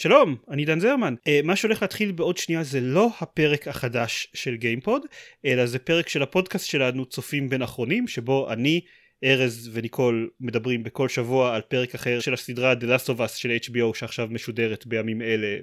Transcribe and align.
שלום, 0.00 0.36
אני 0.50 0.64
דן 0.64 0.80
זרמן. 0.80 1.14
Uh, 1.14 1.46
מה 1.46 1.56
שהולך 1.56 1.82
להתחיל 1.82 2.12
בעוד 2.12 2.36
שנייה 2.36 2.62
זה 2.62 2.80
לא 2.80 3.10
הפרק 3.20 3.68
החדש 3.68 4.28
של 4.34 4.56
גיימפוד, 4.56 5.02
אלא 5.44 5.66
זה 5.66 5.78
פרק 5.78 6.08
של 6.08 6.22
הפודקאסט 6.22 6.66
שלנו 6.66 7.06
צופים 7.06 7.48
בין 7.48 7.62
אחרונים, 7.62 8.08
שבו 8.08 8.52
אני, 8.52 8.80
ארז 9.24 9.70
וניקול 9.72 10.30
מדברים 10.40 10.82
בכל 10.82 11.08
שבוע 11.08 11.54
על 11.54 11.60
פרק 11.60 11.94
אחר 11.94 12.20
של 12.20 12.34
הסדרה 12.34 12.72
The 12.72 12.84
Last 12.84 13.06
of 13.06 13.18
Us 13.18 13.28
של 13.28 13.56
HBO 13.64 13.94
שעכשיו 13.94 14.28
משודרת 14.30 14.86
בימים 14.86 15.22
אלה 15.22 15.56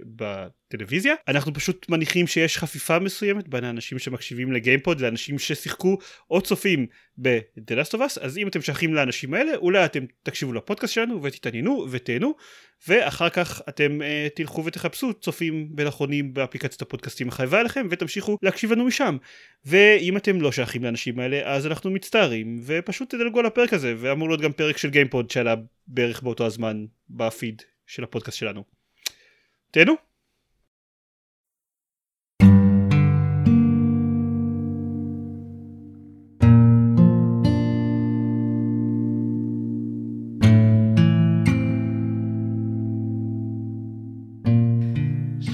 בטלוויזיה. 0.68 1.16
אנחנו 1.28 1.54
פשוט 1.54 1.90
מניחים 1.90 2.28
שיש 2.28 2.58
חפיפה 2.58 3.00
מסוימת 3.00 3.48
בין 3.48 3.64
האנשים 3.64 4.00
שמקשיבים 4.00 4.52
לגיימפוד 4.52 5.02
לאנשים 5.02 5.40
ששיחקו 5.40 5.98
או 6.32 6.42
צופים 6.42 6.88
Us, 7.94 8.20
אז 8.22 8.38
אם 8.38 8.48
אתם 8.48 8.62
שייכים 8.62 8.94
לאנשים 8.94 9.34
האלה, 9.34 9.56
אולי 9.56 9.86
אתם 9.86 10.06
תקשיבו 10.24 10.54
לפודקאסט 10.54 10.94
שלנו 10.94 11.24
ותתעניינו 11.24 11.88
ותהנו, 11.92 12.36
ואחר 12.88 13.30
כך 13.30 13.62
אתם 13.70 14.00
uh, 14.02 14.36
תלכו 14.36 14.66
ותחפשו 14.66 15.14
צופים 15.14 15.68
בין 15.76 15.88
אחרונים 15.88 16.34
באפליקציית 16.34 16.82
הפודקאסטים 16.82 17.28
החייבה 17.30 17.60
עליכם, 17.60 17.88
ותמשיכו 17.90 18.38
להקשיב 18.42 18.72
לנו 18.72 18.86
משם. 18.86 19.18
ואם 19.66 20.18
אתם 20.18 20.42
לא 20.42 20.52
שייכים 20.52 20.84
לאנשים 20.84 21.20
האלה, 21.20 21.54
אז 21.54 21.68
אנחנו 21.68 21.92
מצטערים, 21.92 22.60
ופשוט 22.66 23.10
תדלגו 23.10 23.40
על 23.40 23.46
הפרק 23.46 23.74
הזה, 23.74 23.94
ואמור 23.98 24.28
להיות 24.28 24.42
גם 24.42 24.52
פרק 24.52 24.78
של 24.78 24.90
גיימפוד 24.90 25.32
שעלה 25.32 25.56
בערך 25.88 26.22
באותו 26.22 26.46
הזמן 26.46 26.86
בפיד 27.10 27.62
של 27.88 28.04
הפודקאסט 28.04 28.38
שלנו. 28.38 28.64
תהנו. 29.72 30.15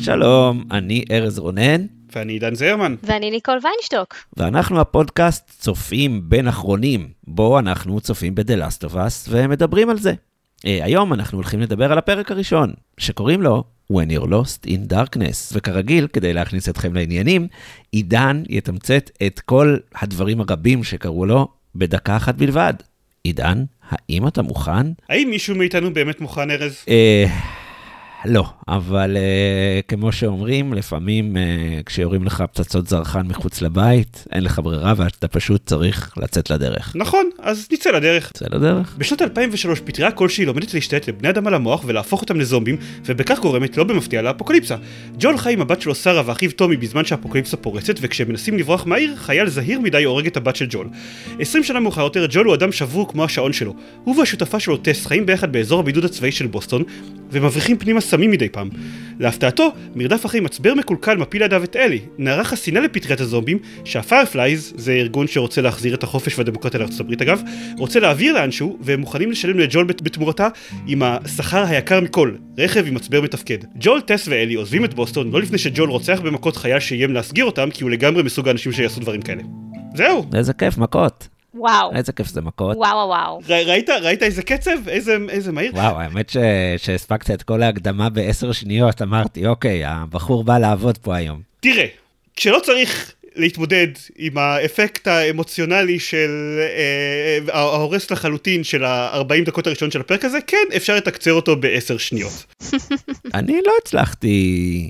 שלום, 0.02 0.64
אני 0.72 1.04
ארז 1.12 1.40
רונן. 1.40 1.86
ואני 2.16 2.34
עידן 2.34 2.56
זרמן. 2.56 2.96
ואני 3.04 3.32
ניקול 3.32 3.60
ויינשטוק. 3.64 4.16
ואנחנו 4.38 4.82
הפודקאסט 4.82 5.52
צופים 5.60 6.22
בין 6.30 6.48
אחרונים, 6.48 7.08
בו 7.28 7.60
אנחנו 7.60 8.02
צופים 8.02 8.36
ב-The 8.36 8.60
Last 8.60 8.90
of 8.90 8.94
Us 8.94 9.30
ומדברים 9.30 9.90
על 9.90 9.98
זה. 9.98 10.14
Uh, 10.14 10.64
היום 10.64 11.14
אנחנו 11.14 11.38
הולכים 11.38 11.60
לדבר 11.60 11.92
על 11.92 11.98
הפרק 11.98 12.32
הראשון, 12.32 12.74
שקוראים 12.98 13.42
לו 13.42 13.64
When 13.92 14.12
You're 14.12 14.28
Lost 14.28 14.68
in 14.68 14.94
Darkness. 14.94 15.54
וכרגיל, 15.54 16.08
כדי 16.08 16.34
להכניס 16.34 16.70
אתכם 16.70 16.94
לעניינים, 16.94 17.48
עידן 17.92 18.44
יתמצת 18.50 19.10
את 19.26 19.40
כל 19.40 19.78
הדברים 19.96 20.42
הרבים 20.42 20.84
שקרו 20.84 21.26
לו 21.26 21.48
בדקה 21.76 22.18
אחת 22.18 22.36
בלבד. 22.36 22.74
עידן, 23.24 23.64
האם 23.90 24.28
אתה 24.28 24.42
מוכן? 24.42 24.88
האם 25.10 25.30
מישהו 25.30 25.56
מאיתנו 25.56 25.94
באמת 25.94 26.22
מוכן, 26.22 26.52
ארז? 26.52 26.86
לא, 28.26 28.46
אבל 28.68 29.18
uh, 29.18 29.88
כמו 29.88 30.12
שאומרים, 30.12 30.74
לפעמים 30.74 31.36
uh, 31.36 31.84
כשיורים 31.86 32.24
לך 32.24 32.44
פצצות 32.54 32.88
זרחן 32.88 33.28
מחוץ 33.28 33.62
לבית, 33.62 34.28
אין 34.32 34.44
לך 34.44 34.60
ברירה 34.64 34.94
ואתה 34.98 35.28
פשוט 35.28 35.66
צריך 35.66 36.14
לצאת 36.18 36.50
לדרך. 36.50 36.96
נכון, 36.96 37.30
אז 37.40 37.68
נצא 37.72 37.92
לדרך. 37.92 38.32
נצא 38.36 38.46
לדרך. 38.56 38.96
בשנת 38.98 39.22
2003 39.22 39.80
פטריה 39.80 40.12
כלשהי 40.12 40.46
לומדת 40.46 40.74
להשתלט 40.74 41.10
לבני 41.10 41.30
אדם 41.30 41.48
על 41.48 41.54
המוח 41.54 41.84
ולהפוך 41.86 42.22
אותם 42.22 42.40
לזומבים, 42.40 42.78
ובכך 43.06 43.40
גורמת 43.40 43.78
לא 43.78 43.84
במפתיע 43.84 44.22
לאפוקליפסה. 44.22 44.76
ג'ול 45.20 45.38
חי 45.38 45.54
עם 45.54 45.62
הבת 45.62 45.82
שלו 45.82 45.96
שרה 45.96 46.24
ואחיו 46.26 46.52
טומי 46.52 46.78
בזמן 46.78 47.06
שהאפוקליפסה 47.06 47.58
פורצת, 47.58 47.96
וכשהם 48.02 48.30
מנסים 48.30 48.58
לברוח 48.58 48.86
מהעיר, 48.86 49.16
חייל 49.16 49.50
זהיר 49.50 49.80
מדי 49.80 50.04
הורג 50.04 50.28
את 50.28 50.38
הבת 50.38 50.56
של 50.56 50.66
ג'ול. 50.70 50.88
20 51.40 51.64
שנה 51.64 51.80
מאוחר 51.80 52.02
יותר, 52.02 52.26
ג'ול 52.30 52.46
הוא 52.46 52.56
אדם 52.56 52.72
שבור 52.72 53.08
כמו 53.08 53.24
השעון 53.24 53.54
שלו. 53.54 53.74
הוא 54.04 54.20
והשותפה 54.20 54.60
שלו 54.60 54.78
טס 54.78 55.06
חיים 55.06 55.26
ביחד 55.26 55.52
באזור 55.52 55.80
הבידוד 55.80 56.06
הצבאי 56.06 56.32
של 56.32 56.48
בוסטון, 56.48 56.84
ומבריחים 57.32 57.78
פנימה 57.78 58.02
סמים 58.12 58.32
מדי 58.32 58.50
פעם. 58.50 58.70
להפתעתו, 59.20 59.72
מרדף 59.96 60.26
אחרי 60.26 60.40
מצבר 60.40 60.74
מקולקל 60.74 61.18
מפיל 61.18 61.42
לידיו 61.42 61.64
את 61.64 61.76
אלי, 61.76 62.00
נערה 62.18 62.44
חסינה 62.44 62.80
לפטריית 62.80 63.22
הזומבים, 63.22 63.58
שה 63.86 64.06
Fireflies, 64.06 64.74
זה 64.76 64.92
ארגון 64.92 65.28
שרוצה 65.28 65.62
להחזיר 65.62 65.94
את 65.94 66.04
החופש 66.04 66.38
והדמוקרטיה 66.38 66.80
לארצות 66.80 67.00
הברית 67.00 67.22
אגב, 67.22 67.42
רוצה 67.78 68.00
להעביר 68.00 68.34
לאנשהו, 68.34 68.78
והם 68.82 69.00
מוכנים 69.00 69.32
לשלם 69.32 69.60
לג'ול 69.60 69.86
בתמורתה 69.86 70.48
עם 70.88 71.04
השכר 71.04 71.64
היקר 71.68 72.02
מכל, 72.02 72.32
רכב 72.58 72.88
עם 72.88 72.94
מצבר 72.94 73.22
מתפקד. 73.22 73.58
ג'ול, 73.76 74.02
טס 74.02 74.28
ואלי 74.28 74.54
עוזבים 74.54 74.86
את 74.86 74.94
בוסטון 74.94 75.32
לא 75.32 75.42
לפני 75.42 75.58
שג'ול 75.58 75.90
רוצח 75.90 76.20
במכות 76.24 76.56
חייל 76.56 76.80
שאיים 76.80 77.14
להסגיר 77.14 77.46
אותם, 77.46 77.70
כי 77.74 77.84
הוא 77.84 77.92
לגמרי 77.92 78.24
מסוג 78.24 78.48
האנשים 78.48 78.72
שיעשו 78.72 79.00
דברים 79.00 79.22
כאלה. 79.22 79.42
זהו. 79.96 80.26
איזה 80.34 80.54
כיף, 80.54 80.78
מכות. 80.78 81.41
וואו. 81.54 81.96
איזה 81.96 82.12
כיף 82.12 82.28
זה 82.28 82.42
מכות. 82.42 82.78
וואו 82.78 82.96
וואו 82.96 83.08
וואו. 83.08 83.42
ר, 83.50 83.70
ראית, 83.70 83.90
ראית 83.90 84.24
איזה 84.24 84.44
קצב? 84.44 84.88
איזה, 84.88 85.18
איזה 85.30 85.52
מהיר? 85.52 85.72
וואו, 85.74 86.00
האמת 86.00 86.30
ש... 86.30 86.38
שהספקת 86.78 87.32
את 87.32 87.44
כל 87.44 87.62
ההקדמה 87.64 88.10
בעשר 88.10 88.52
שניות, 88.52 89.02
אמרתי, 89.02 89.48
אוקיי, 89.48 89.86
הבחור 89.86 90.44
בא 90.44 90.58
לעבוד 90.58 90.98
פה 90.98 91.16
היום. 91.16 91.42
תראה, 91.60 91.86
כשלא 92.36 92.60
צריך 92.64 93.14
להתמודד 93.36 93.88
עם 94.18 94.38
האפקט 94.38 95.08
האמוציונלי 95.08 96.00
של 96.00 96.60
אה, 96.60 97.54
ההורס 97.54 98.12
לחלוטין 98.12 98.64
של 98.64 98.84
ה-40 98.84 99.46
דקות 99.46 99.68
הראשון 99.68 99.92
של 99.92 100.02
הפרק 100.02 100.26
הזה, 100.26 100.38
כן, 100.48 100.58
אפשר 100.76 100.96
לתקצר 100.96 101.34
אותו 101.34 101.56
בעשר 101.56 101.98
שניות. 101.98 102.46
אני 103.34 103.60
לא 103.66 103.74
הצלחתי 103.82 104.90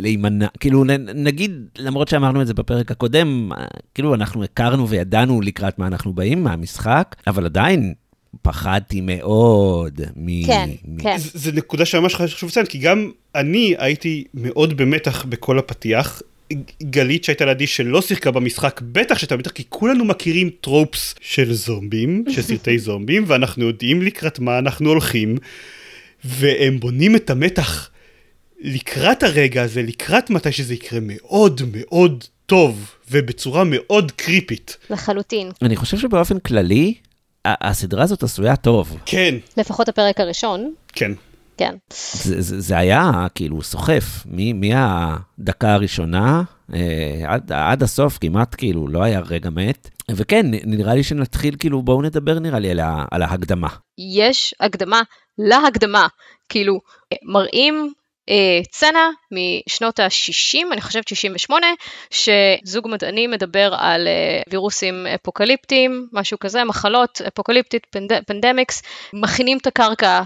להימנע, 0.00 0.46
כאילו 0.60 0.84
נגיד, 1.14 1.52
למרות 1.78 2.08
שאמרנו 2.08 2.42
את 2.42 2.46
זה 2.46 2.54
בפרק 2.54 2.90
הקודם, 2.90 3.50
כאילו 3.94 4.14
אנחנו 4.14 4.44
הכרנו 4.44 4.88
וידענו 4.88 5.40
לקראת 5.40 5.78
מה 5.78 5.86
אנחנו 5.86 6.12
באים 6.12 6.44
מהמשחק, 6.44 7.16
אבל 7.26 7.44
עדיין 7.44 7.94
פחדתי 8.42 9.00
מאוד 9.02 10.00
מ... 10.16 10.46
כן, 10.46 10.70
מ... 10.84 11.00
כן. 11.00 11.18
זה, 11.18 11.30
זה 11.34 11.52
נקודה 11.52 11.84
שממש 11.84 12.14
חשוב 12.14 12.48
לציין, 12.50 12.66
כי 12.66 12.78
גם 12.78 13.10
אני 13.34 13.74
הייתי 13.78 14.24
מאוד 14.34 14.76
במתח 14.76 15.24
בכל 15.24 15.58
הפתיח. 15.58 16.22
גלית 16.82 17.24
שהייתה 17.24 17.44
לידי 17.44 17.66
שלא 17.66 18.02
שיחקה 18.02 18.30
במשחק, 18.30 18.80
בטח 18.84 19.18
שאתה 19.18 19.36
בטח, 19.36 19.50
כי 19.50 19.62
כולנו 19.68 20.04
מכירים 20.04 20.50
טרופס 20.60 21.14
של 21.20 21.52
זומבים, 21.52 22.24
של 22.34 22.42
סרטי 22.42 22.78
זומבים, 22.78 23.24
ואנחנו 23.26 23.66
יודעים 23.66 24.02
לקראת 24.02 24.38
מה 24.38 24.58
אנחנו 24.58 24.88
הולכים, 24.88 25.36
והם 26.24 26.80
בונים 26.80 27.16
את 27.16 27.30
המתח 27.30 27.90
לקראת 28.60 29.22
הרגע 29.22 29.62
הזה, 29.62 29.82
לקראת 29.82 30.30
מתי 30.30 30.52
שזה 30.52 30.74
יקרה 30.74 30.98
מאוד 31.02 31.60
מאוד 31.72 32.24
טוב, 32.46 32.94
ובצורה 33.10 33.64
מאוד 33.64 34.12
קריפית. 34.12 34.76
לחלוטין. 34.90 35.50
אני 35.62 35.76
חושב 35.76 35.98
שבאופן 35.98 36.38
כללי, 36.38 36.94
הסדרה 37.44 38.02
הזאת 38.02 38.22
עשויה 38.22 38.56
טוב. 38.56 38.96
כן. 39.06 39.34
לפחות 39.56 39.88
הפרק 39.88 40.20
הראשון. 40.20 40.72
כן. 40.92 41.12
כן. 41.56 41.74
זה, 42.12 42.42
זה, 42.42 42.60
זה 42.60 42.78
היה 42.78 43.26
כאילו 43.34 43.62
סוחף, 43.62 44.04
מ, 44.26 44.60
מהדקה 44.60 45.74
הראשונה 45.74 46.42
אה, 46.74 47.22
עד, 47.26 47.52
עד 47.52 47.82
הסוף, 47.82 48.18
כמעט 48.20 48.54
כאילו 48.58 48.88
לא 48.88 49.02
היה 49.02 49.20
רגע 49.20 49.50
מת. 49.50 49.90
וכן, 50.10 50.46
נראה 50.50 50.94
לי 50.94 51.02
שנתחיל, 51.02 51.56
כאילו, 51.58 51.82
בואו 51.82 52.02
נדבר 52.02 52.38
נראה 52.38 52.58
לי 52.58 52.70
על, 52.70 52.80
ה, 52.80 53.04
על 53.10 53.22
ההקדמה. 53.22 53.68
יש 53.98 54.54
הקדמה 54.60 55.02
להקדמה. 55.38 56.06
כאילו, 56.48 56.80
מראים 57.22 57.92
צנע 58.70 59.08
משנות 59.30 60.00
ה-60, 60.00 60.72
אני 60.72 60.80
חושבת 60.80 61.08
68, 61.08 61.66
שזוג 62.10 62.88
מדענים 62.88 63.30
מדבר 63.30 63.74
על 63.78 64.08
אה, 64.08 64.42
וירוסים 64.48 65.06
אפוקליפטיים, 65.06 66.08
משהו 66.12 66.38
כזה, 66.38 66.64
מחלות 66.64 67.20
אפוקליפטית, 67.20 67.86
pand... 67.90 68.12
pandemics, 68.26 68.82
מכינים 69.12 69.58
את 69.58 69.66
הקרקע 69.66 70.22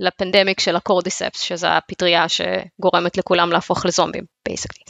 ל 0.00 0.07
pandemic 0.07 0.60
של 0.60 0.76
ה 0.76 0.82
cordyceps, 0.82 1.40
שזו 1.40 1.66
הפטריה 1.66 2.26
שגורמת 2.28 3.16
לכולם 3.16 3.52
להפוך 3.52 3.86
לזומבים, 3.86 4.24
basically. 4.46 4.84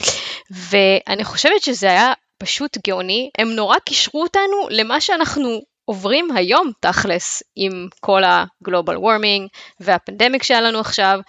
ואני 0.51 1.25
חושבת 1.25 1.63
שזה 1.63 1.87
היה 1.87 2.13
פשוט 2.39 2.79
גאוני, 2.87 3.31
הם 3.39 3.49
נורא 3.49 3.79
קישרו 3.79 4.23
אותנו 4.23 4.69
למה 4.71 5.01
שאנחנו 5.01 5.61
עוברים 5.89 6.29
היום 6.37 6.71
תכלס 6.81 7.43
עם 7.57 7.89
כל 8.01 8.23
הגלובל 8.25 8.97
וורמינג 8.97 9.49
והפנדמיק 9.81 10.43
שהיה 10.43 10.61
לנו 10.61 10.81
עכשיו, 10.81 11.21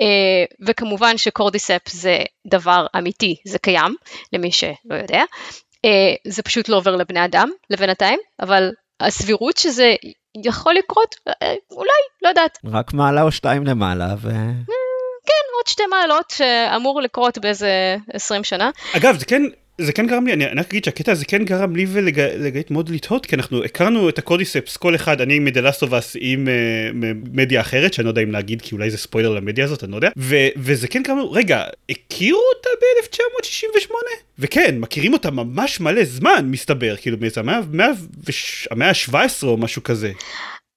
אה, 0.00 0.66
וכמובן 0.66 1.18
שקורדיספ 1.18 1.88
זה 1.88 2.18
דבר 2.46 2.86
אמיתי, 2.98 3.36
זה 3.46 3.58
קיים, 3.58 3.94
למי 4.32 4.52
שלא 4.52 4.94
יודע. 5.02 5.22
אה, 5.84 6.14
זה 6.26 6.42
פשוט 6.42 6.68
לא 6.68 6.76
עובר 6.76 6.96
לבני 6.96 7.24
אדם 7.24 7.50
לבינתיים, 7.70 8.18
אבל 8.40 8.70
הסבירות 9.00 9.56
שזה 9.56 9.94
יכול 10.44 10.74
לקרות, 10.74 11.14
אה, 11.28 11.54
אולי, 11.70 12.00
לא 12.22 12.28
יודעת. 12.28 12.58
רק 12.64 12.92
מעלה 12.92 13.22
או 13.22 13.32
שתיים 13.32 13.66
למעלה 13.66 14.14
ו... 14.18 14.28
כן, 15.26 15.44
עוד 15.56 15.66
שתי 15.66 15.86
מעלות 15.86 16.30
שאמור 16.30 17.00
לקרות 17.00 17.38
באיזה 17.38 17.96
20 18.12 18.44
שנה. 18.44 18.70
אגב, 18.96 19.18
זה 19.18 19.26
כן... 19.26 19.42
זה 19.80 19.92
כן 19.92 20.06
גרם 20.06 20.26
לי, 20.26 20.32
אני 20.32 20.44
רק 20.44 20.66
אגיד 20.68 20.84
שהקטע 20.84 21.12
הזה 21.12 21.24
כן 21.24 21.44
גרם 21.44 21.76
לי 21.76 21.86
ולגלית 21.88 22.70
מאוד 22.70 22.88
לתהות, 22.88 23.26
כי 23.26 23.36
אנחנו 23.36 23.64
הכרנו 23.64 24.08
את 24.08 24.18
הקודיספס, 24.18 24.76
כל 24.76 24.94
אחד, 24.94 25.20
אני 25.20 25.38
מדלסטובס 25.38 26.16
עם 26.20 26.48
uh, 26.48 26.96
מדיה 27.32 27.60
אחרת, 27.60 27.94
שאני 27.94 28.04
לא 28.04 28.10
יודע 28.10 28.22
אם 28.22 28.32
להגיד, 28.32 28.62
כי 28.62 28.74
אולי 28.74 28.90
זה 28.90 28.98
ספוילר 28.98 29.30
למדיה 29.30 29.64
הזאת, 29.64 29.84
אני 29.84 29.92
לא 29.92 29.96
יודע, 29.96 30.10
וזה 30.56 30.88
כן 30.88 31.02
גרם, 31.02 31.18
רגע, 31.18 31.64
הכירו 31.90 32.40
אותה 32.56 32.68
ב-1968? 32.80 33.92
וכן, 34.38 34.78
מכירים 34.78 35.12
אותה 35.12 35.30
ממש 35.30 35.80
מלא 35.80 36.04
זמן, 36.04 36.46
מסתבר, 36.50 36.96
כאילו 36.96 37.16
מאיזה 37.20 37.40
המאה 38.70 38.88
ה-17 38.88 39.46
או 39.46 39.56
משהו 39.56 39.82
כזה. 39.82 40.12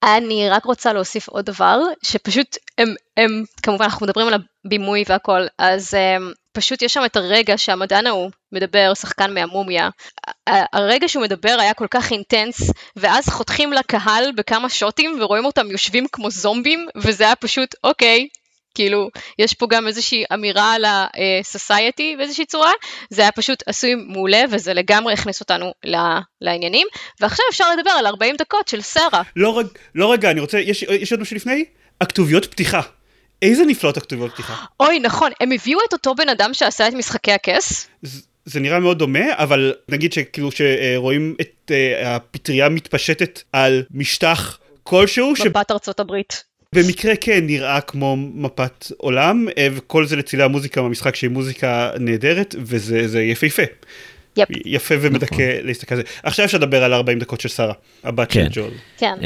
אני 0.04 0.50
רק 0.50 0.66
רוצה 0.66 0.94
להוסיף 0.94 1.28
עוד 1.28 1.46
דבר, 1.46 1.80
שפשוט 2.04 2.58
הם, 2.78 2.88
הם, 3.18 3.44
כמובן 3.64 3.84
אנחנו 3.84 4.06
מדברים 4.06 4.28
על 4.28 4.34
הבימוי 4.66 5.04
והכל, 5.08 5.42
אז 5.60 5.94
הם, 5.94 6.32
פשוט 6.54 6.82
יש 6.82 6.94
שם 6.94 7.06
את 7.06 7.16
הרגע 7.16 7.58
שהמדען 7.58 8.08
ההוא 8.08 8.32
מדבר, 8.52 8.94
שחקן 8.94 9.34
מהמומיה, 9.34 9.90
הרגע 10.74 11.08
שהוא 11.08 11.24
מדבר 11.24 11.58
היה 11.60 11.74
כל 11.74 11.88
כך 11.92 12.12
אינטנס, 12.12 12.72
ואז 12.96 13.30
חותכים 13.30 13.74
לקהל 13.74 14.32
בכמה 14.38 14.70
שוטים 14.70 15.18
ורואים 15.22 15.46
אותם 15.46 15.72
יושבים 15.72 16.08
כמו 16.12 16.32
זומבים, 16.32 16.88
וזה 16.96 17.24
היה 17.24 17.36
פשוט, 17.36 17.76
אוקיי, 17.84 18.28
כאילו, 18.76 19.10
יש 19.40 19.54
פה 19.54 19.68
גם 19.70 19.88
איזושהי 19.88 20.24
אמירה 20.34 20.74
על 20.74 20.86
ה-society 20.86 22.18
באיזושהי 22.18 22.46
צורה, 22.46 22.72
זה 23.10 23.22
היה 23.22 23.32
פשוט 23.32 23.64
עשוי 23.66 23.96
מעולה, 23.96 24.44
וזה 24.52 24.74
לגמרי 24.74 25.14
הכניס 25.14 25.40
אותנו 25.40 25.72
לעניינים, 26.42 26.88
ועכשיו 27.20 27.46
אפשר 27.50 27.66
לדבר 27.72 27.92
על 27.92 28.06
40 28.06 28.36
דקות 28.36 28.68
של 28.68 28.82
סרה. 28.82 29.22
לא, 29.36 29.60
רג, 29.60 29.68
לא 29.96 30.14
רגע, 30.14 30.32
אני 30.32 30.40
רוצה, 30.40 30.60
יש, 30.60 30.84
יש 30.84 31.12
עוד 31.12 31.22
משהו 31.22 31.36
לפני? 31.36 31.66
הכתוביות 32.02 32.46
פתיחה. 32.46 32.82
איזה 33.42 33.66
נפלאות 33.66 33.98
הכתוביות 33.98 34.32
פתיחה. 34.32 34.56
אוי, 34.80 35.00
נכון, 35.00 35.32
הם 35.40 35.52
הביאו 35.52 35.80
את 35.88 35.94
אותו 35.94 36.16
בן 36.16 36.30
אדם 36.30 36.54
שעשה 36.54 36.88
את 36.88 36.94
משחקי 36.94 37.32
הכס. 37.32 37.88
זה 38.46 38.60
נראה 38.60 38.80
מאוד 38.80 39.00
דומה, 39.00 39.34
אבל 39.34 39.74
נגיד 39.90 40.14
שכאילו 40.14 40.50
שרואים 40.52 41.36
את 41.42 41.72
uh, 41.72 42.06
הפטריה 42.06 42.70
מתפשטת 42.70 43.42
על 43.54 43.84
משטח 43.92 44.60
כלשהו. 44.84 45.32
מפת 45.32 45.68
ש... 45.68 45.72
ארצות 45.72 46.00
הברית. 46.00 46.44
במקרה 46.76 47.16
כן 47.16 47.46
נראה 47.46 47.82
כמו 47.82 48.18
מפת 48.18 48.92
עולם, 48.98 49.48
אה, 49.58 49.68
וכל 49.72 50.06
זה 50.06 50.16
לצילי 50.16 50.44
המוזיקה 50.44 50.82
במשחק 50.82 51.16
שהיא 51.16 51.30
מוזיקה 51.30 51.92
נהדרת, 52.00 52.56
וזה 52.60 53.22
יפהפה. 53.22 53.64
יפ. 54.38 54.48
יפה 54.66 54.96
ומדכא 55.02 55.36
נכון. 55.36 55.68
להסתכל 55.68 55.96
על 55.96 56.02
זה. 56.02 56.08
עכשיו 56.24 56.46
אפשר 56.46 56.58
לדבר 56.58 56.84
על 56.84 56.94
40 56.94 57.20
דקות 57.20 57.42
של 57.42 57.50
שרה, 57.50 57.74
הבת 58.04 58.32
כן. 58.32 58.52
של 58.52 58.62
ג'ול. 58.62 58.72
כן. 58.98 59.14
Uh, 59.20 59.24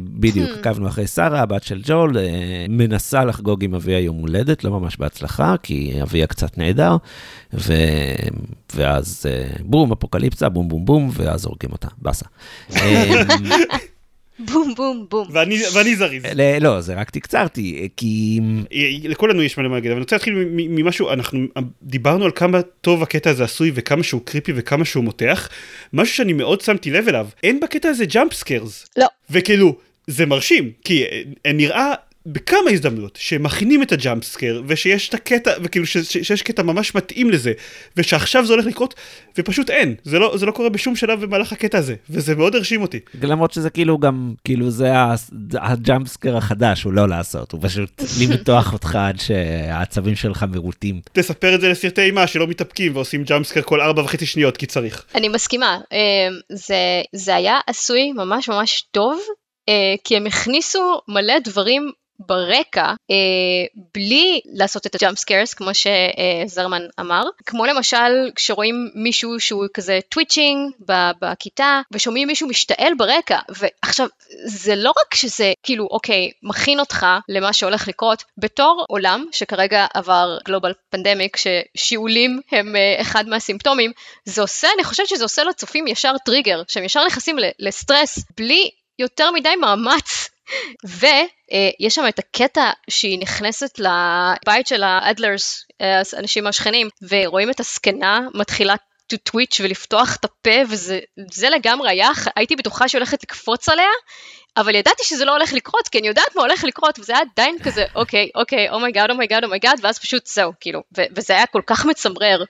בדיוק, 0.00 0.50
hmm. 0.50 0.58
עקבנו 0.58 0.88
אחרי 0.88 1.06
שרה, 1.06 1.40
הבת 1.40 1.62
של 1.62 1.80
ג'ול, 1.84 2.16
uh, 2.16 2.20
מנסה 2.68 3.24
לחגוג 3.24 3.64
עם 3.64 3.74
אביה 3.74 4.00
יום 4.00 4.16
הולדת, 4.16 4.64
לא 4.64 4.70
ממש 4.70 4.96
בהצלחה, 4.96 5.54
כי 5.62 5.92
אביה 6.02 6.26
קצת 6.26 6.58
נהדר, 6.58 6.96
ו... 7.54 7.72
ואז 8.74 9.26
uh, 9.26 9.62
בום, 9.62 9.92
אפוקליפסה, 9.92 10.48
בום 10.48 10.68
בום 10.68 10.84
בום, 10.84 11.10
ואז 11.12 11.44
הורגים 11.44 11.72
אותה, 11.72 11.88
באסה. 11.98 12.26
בום 14.38 14.74
בום 14.76 15.06
בום. 15.10 15.28
ואני, 15.30 15.58
ואני 15.74 15.96
זריז. 15.96 16.22
לא, 16.60 16.80
זה 16.80 16.94
רק 16.94 17.10
תקצרתי, 17.10 17.88
כי... 17.96 18.40
לכולנו 19.04 19.42
יש 19.42 19.58
מה 19.58 19.68
להגיד, 19.68 19.90
אבל 19.90 19.96
אני 19.96 20.00
רוצה 20.02 20.16
להתחיל 20.16 20.34
ממשהו, 20.54 21.10
אנחנו 21.10 21.46
דיברנו 21.82 22.24
על 22.24 22.30
כמה 22.34 22.62
טוב 22.62 23.02
הקטע 23.02 23.30
הזה 23.30 23.44
עשוי 23.44 23.72
וכמה 23.74 24.02
שהוא 24.02 24.20
קריפי 24.24 24.52
וכמה 24.56 24.84
שהוא 24.84 25.04
מותח. 25.04 25.48
משהו 25.92 26.16
שאני 26.16 26.32
מאוד 26.32 26.60
שמתי 26.60 26.90
לב 26.90 27.08
אליו, 27.08 27.26
אין 27.42 27.60
בקטע 27.60 27.88
הזה 27.88 28.06
jump 28.06 28.32
scares. 28.32 28.86
לא. 28.96 29.06
וכאילו, 29.30 29.76
זה 30.06 30.26
מרשים, 30.26 30.70
כי 30.84 31.04
נראה 31.54 31.94
בכמה 32.26 32.70
הזדמנויות 32.70 33.18
שמכינים 33.20 33.82
את 33.82 33.92
ה 33.92 33.98
jump 33.98 34.24
scare 34.24 34.62
ושיש 34.66 35.08
את 35.08 35.14
הקטע 35.14 35.52
וכאילו 35.62 35.86
ש, 35.86 35.98
ש, 35.98 36.18
שיש 36.18 36.42
קטע 36.42 36.62
ממש 36.62 36.94
מתאים 36.94 37.30
לזה 37.30 37.52
ושעכשיו 37.96 38.46
זה 38.46 38.52
הולך 38.52 38.66
לקרות 38.66 38.94
ופשוט 39.38 39.70
אין 39.70 39.94
זה 40.02 40.18
לא 40.18 40.36
זה 40.36 40.46
לא 40.46 40.52
קורה 40.52 40.68
בשום 40.68 40.96
שלב 40.96 41.24
במהלך 41.24 41.52
הקטע 41.52 41.78
הזה 41.78 41.94
וזה 42.10 42.34
מאוד 42.34 42.54
הרשים 42.54 42.82
אותי. 42.82 43.00
למרות 43.22 43.52
שזה 43.52 43.70
כאילו 43.70 43.98
גם 43.98 44.34
כאילו 44.44 44.70
זה 44.70 44.92
ה 45.52 45.63
jump 45.63 46.08
scare 46.08 46.36
החדש 46.36 46.82
הוא 46.82 46.92
לא 46.92 47.08
לעשות 47.08 47.52
הוא 47.52 47.60
פשוט 47.62 48.02
למתוח 48.20 48.72
אותך 48.72 48.94
עד 48.94 49.20
שהעצבים 49.20 50.16
שלך 50.16 50.44
מרוטים. 50.52 51.00
תספר 51.12 51.54
את 51.54 51.60
זה 51.60 51.68
לסרטי 51.68 52.02
אימה 52.02 52.26
שלא 52.26 52.46
מתאפקים 52.46 52.96
ועושים 52.96 53.24
jump 53.24 53.46
scare 53.46 53.62
כל 53.62 53.80
ארבע 53.80 54.02
וחצי 54.02 54.26
שניות 54.26 54.56
כי 54.56 54.66
צריך. 54.66 55.04
אני 55.14 55.28
מסכימה 55.28 55.78
אמ, 55.92 55.98
זה 56.52 57.02
זה 57.12 57.34
היה 57.34 57.58
עשוי 57.66 58.12
ממש 58.12 58.48
ממש 58.48 58.84
טוב. 58.90 59.20
Uh, 59.70 60.00
כי 60.04 60.16
הם 60.16 60.26
הכניסו 60.26 61.00
מלא 61.08 61.38
דברים 61.38 61.92
ברקע 62.18 62.92
אה, 63.10 63.16
בלי 63.94 64.40
לעשות 64.44 64.86
את 64.86 64.94
ה 64.94 64.99
jump 64.99 65.18
scares 65.18 65.54
כמו 65.54 65.70
שזרמן 65.74 66.82
אמר. 67.00 67.22
כמו 67.46 67.66
למשל 67.66 68.30
כשרואים 68.34 68.90
מישהו 68.94 69.40
שהוא 69.40 69.66
כזה 69.74 69.98
twitching 70.08 70.70
בכיתה 71.20 71.80
ושומעים 71.92 72.28
מישהו 72.28 72.48
משתעל 72.48 72.94
ברקע 72.98 73.38
ועכשיו 73.48 74.08
זה 74.44 74.76
לא 74.76 74.90
רק 74.90 75.14
שזה 75.14 75.52
כאילו 75.62 75.88
אוקיי 75.90 76.30
מכין 76.42 76.80
אותך 76.80 77.06
למה 77.28 77.52
שהולך 77.52 77.88
לקרות 77.88 78.24
בתור 78.38 78.84
עולם 78.88 79.26
שכרגע 79.32 79.86
עבר 79.94 80.38
global 80.44 80.72
pandemic 80.90 81.36
ששיעולים 81.36 82.40
הם 82.52 82.76
אה, 82.76 83.00
אחד 83.00 83.28
מהסימפטומים 83.28 83.92
זה 84.24 84.42
עושה 84.42 84.68
אני 84.74 84.84
חושבת 84.84 85.08
שזה 85.08 85.24
עושה 85.24 85.44
לצופים 85.44 85.86
ישר 85.86 86.12
טריגר 86.24 86.62
שהם 86.68 86.84
ישר 86.84 87.06
נכנסים 87.06 87.36
לסטרס 87.58 88.18
בלי 88.36 88.70
יותר 88.98 89.30
מדי 89.30 89.56
מאמץ 89.56 90.28
ויש 90.84 91.94
שם 91.94 92.08
את 92.08 92.18
הקטע 92.18 92.70
שהיא 92.90 93.18
נכנסת 93.18 93.78
לבית 93.78 94.66
של 94.66 94.82
האדלרס, 94.82 95.64
האנשים 95.80 96.46
השכנים, 96.46 96.88
ורואים 97.10 97.50
את 97.50 97.60
הזקנה 97.60 98.20
מתחילה 98.34 98.74
to 99.12 99.16
twitch 99.30 99.60
ולפתוח 99.60 100.16
את 100.16 100.24
הפה, 100.24 100.62
וזה 100.68 101.48
לגמרי 101.50 101.90
היה, 101.90 102.08
הייתי 102.36 102.56
בטוחה 102.56 102.88
שהיא 102.88 102.98
הולכת 102.98 103.22
לקפוץ 103.22 103.68
עליה, 103.68 103.88
אבל 104.56 104.74
ידעתי 104.74 105.04
שזה 105.04 105.24
לא 105.24 105.32
הולך 105.32 105.52
לקרות, 105.52 105.88
כי 105.88 105.98
אני 105.98 106.08
יודעת 106.08 106.36
מה 106.36 106.42
הולך 106.42 106.64
לקרות, 106.64 106.98
וזה 106.98 107.12
היה 107.12 107.22
עדיין 107.32 107.56
כזה, 107.62 107.84
אוקיי, 107.94 108.30
אוקיי, 108.34 108.70
אומייגאד, 108.70 109.10
אומייגאד, 109.10 109.44
אומייגאד, 109.44 109.78
ואז 109.82 109.98
פשוט 109.98 110.26
זהו, 110.26 110.52
כאילו, 110.60 110.82
וזה 111.16 111.32
היה 111.32 111.46
כל 111.46 111.62
כך 111.66 111.86
מצמרר. 111.86 112.44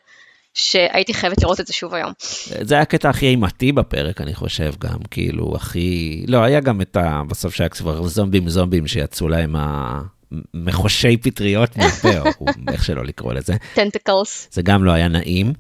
שהייתי 0.55 1.15
חייבת 1.15 1.43
לראות 1.43 1.61
את 1.61 1.67
זה 1.67 1.73
שוב 1.73 1.95
היום. 1.95 2.13
זה 2.47 2.75
היה 2.75 2.83
הקטע 2.83 3.11
הכי 3.11 3.27
אימתי 3.27 3.73
בפרק, 3.73 4.21
אני 4.21 4.35
חושב 4.35 4.73
גם, 4.81 4.99
כאילו, 5.11 5.53
הכי... 5.57 6.25
לא, 6.29 6.43
היה 6.43 6.61
גם 6.61 6.81
את 6.81 6.97
ה... 6.97 7.23
בסוף 7.29 7.55
שהיה 7.55 7.69
כבר 7.69 8.07
זומבים 8.07 8.49
זומבים 8.49 8.87
שיצאו 8.87 9.29
להם 9.29 9.57
ה... 9.57 10.01
מחושי 10.55 11.17
פטריות 11.17 11.77
מהפה, 11.77 12.19
או 12.41 12.47
איך 12.73 12.85
שלא 12.85 13.05
לקרוא 13.05 13.33
לזה. 13.33 13.55
טנטקלס. 13.75 14.49
זה 14.53 14.63
גם 14.63 14.85
לא 14.85 14.91
היה 14.91 15.09
נעים. 15.09 15.53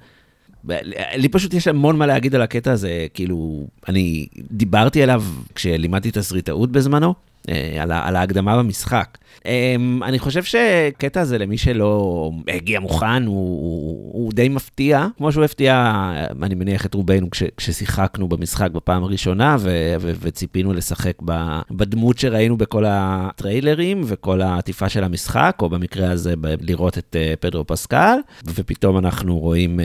לי 1.14 1.28
פשוט 1.28 1.54
יש 1.54 1.68
המון 1.68 1.98
מה 1.98 2.06
להגיד 2.06 2.34
על 2.34 2.42
הקטע 2.42 2.72
הזה, 2.72 3.06
כאילו, 3.14 3.66
אני 3.88 4.26
דיברתי 4.50 5.02
עליו 5.02 5.24
כשלימדתי 5.54 6.10
תסריטאות 6.10 6.72
בזמנו, 6.72 7.14
אה, 7.48 7.82
על, 7.82 7.92
על 7.92 8.16
ההקדמה 8.16 8.56
במשחק. 8.58 9.18
אמ, 9.46 10.02
אני 10.02 10.18
חושב 10.18 10.44
שקטע 10.44 11.20
הזה 11.20 11.38
למי 11.38 11.58
שלא 11.58 12.30
הגיע 12.48 12.80
מוכן, 12.80 13.26
הוא, 13.26 13.36
הוא, 13.36 14.12
הוא 14.12 14.32
די 14.32 14.48
מפתיע, 14.48 15.06
כמו 15.16 15.32
שהוא 15.32 15.44
הפתיע, 15.44 16.02
אני 16.42 16.54
מניח 16.54 16.86
את 16.86 16.94
רובנו 16.94 17.30
כש, 17.30 17.42
כששיחקנו 17.56 18.28
במשחק 18.28 18.70
בפעם 18.70 19.04
הראשונה, 19.04 19.56
ו, 19.60 19.94
ו, 20.00 20.12
וציפינו 20.20 20.72
לשחק 20.72 21.14
ב, 21.24 21.58
בדמות 21.70 22.18
שראינו 22.18 22.56
בכל 22.56 22.84
הטריילרים 22.88 24.00
וכל 24.06 24.40
העטיפה 24.42 24.88
של 24.88 25.04
המשחק, 25.04 25.56
או 25.62 25.68
במקרה 25.68 26.10
הזה 26.10 26.34
ב, 26.40 26.54
לראות 26.60 26.98
את 26.98 27.16
uh, 27.16 27.36
פדרו 27.40 27.66
פסקל, 27.66 28.16
ופתאום 28.46 28.98
אנחנו 28.98 29.38
רואים 29.38 29.80
uh, 29.80 29.82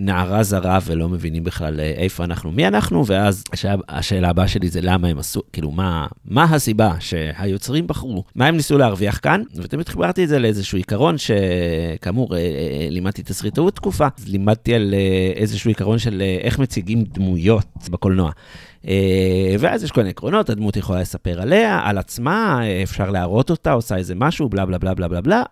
נערה 0.00 0.42
זרה 0.42 0.78
ולא 0.86 1.08
מבינים 1.08 1.44
בכלל 1.44 1.76
uh, 1.76 1.80
איפה 1.80 2.24
אנחנו, 2.24 2.52
מי 2.52 2.66
אנחנו, 2.66 3.06
ואז 3.06 3.44
השאלה 3.88 4.28
הבאה 4.28 4.48
שלי 4.48 4.68
זה 4.68 4.80
למה 4.82 5.08
הם 5.08 5.18
עשו, 5.18 5.42
כאילו, 5.52 5.70
מה, 5.70 6.06
מה 6.24 6.44
הסיבה 6.44 6.92
שהיוצרים 7.00 7.86
בחרו, 7.86 8.24
מה 8.34 8.46
הם 8.46 8.56
ניסו 8.66 8.78
להרוויח 8.78 9.18
כאן, 9.22 9.42
ותמיד 9.54 9.88
חיברתי 9.88 10.24
את 10.24 10.28
זה 10.28 10.38
לאיזשהו 10.38 10.78
עיקרון 10.78 11.16
שכאמור, 11.18 12.34
אה, 12.34 12.38
אה, 12.40 12.86
לימדתי 12.90 13.22
תסריטאות 13.22 13.74
תקופה, 13.74 14.08
אז 14.18 14.28
לימדתי 14.28 14.74
על 14.74 14.94
אה, 14.94 15.32
איזשהו 15.36 15.70
עיקרון 15.70 15.98
של 15.98 16.22
איך 16.40 16.58
מציגים 16.58 17.04
דמויות 17.04 17.66
בקולנוע. 17.90 18.30
ואז 19.58 19.84
יש 19.84 19.90
כל 19.90 20.00
מיני 20.00 20.10
עקרונות, 20.10 20.50
הדמות 20.50 20.76
יכולה 20.76 21.00
לספר 21.00 21.40
עליה, 21.40 21.80
על 21.84 21.98
עצמה, 21.98 22.60
אפשר 22.82 23.10
להראות 23.10 23.50
אותה, 23.50 23.72
עושה 23.72 23.96
איזה 23.96 24.14
משהו, 24.14 24.48
בלה 24.48 24.66
בלה 24.66 24.78
בלה 24.78 24.94
בלה 24.94 25.08
בלה 25.08 25.20
בלה, 25.20 25.42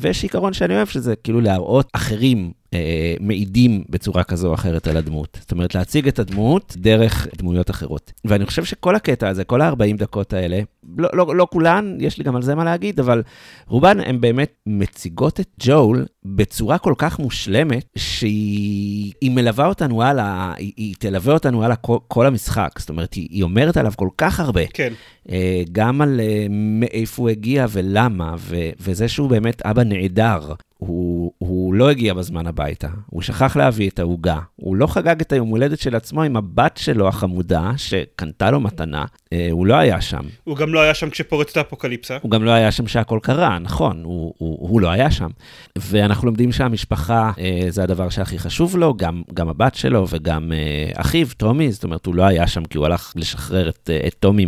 ויש 0.00 0.22
עיקרון 0.22 0.52
שאני 0.52 0.76
אוהב, 0.76 0.88
שזה 0.88 1.16
כאילו 1.16 1.40
להראות 1.40 1.88
אחרים 1.92 2.52
אה, 2.74 3.14
מעידים 3.20 3.84
בצורה 3.88 4.24
כזו 4.24 4.48
או 4.48 4.54
אחרת 4.54 4.86
על 4.86 4.96
הדמות. 4.96 5.38
זאת 5.40 5.52
אומרת, 5.52 5.74
להציג 5.74 6.08
את 6.08 6.18
הדמות 6.18 6.74
דרך 6.76 7.26
דמויות 7.36 7.70
אחרות. 7.70 8.12
ואני 8.24 8.46
חושב 8.46 8.64
שכל 8.64 8.94
הקטע 8.94 9.28
הזה, 9.28 9.44
כל 9.44 9.60
ה-40 9.60 9.96
דקות 9.96 10.32
האלה, 10.32 10.60
לא, 10.98 11.08
לא, 11.12 11.36
לא 11.36 11.46
כולן, 11.50 11.96
יש 12.00 12.18
לי 12.18 12.24
גם 12.24 12.36
על 12.36 12.42
זה 12.42 12.54
מה 12.54 12.64
להגיד, 12.64 13.00
אבל 13.00 13.22
רובן 13.66 14.00
הן 14.00 14.20
באמת 14.20 14.52
מציגות 14.66 15.40
את 15.40 15.48
ג'ול 15.60 16.06
בצורה 16.24 16.78
כל 16.78 16.94
כך 16.98 17.18
מושלמת, 17.18 17.84
שהיא 17.96 19.30
מלווה 19.30 19.66
אותנו 19.66 20.02
הלאה, 20.02 20.54
היא, 20.56 20.72
היא 20.76 20.94
תלווה 20.98 21.34
אותנו 21.34 21.64
הלאה 21.64 21.76
כל, 21.76 21.98
כל 22.08 22.26
המשחק. 22.26 22.70
זאת 22.78 22.88
אומרת, 22.88 23.14
היא, 23.14 23.28
היא 23.30 23.42
אומרת 23.42 23.76
עליו 23.76 23.92
כל 23.96 24.08
כך 24.18 24.40
הרבה. 24.40 24.66
כן. 24.66 24.92
אה, 25.30 25.62
גם 25.72 26.00
על 26.00 26.20
אה, 26.20 26.46
מאיפה 26.50 27.22
הוא 27.22 27.28
הגיע 27.28 27.66
ולמה, 27.70 28.34
ו, 28.38 28.56
וזה 28.80 29.08
שהוא 29.08 29.30
באמת 29.30 29.62
אבא 29.62 29.82
נעדר, 29.82 30.52
הוא, 30.78 31.32
הוא 31.38 31.74
לא 31.74 31.90
הגיע 31.90 32.14
בזמן 32.14 32.46
הביתה, 32.46 32.88
הוא 33.06 33.22
שכח 33.22 33.56
להביא 33.56 33.90
את 33.90 33.98
העוגה, 33.98 34.38
הוא 34.56 34.76
לא 34.76 34.86
חגג 34.86 35.20
את 35.20 35.32
היום 35.32 35.48
הולדת 35.48 35.78
של 35.78 35.96
עצמו 35.96 36.22
עם 36.22 36.36
הבת 36.36 36.76
שלו 36.76 37.08
החמודה, 37.08 37.70
שקנתה 37.76 38.50
לו 38.50 38.60
מתנה, 38.60 39.04
אה, 39.32 39.48
הוא 39.50 39.66
לא 39.66 39.74
היה 39.74 40.00
שם. 40.00 40.22
הוא 40.44 40.56
גם 40.56 40.74
לא 40.74 40.80
היה 40.80 40.94
שם 40.94 41.10
כשפורצת 41.10 41.56
האפוקליפסה. 41.56 42.18
הוא 42.22 42.30
גם 42.30 42.44
לא 42.44 42.50
היה 42.50 42.70
שם 42.70 42.86
שהכל 42.86 43.18
קרה, 43.22 43.58
נכון, 43.58 44.04
הוא, 44.04 44.34
הוא, 44.38 44.68
הוא 44.68 44.80
לא 44.80 44.88
היה 44.88 45.10
שם. 45.10 45.28
ואנחנו 45.76 46.26
לומדים 46.26 46.52
שהמשפחה 46.52 47.30
אה, 47.38 47.66
זה 47.68 47.82
הדבר 47.82 48.08
שהכי 48.08 48.38
חשוב 48.38 48.76
לו, 48.76 48.94
גם, 48.94 49.22
גם 49.34 49.48
הבת 49.48 49.74
שלו 49.74 50.06
וגם 50.10 50.52
אה, 50.52 50.90
אחיו, 51.00 51.26
טומי, 51.36 51.72
זאת 51.72 51.84
אומרת, 51.84 52.06
הוא 52.06 52.14
לא 52.14 52.22
היה 52.22 52.46
שם 52.46 52.64
כי 52.64 52.78
הוא 52.78 52.86
הלך 52.86 53.12
לשחרר 53.16 53.68
את, 53.68 53.90
אה, 53.92 54.06
את 54.06 54.14
טומי 54.20 54.46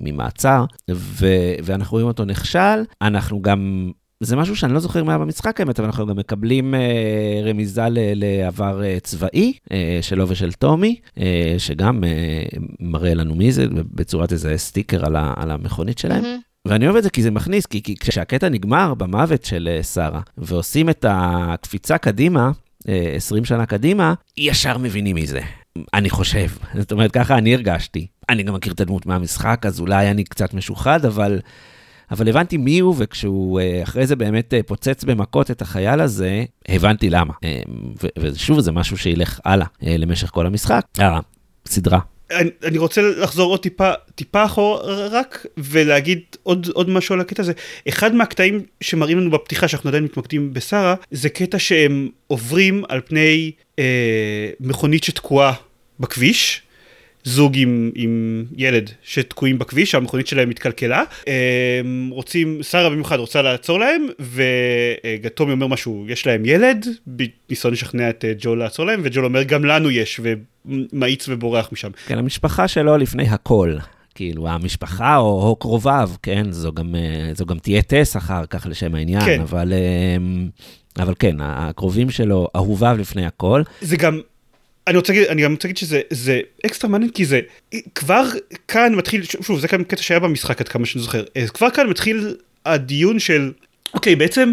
ממעצר, 0.00 0.64
ואנחנו 1.64 1.94
רואים 1.94 2.06
אותו 2.06 2.24
נכשל, 2.24 2.84
אנחנו 3.02 3.42
גם 3.42 3.90
זה 4.20 4.36
משהו 4.36 4.56
שאני 4.56 4.72
לא 4.72 4.80
זוכר 4.80 5.04
מה 5.04 5.12
היה 5.12 5.18
במשחק 5.18 5.60
האמת, 5.60 5.78
אבל 5.78 5.86
אנחנו 5.88 6.06
גם 6.06 6.16
מקבלים 6.16 6.74
אה, 6.74 7.40
רמיזה 7.44 7.88
ל, 7.90 7.98
לעבר 8.14 8.84
אה, 8.84 8.96
צבאי 9.02 9.52
אה, 9.72 9.98
שלו 10.02 10.28
ושל 10.28 10.52
טומי, 10.52 10.96
אה, 11.18 11.54
שגם 11.58 12.04
אה, 12.04 12.42
מראה 12.80 13.14
לנו 13.14 13.34
מי 13.34 13.52
זה 13.52 13.66
בצורת 13.70 14.32
איזה 14.32 14.56
סטיקר 14.56 15.06
על, 15.06 15.16
ה, 15.16 15.34
על 15.36 15.50
המכונית 15.50 15.98
שלהם. 15.98 16.24
Mm-hmm. 16.24 16.68
ואני 16.68 16.86
אוהב 16.86 16.96
את 16.96 17.02
זה 17.02 17.10
כי 17.10 17.22
זה 17.22 17.30
מכניס, 17.30 17.66
כי, 17.66 17.82
כי 17.82 17.96
כשהקטע 17.96 18.48
נגמר 18.48 18.94
במוות 18.94 19.44
של 19.44 19.68
אה, 19.72 19.82
שרה, 19.82 20.20
ועושים 20.38 20.90
את 20.90 21.04
הקפיצה 21.08 21.98
קדימה, 21.98 22.50
20 23.16 23.42
אה, 23.42 23.46
שנה 23.46 23.66
קדימה, 23.66 24.14
ישר 24.36 24.78
מבינים 24.78 25.14
מי 25.14 25.26
זה. 25.26 25.40
אני 25.94 26.10
חושב. 26.10 26.46
זאת 26.74 26.92
אומרת, 26.92 27.12
ככה 27.12 27.38
אני 27.38 27.54
הרגשתי. 27.54 28.06
אני 28.28 28.42
גם 28.42 28.54
מכיר 28.54 28.72
את 28.72 28.80
הדמות 28.80 29.06
מהמשחק, 29.06 29.66
אז 29.66 29.80
אולי 29.80 30.10
אני 30.10 30.24
קצת 30.24 30.54
משוחד, 30.54 31.04
אבל... 31.04 31.40
אבל 32.10 32.28
הבנתי 32.28 32.56
מי 32.56 32.78
הוא, 32.78 32.94
וכשהוא 32.98 33.60
אה, 33.60 33.82
אחרי 33.82 34.06
זה 34.06 34.16
באמת 34.16 34.54
אה, 34.54 34.60
פוצץ 34.62 35.04
במכות 35.04 35.50
את 35.50 35.62
החייל 35.62 36.00
הזה, 36.00 36.44
הבנתי 36.68 37.10
למה. 37.10 37.32
אה, 37.44 37.60
ושוב, 38.18 38.60
זה 38.60 38.72
משהו 38.72 38.98
שילך 38.98 39.40
הלאה 39.44 39.66
למשך 39.82 40.30
כל 40.30 40.46
המשחק. 40.46 40.86
הסדרה. 41.66 42.00
אני, 42.30 42.50
אני 42.64 42.78
רוצה 42.78 43.02
לחזור 43.02 43.50
עוד 43.50 43.60
טיפה, 43.60 43.92
טיפה 44.14 44.44
אחורה 44.44 45.06
רק 45.06 45.46
ולהגיד 45.56 46.20
עוד, 46.42 46.68
עוד 46.74 46.90
משהו 46.90 47.14
על 47.14 47.20
הקטע 47.20 47.42
הזה. 47.42 47.52
אחד 47.88 48.14
מהקטעים 48.14 48.62
שמראים 48.80 49.18
לנו 49.18 49.30
בפתיחה 49.30 49.68
שאנחנו 49.68 49.88
עדיין 49.88 50.04
מתמקדים 50.04 50.54
בשרה, 50.54 50.94
זה 51.10 51.28
קטע 51.28 51.58
שהם 51.58 52.08
עוברים 52.26 52.84
על 52.88 53.00
פני 53.04 53.52
אה, 53.78 54.50
מכונית 54.60 55.04
שתקועה 55.04 55.52
בכביש. 56.00 56.62
זוג 57.26 57.52
עם, 57.56 57.90
עם 57.94 58.44
ילד 58.56 58.90
שתקועים 59.02 59.58
בכביש, 59.58 59.94
המכונית 59.94 60.26
שלהם 60.26 60.50
התקלקלה. 60.50 61.02
הם 61.80 62.08
רוצים, 62.12 62.62
שרה 62.62 62.90
במיוחד 62.90 63.18
רוצה 63.18 63.42
לעצור 63.42 63.78
להם, 63.78 64.06
וגטומי 64.20 65.52
אומר 65.52 65.66
משהו, 65.66 66.06
יש 66.08 66.26
להם 66.26 66.44
ילד, 66.44 66.86
בניסיון 67.06 67.72
לשכנע 67.72 68.10
את 68.10 68.24
אה, 68.24 68.32
ג'ול 68.38 68.58
לעצור 68.58 68.86
להם, 68.86 69.00
וג'ול 69.04 69.24
אומר 69.24 69.42
גם 69.42 69.64
לנו 69.64 69.90
יש, 69.90 70.20
ומאיץ 70.66 71.28
ובורח 71.28 71.68
משם. 71.72 71.90
כן, 72.06 72.18
המשפחה 72.18 72.68
שלו 72.68 72.96
לפני 72.96 73.28
הכל. 73.28 73.76
כאילו, 74.14 74.48
המשפחה 74.48 75.16
או, 75.16 75.48
או 75.48 75.56
קרוביו, 75.56 76.10
כן, 76.22 76.52
זו 76.52 76.72
גם, 76.72 76.94
אה, 76.94 77.34
זו 77.34 77.46
גם 77.46 77.58
תהיה 77.58 77.82
טס 77.82 78.16
אחר 78.16 78.46
כך 78.46 78.66
לשם 78.70 78.94
העניין, 78.94 79.24
כן. 79.24 79.40
אבל, 79.40 79.72
אה, 79.72 80.16
אבל 81.02 81.14
כן, 81.18 81.36
הקרובים 81.40 82.10
שלו, 82.10 82.48
אהוביו 82.56 82.96
לפני 82.98 83.26
הכל. 83.26 83.62
זה 83.80 83.96
גם, 83.96 84.20
אני 84.86 84.96
רוצה 84.96 85.12
להגיד, 85.12 85.28
אני 85.28 85.42
גם 85.42 85.52
רוצה 85.52 85.68
להגיד 85.68 85.76
שזה 85.76 86.40
אקסטרה 86.66 86.90
מעניין 86.90 87.10
כי 87.10 87.24
זה 87.24 87.40
כבר 87.94 88.24
כאן 88.68 88.94
מתחיל, 88.94 89.22
שוב 89.24 89.60
זה 89.60 89.68
כאן 89.68 89.84
קטע 89.84 90.02
שהיה 90.02 90.20
במשחק 90.20 90.60
עד 90.60 90.68
כמה 90.68 90.86
שאני 90.86 91.02
זוכר, 91.02 91.24
כבר 91.54 91.70
כאן 91.70 91.86
מתחיל 91.86 92.36
הדיון 92.66 93.18
של, 93.18 93.52
אוקיי 93.94 94.16
בעצם 94.16 94.52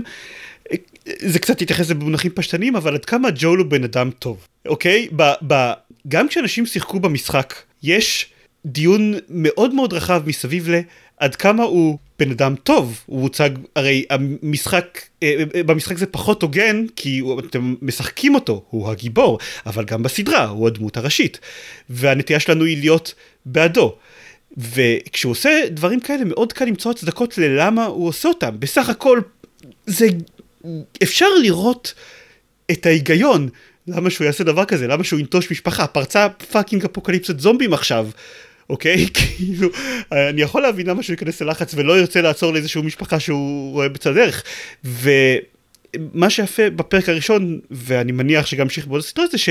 זה 1.20 1.40
קצת 1.40 1.62
יתייחס 1.62 1.92
במונחים 1.92 2.32
פשטניים 2.32 2.76
אבל 2.76 2.94
עד 2.94 3.06
כמה 3.06 3.30
ג'ול 3.36 3.60
הוא 3.60 3.68
בן 3.68 3.84
אדם 3.84 4.10
טוב, 4.20 4.48
אוקיי? 4.68 5.08
ב, 5.16 5.32
ב, 5.48 5.72
גם 6.08 6.28
כשאנשים 6.28 6.66
שיחקו 6.66 7.00
במשחק 7.00 7.54
יש 7.84 8.30
דיון 8.66 9.14
מאוד 9.30 9.74
מאוד 9.74 9.94
רחב 9.94 10.24
מסביב 10.26 10.70
לעד 10.70 11.36
כמה 11.36 11.64
הוא 11.64 11.98
בן 12.20 12.32
אדם 12.32 12.56
טוב, 12.64 13.02
הוא 13.06 13.22
הוצג, 13.22 13.50
הרי 13.76 14.06
המשחק, 14.10 15.00
אה, 15.24 15.44
אה, 15.56 15.64
במשחק 15.64 15.98
זה 15.98 16.06
פחות 16.06 16.42
הוגן, 16.42 16.86
כי 16.96 17.22
אתם 17.50 17.76
משחקים 17.82 18.36
אותו, 18.36 18.64
הוא 18.70 18.90
הגיבור, 18.90 19.40
אבל 19.66 19.86
גם 19.86 20.04
בסדרה, 20.04 20.46
הוא 20.46 20.68
הדמות 20.68 20.98
הראשית. 20.98 21.40
והנטייה 21.90 22.40
שלנו 22.40 22.66
היא 22.66 22.78
להיות 22.78 23.14
בעדו. 23.46 23.96
וכשהוא 24.58 25.32
עושה 25.32 25.62
דברים 25.70 26.00
כאלה, 26.00 26.24
מאוד 26.26 26.54
קל 26.54 26.66
למצוא 26.66 26.92
הצדקות 26.92 27.38
ללמה 27.38 27.86
הוא 27.86 28.08
עושה 28.08 28.30
אותם. 28.30 28.56
בסך 28.60 28.90
הכל, 28.90 29.22
זה... 29.86 30.08
אפשר 31.04 31.26
לראות 31.42 31.94
את 32.72 32.86
ההיגיון. 32.86 33.50
למה 33.88 34.10
שהוא 34.10 34.26
יעשה 34.26 34.44
דבר 34.44 34.66
כזה? 34.66 34.88
למה 34.88 35.04
שהוא 35.04 35.20
ינטוש 35.20 35.52
משפחה? 35.52 35.88
פרצה 35.88 36.30
פאקינג 36.30 36.86
אפוקליפסת 36.86 37.40
זומבים 37.40 37.74
עכשיו. 37.74 38.08
אוקיי? 38.70 39.08
כאילו, 39.14 39.70
אני 40.12 40.42
יכול 40.42 40.62
להבין 40.62 40.88
למה 40.88 41.04
שהוא 41.04 41.14
ייכנס 41.14 41.42
ללחץ 41.42 41.74
ולא 41.76 42.00
ירצה 42.00 42.22
לעצור 42.22 42.54
לאיזשהו 42.54 42.84
משפחה 42.84 43.20
שהוא 43.20 43.72
רואה 43.72 43.90
בצד 43.90 44.10
הדרך. 44.10 44.44
ומה 44.84 46.30
שיפה 46.30 46.70
בפרק 46.70 47.10
הראשון, 47.10 47.60
ואני 47.72 48.12
מניח 48.12 48.46
שגם 48.46 48.62
המשיך 48.62 48.88
בעוד 48.88 49.00
הסדרה, 49.00 49.28
זה 49.28 49.38
ש... 49.38 49.50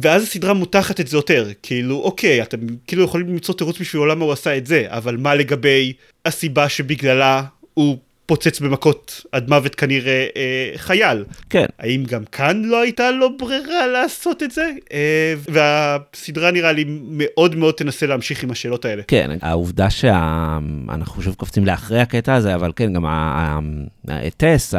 ואז 0.00 0.22
הסדרה 0.22 0.52
מותחת 0.52 1.00
את 1.00 1.08
זה 1.08 1.16
יותר. 1.16 1.48
כאילו, 1.62 1.96
אוקיי, 1.96 2.42
אתם 2.42 2.58
כאילו 2.86 3.04
יכולים 3.04 3.28
למצוא 3.28 3.54
תירוץ 3.54 3.80
בשביל 3.80 4.02
למה 4.02 4.24
הוא 4.24 4.32
עשה 4.32 4.56
את 4.56 4.66
זה, 4.66 4.84
אבל 4.88 5.16
מה 5.16 5.34
לגבי 5.34 5.92
הסיבה 6.24 6.68
שבגללה 6.68 7.42
הוא 7.74 7.98
פוצץ 8.26 8.60
במכות 8.60 9.24
עד 9.32 9.48
מוות 9.48 9.74
כנראה 9.74 10.26
אה, 10.36 10.72
חייל. 10.76 11.24
כן. 11.50 11.66
האם 11.78 12.04
גם 12.04 12.24
כאן 12.24 12.62
לא 12.64 12.80
הייתה 12.82 13.10
לו 13.10 13.36
ברירה 13.36 13.86
לעשות 13.86 14.42
את 14.42 14.50
זה? 14.50 14.70
אה, 14.92 15.34
והסדרה 15.48 16.50
נראה 16.50 16.72
לי 16.72 16.84
מאוד 16.88 17.56
מאוד 17.56 17.74
תנסה 17.74 18.06
להמשיך 18.06 18.42
עם 18.42 18.50
השאלות 18.50 18.84
האלה. 18.84 19.02
כן, 19.08 19.30
העובדה 19.42 19.90
שאנחנו 19.90 21.22
שוב 21.22 21.34
קופצים 21.34 21.66
לאחרי 21.66 22.00
הקטע 22.00 22.34
הזה, 22.34 22.54
אבל 22.54 22.72
כן, 22.76 22.92
גם 22.92 23.04
טס, 24.36 24.74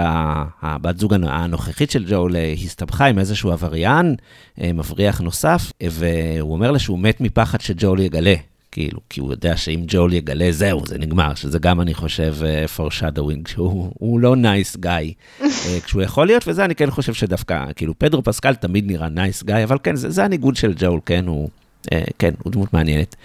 הבת 0.62 0.98
זוג 0.98 1.14
הנוכחית 1.14 1.92
של 1.92 2.06
ג'ול, 2.10 2.36
הסתבכה 2.66 3.06
עם 3.06 3.20
איזשהו 3.20 3.52
עבריין, 3.52 4.16
אה, 4.62 4.74
מבריח 4.74 5.22
נוסף, 5.22 5.72
והוא 5.84 6.54
אומר 6.54 6.72
לה 6.72 6.80
שהוא 6.80 7.00
מת 7.00 7.22
מפחד 7.22 7.62
שג'ול 7.62 8.00
יגלה. 8.00 8.36
כאילו, 8.74 9.00
כי 9.10 9.20
הוא 9.20 9.32
יודע 9.32 9.58
שאם 9.58 9.84
ג'ול 9.88 10.14
יגלה, 10.14 10.52
זהו, 10.52 10.86
זה 10.88 10.98
נגמר, 10.98 11.36
שזה 11.36 11.60
גם, 11.60 11.82
אני 11.82 11.94
חושב, 11.94 12.36
uh, 12.40 12.80
foreshadowing, 12.80 13.50
שהוא 13.50 14.20
לא 14.20 14.36
נייס 14.36 14.76
nice 14.76 14.80
גאי 14.80 15.14
uh, 15.40 15.44
כשהוא 15.86 16.02
יכול 16.02 16.28
להיות, 16.28 16.48
וזה 16.48 16.66
אני 16.66 16.76
כן 16.76 16.92
חושב 16.92 17.14
שדווקא, 17.14 17.66
כאילו, 17.76 17.94
פדרו 18.00 18.24
פסקל 18.24 18.56
תמיד 18.56 18.92
נראה 18.92 19.10
נייס 19.10 19.42
nice 19.42 19.46
גאי, 19.46 19.64
אבל 19.64 19.78
כן, 19.84 19.96
זה, 19.96 20.10
זה 20.10 20.24
הניגוד 20.24 20.56
של 20.56 20.74
ג'ול, 20.78 21.00
כן, 21.06 21.28
הוא, 21.28 21.50
uh, 21.86 21.90
כן, 22.20 22.32
הוא 22.44 22.52
דמות 22.52 22.74
מעניינת. 22.74 23.16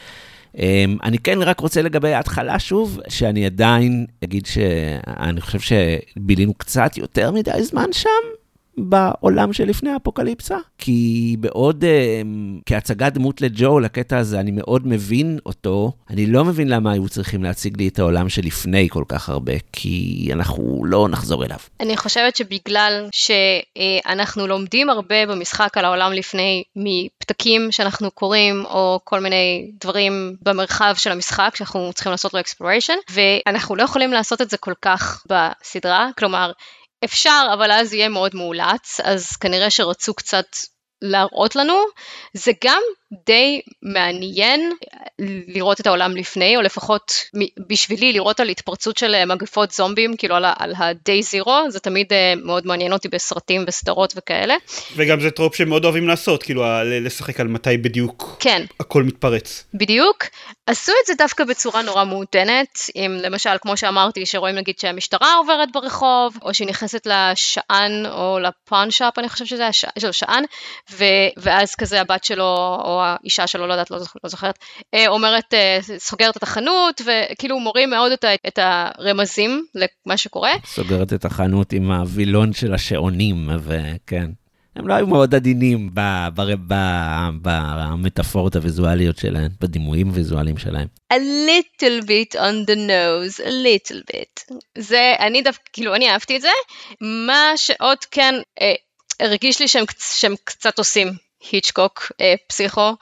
Um, 0.55 0.61
אני 1.03 1.19
כן 1.19 1.43
רק 1.43 1.61
רוצה 1.61 1.83
לגבי 1.83 2.15
ההתחלה 2.15 2.59
שוב, 2.59 3.01
שאני 3.09 3.47
עדיין 3.47 4.07
אגיד 4.25 4.47
שאני 4.47 5.41
חושב 5.41 5.59
שבילינו 5.61 6.55
קצת 6.55 6.97
יותר 6.97 7.31
מדי 7.31 7.63
זמן 7.63 7.93
שם, 7.93 8.28
בעולם 8.79 9.53
שלפני 9.53 9.91
האפוקליפסה. 9.91 10.57
כי 10.79 11.37
בעוד 11.41 11.85
uh, 11.85 12.67
כהצגת 12.67 13.13
דמות 13.13 13.41
לג'ו, 13.41 13.81
לקטע 13.81 14.19
הזה, 14.19 14.41
אני 14.41 14.51
מאוד 14.51 14.87
מבין 14.87 15.39
אותו, 15.47 15.93
אני 16.11 16.27
לא 16.27 16.45
מבין 16.45 16.69
למה 16.69 16.93
היו 16.93 17.09
צריכים 17.09 17.45
להציג 17.45 17.77
לי 17.77 17.89
את 17.89 17.99
העולם 17.99 18.29
שלפני 18.29 18.89
כל 18.91 19.05
כך 19.09 19.29
הרבה, 19.29 19.53
כי 19.73 20.29
אנחנו 20.33 20.83
לא 20.85 21.09
נחזור 21.09 21.45
אליו. 21.45 21.59
אני 21.81 21.97
חושבת 21.97 22.37
שבגלל 22.37 23.09
שאנחנו 23.13 24.47
לומדים 24.47 24.91
הרבה 24.91 25.27
במשחק 25.27 25.79
על 25.79 25.85
העולם 25.85 26.13
לפני 26.13 26.63
מפתקים 26.77 27.73
שאנחנו 27.73 28.11
קוראים, 28.11 28.65
או 28.65 29.01
כל 29.05 29.21
מיני 29.21 29.71
דברים 29.81 30.37
במרחב 30.43 30.95
של 30.97 31.13
המשחק 31.13 31.53
שאנחנו 31.57 31.91
צריכים 31.95 32.13
לעשות 32.13 32.35
לו 32.35 32.41
exploration, 32.41 33.13
ואנחנו 33.13 33.77
לא 33.77 33.83
יכולים 33.83 34.13
לעשות 34.13 34.43
את 34.43 34.51
זה 34.51 34.57
כל 34.57 34.75
כך 34.83 35.25
בסדרה, 35.29 36.09
כלומר, 36.19 36.53
אפשר, 37.05 37.47
אבל 37.55 37.73
אז 37.73 37.93
יהיה 37.95 38.09
מאוד 38.09 38.35
מאולץ, 38.35 39.01
אז 39.05 39.37
כנראה 39.37 39.71
שרצו 39.71 40.15
קצת 40.15 40.47
להראות 41.03 41.57
לנו. 41.57 41.75
זה 42.33 42.53
גם 42.65 42.83
די 43.27 43.61
מעניין 43.83 44.73
לראות 45.49 45.81
את 45.81 45.87
העולם 45.87 46.17
לפני, 46.17 46.57
או 46.57 46.63
לפחות 46.63 47.13
בשבילי 47.69 48.13
לראות 48.13 48.41
על 48.41 48.49
התפרצות 48.49 48.97
של 48.97 49.25
מגפות 49.25 49.71
זומבים, 49.71 50.17
כאילו 50.17 50.35
על 50.35 50.75
ה-day 50.77 51.45
zero, 51.45 51.51
זה 51.69 51.81
תמיד 51.81 52.13
אה, 52.13 52.35
מאוד 52.45 52.67
מעניין 52.67 52.93
אותי 52.93 53.09
בסרטים 53.09 53.65
וסדרות 53.69 54.13
וכאלה. 54.17 54.55
וגם 54.97 55.21
זה 55.21 55.31
trope 55.31 55.55
שהם 55.55 55.69
מאוד 55.69 55.85
אוהבים 55.85 56.09
לעשות, 56.09 56.43
כאילו 56.43 56.65
לשחק 56.85 57.41
על 57.41 57.49
מתי 57.49 57.77
בדיוק 57.77 58.37
כן. 58.41 58.65
הכל 58.81 59.03
מתפרץ. 59.03 59.65
בדיוק. 59.75 60.25
עשו 60.67 60.93
את 61.03 61.07
זה 61.07 61.15
דווקא 61.19 61.45
בצורה 61.45 61.83
נורא 61.83 62.05
מעודנת, 62.05 62.79
אם 62.97 63.19
למשל, 63.23 63.51
כמו 63.61 63.77
שאמרתי, 63.77 64.27
שרואים 64.27 64.55
נגיד 64.55 64.79
שהמשטרה 64.79 65.35
עוברת 65.35 65.69
ברחוב, 65.73 66.39
או 66.43 66.55
שהיא 66.55 66.69
נכנסת 66.69 67.07
לשען, 67.07 68.07
או 68.07 68.39
ל 68.39 68.47
pawn 68.47 68.79
shop, 68.79 69.19
אני 69.19 69.29
חושבת 69.29 69.49
שזה 69.49 70.09
השען, 70.09 70.45
ו- 70.91 71.05
ואז 71.37 71.75
כזה 71.75 72.01
הבת 72.01 72.25
שלו, 72.25 72.79
או 72.85 72.98
או 72.99 73.05
האישה 73.05 73.47
שלו, 73.47 73.67
לא 73.67 73.73
יודעת, 73.73 73.91
לא, 73.91 73.99
לא 74.25 74.31
זוכרת, 74.31 74.59
אה, 74.95 75.09
אומרת, 75.09 75.55
אה, 75.55 75.79
סוגרת 75.99 76.37
את 76.37 76.43
החנות, 76.43 77.01
וכאילו 77.01 77.61
מורים 77.61 77.91
מאוד 77.91 78.13
את, 78.13 78.25
את 78.47 78.59
הרמזים 78.63 79.67
למה 79.75 80.17
שקורה. 80.17 80.53
סוגרת 80.65 81.13
את 81.13 81.25
החנות 81.25 81.73
עם 81.73 81.91
הווילון 81.91 82.53
של 82.53 82.75
השעונים, 82.75 83.51
וכן. 83.63 84.31
הם 84.79 84.89
לא 84.89 84.95
היו 84.95 85.07
מאוד 85.07 85.35
עדינים 85.35 85.91
במטאפורות 87.43 88.57
הוויזואליות 88.57 89.19
שלהם, 89.19 89.49
בדימויים 89.61 90.09
הוויזואליים 90.09 90.59
שלהם. 90.59 90.87
A 91.13 91.17
little 91.17 92.03
bit 92.05 92.35
on 92.35 92.67
the 92.71 92.77
nose, 92.77 93.41
a 93.41 93.51
little 93.51 94.03
bit. 94.13 94.55
זה, 94.79 95.15
אני 95.19 95.43
דווקא, 95.43 95.65
כאילו, 95.73 95.95
אני 95.95 96.11
אהבתי 96.11 96.37
את 96.37 96.41
זה. 96.41 96.49
מה 97.01 97.53
שעוד 97.57 97.99
כן 98.11 98.35
אה, 98.61 98.75
הרגיש 99.21 99.61
לי 99.61 99.69
שהם, 99.69 99.85
שהם 99.99 100.35
קצת 100.45 100.79
עושים 100.79 101.09
היצ'קוק, 101.51 102.13
אה, 102.21 102.35
פסיכו, 102.47 102.93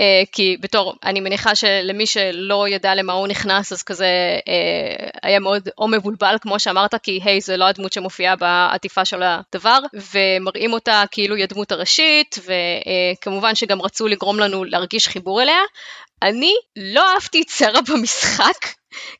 אה, 0.00 0.22
כי 0.32 0.56
בתור, 0.60 0.94
אני 1.04 1.20
מניחה 1.20 1.54
שלמי 1.54 2.06
שלא 2.06 2.68
ידע 2.68 2.94
למה 2.94 3.12
הוא 3.12 3.28
נכנס, 3.28 3.72
אז 3.72 3.82
כזה 3.82 4.06
אה, 4.48 5.08
היה 5.22 5.40
מאוד 5.40 5.68
או 5.78 5.88
מבולבל, 5.88 6.36
כמו 6.40 6.58
שאמרת, 6.58 6.94
כי 7.02 7.20
היי, 7.24 7.40
זה 7.40 7.56
לא 7.56 7.64
הדמות 7.64 7.92
שמופיעה 7.92 8.36
בעטיפה 8.36 9.04
של 9.04 9.22
הדבר, 9.22 9.78
ומראים 10.12 10.72
אותה 10.72 11.04
כאילו 11.10 11.34
היא 11.36 11.44
הדמות 11.44 11.72
הראשית, 11.72 12.38
וכמובן 13.18 13.54
שגם 13.54 13.82
רצו 13.82 14.08
לגרום 14.08 14.38
לנו 14.38 14.64
להרגיש 14.64 15.08
חיבור 15.08 15.42
אליה. 15.42 15.60
אני 16.22 16.52
לא 16.76 17.14
אהבתי 17.14 17.42
את 17.42 17.48
סרה 17.48 17.80
במשחק, 17.88 18.66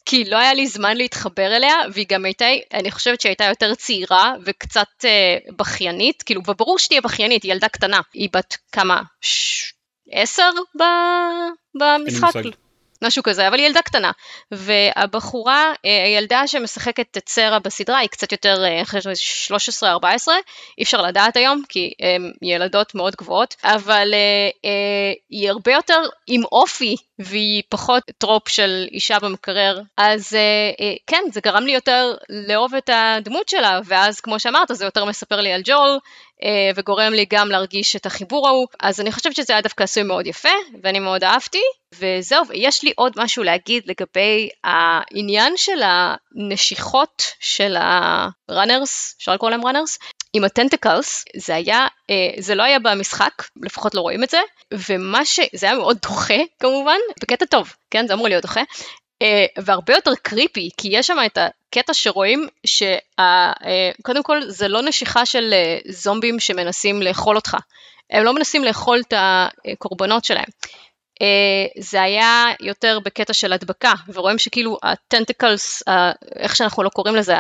כי 0.04 0.24
לא 0.24 0.36
היה 0.36 0.54
לי 0.54 0.66
זמן 0.66 0.96
להתחבר 0.96 1.56
אליה, 1.56 1.74
והיא 1.92 2.06
גם 2.08 2.24
הייתה, 2.24 2.46
אני 2.74 2.90
חושבת 2.90 3.20
שהיא 3.20 3.30
הייתה 3.30 3.44
יותר 3.44 3.74
צעירה 3.74 4.34
וקצת 4.44 5.04
אה, 5.04 5.36
בכיינית, 5.56 6.22
כאילו, 6.22 6.40
וברור 6.46 6.78
שתהיה 6.78 7.00
בכיינית, 7.00 7.42
היא 7.42 7.52
ילדה 7.52 7.68
קטנה, 7.68 8.00
היא 8.14 8.28
בת 8.32 8.56
כמה? 8.72 9.02
ש... 9.20 9.72
עשר 10.10 10.50
במשחק? 11.74 12.32
משהו 13.02 13.22
כזה, 13.22 13.48
אבל 13.48 13.58
היא 13.58 13.66
ילדה 13.66 13.82
קטנה. 13.82 14.10
והבחורה, 14.50 15.72
אה, 15.84 16.04
הילדה 16.04 16.46
שמשחקת 16.46 17.16
את 17.16 17.28
סרה 17.28 17.58
בסדרה, 17.58 17.98
היא 17.98 18.08
קצת 18.08 18.32
יותר, 18.32 18.64
אה, 18.64 18.84
חושבת, 18.84 19.16
13-14, 19.16 20.34
אי 20.78 20.82
אפשר 20.82 21.02
לדעת 21.02 21.36
היום, 21.36 21.62
כי 21.68 21.92
הן 22.00 22.32
ילדות 22.42 22.94
מאוד 22.94 23.16
גבוהות, 23.16 23.56
אבל 23.64 24.14
אה, 24.14 24.70
היא 25.30 25.50
הרבה 25.50 25.72
יותר 25.72 26.00
עם 26.26 26.42
אופי, 26.52 26.96
והיא 27.18 27.62
פחות 27.68 28.02
טרופ 28.18 28.48
של 28.48 28.86
אישה 28.92 29.18
במקרר. 29.18 29.80
אז 29.96 30.36
כן, 31.06 31.22
זה 31.32 31.40
גרם 31.40 31.62
לי 31.62 31.72
יותר 31.72 32.14
לאהוב 32.28 32.74
את 32.74 32.90
הדמות 32.92 33.48
שלה, 33.48 33.80
ואז 33.84 34.20
כמו 34.20 34.40
שאמרת, 34.40 34.68
זה 34.72 34.84
יותר 34.84 35.04
מספר 35.04 35.40
לי 35.40 35.52
על 35.52 35.62
ג'ול, 35.64 35.98
וגורם 36.76 37.12
לי 37.12 37.26
גם 37.30 37.48
להרגיש 37.48 37.96
את 37.96 38.06
החיבור 38.06 38.48
ההוא, 38.48 38.66
אז 38.80 39.00
אני 39.00 39.12
חושבת 39.12 39.36
שזה 39.36 39.52
היה 39.52 39.62
דווקא 39.62 39.82
עשוי 39.82 40.02
מאוד 40.02 40.26
יפה, 40.26 40.48
ואני 40.82 40.98
מאוד 40.98 41.24
אהבתי, 41.24 41.62
וזהו, 41.98 42.46
ויש 42.48 42.84
לי 42.84 42.92
עוד 42.96 43.12
משהו 43.16 43.42
להגיד 43.42 43.82
לגבי 43.86 44.48
העניין 44.64 45.56
של 45.56 45.80
הנשיכות 45.82 47.22
של 47.40 47.76
הראנרס, 47.78 49.14
אפשר 49.18 49.34
לקרוא 49.34 49.50
להם 49.50 49.66
ראנרס, 49.66 49.98
עם 50.32 50.44
הטנטקלס, 50.44 51.24
זה 51.36 51.54
היה, 51.54 51.86
אה, 52.10 52.42
זה 52.42 52.54
לא 52.54 52.62
היה 52.62 52.78
במשחק, 52.78 53.32
לפחות 53.62 53.94
לא 53.94 54.00
רואים 54.00 54.24
את 54.24 54.30
זה, 54.30 54.40
ומה 54.88 55.24
ש... 55.24 55.40
זה 55.54 55.66
היה 55.66 55.74
מאוד 55.74 55.98
דוחה 56.02 56.38
כמובן, 56.60 56.98
בקטע 57.22 57.44
טוב, 57.46 57.74
כן, 57.90 58.06
זה 58.06 58.14
אמור 58.14 58.28
להיות 58.28 58.42
דוחה, 58.42 58.62
אה, 59.22 59.46
והרבה 59.58 59.94
יותר 59.94 60.12
קריפי, 60.22 60.70
כי 60.76 60.88
יש 60.92 61.06
שם 61.06 61.16
את 61.26 61.38
הקטע 61.38 61.94
שרואים 61.94 62.48
שקודם 62.66 64.22
כל 64.22 64.40
זה 64.48 64.68
לא 64.68 64.82
נשיכה 64.82 65.26
של 65.26 65.50
אה, 65.52 65.78
זומבים 65.88 66.40
שמנסים 66.40 67.02
לאכול 67.02 67.36
אותך, 67.36 67.56
הם 68.10 68.24
לא 68.24 68.34
מנסים 68.34 68.64
לאכול 68.64 69.00
את 69.00 69.14
הקורבנות 69.16 70.24
שלהם. 70.24 70.48
Uh, 71.22 71.82
זה 71.82 72.02
היה 72.02 72.44
יותר 72.60 72.98
בקטע 73.04 73.32
של 73.32 73.52
הדבקה, 73.52 73.92
ורואים 74.14 74.38
שכאילו 74.38 74.78
הטנטקלס, 74.82 75.82
uh, 75.82 75.92
איך 76.38 76.56
שאנחנו 76.56 76.82
לא 76.82 76.88
קוראים 76.88 77.16
לזה, 77.16 77.34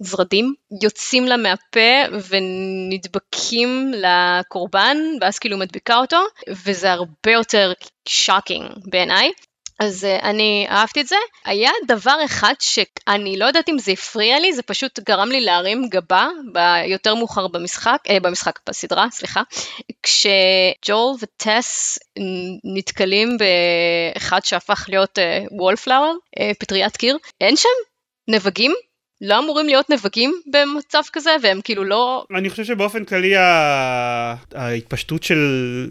הזרדים, 0.00 0.54
יוצאים 0.82 1.26
לה 1.26 1.36
מהפה 1.36 2.16
ונדבקים 2.28 3.92
לקורבן, 3.94 4.96
ואז 5.20 5.38
כאילו 5.38 5.58
מדביקה 5.58 5.96
אותו, 5.96 6.20
וזה 6.48 6.92
הרבה 6.92 7.32
יותר 7.32 7.72
שוקינג 8.08 8.70
בעיניי. 8.90 9.32
אז 9.82 10.04
uh, 10.04 10.24
אני 10.24 10.66
אהבתי 10.70 11.00
את 11.00 11.06
זה. 11.06 11.16
היה 11.44 11.70
דבר 11.86 12.16
אחד 12.24 12.54
שאני 12.60 13.36
לא 13.36 13.44
יודעת 13.44 13.68
אם 13.68 13.78
זה 13.78 13.92
הפריע 13.92 14.40
לי, 14.40 14.52
זה 14.52 14.62
פשוט 14.62 15.00
גרם 15.00 15.28
לי 15.28 15.40
להרים 15.40 15.88
גבה 15.88 16.28
ביותר 16.52 17.14
מאוחר 17.14 17.48
במשחק, 17.48 17.98
אה, 18.10 18.20
במשחק, 18.20 18.58
בסדרה, 18.68 19.06
סליחה, 19.10 19.42
כשג'ול 20.02 21.14
וטס 21.20 21.98
נתקלים 22.76 23.36
באחד 23.38 24.40
שהפך 24.44 24.84
להיות 24.88 25.18
וולפלאואר, 25.50 26.12
uh, 26.12 26.40
uh, 26.40 26.42
פטריית 26.58 26.96
קיר, 26.96 27.18
אין 27.40 27.56
שם 27.56 27.68
נבגים, 28.28 28.72
לא 29.22 29.38
אמורים 29.38 29.66
להיות 29.66 29.90
נבגים 29.90 30.34
במצב 30.46 31.02
כזה, 31.12 31.30
והם 31.42 31.60
כאילו 31.64 31.84
לא... 31.84 32.24
אני 32.36 32.50
חושב 32.50 32.64
שבאופן 32.64 33.04
כללי 33.04 33.32
ההתפשטות 34.54 35.22
של, 35.22 35.38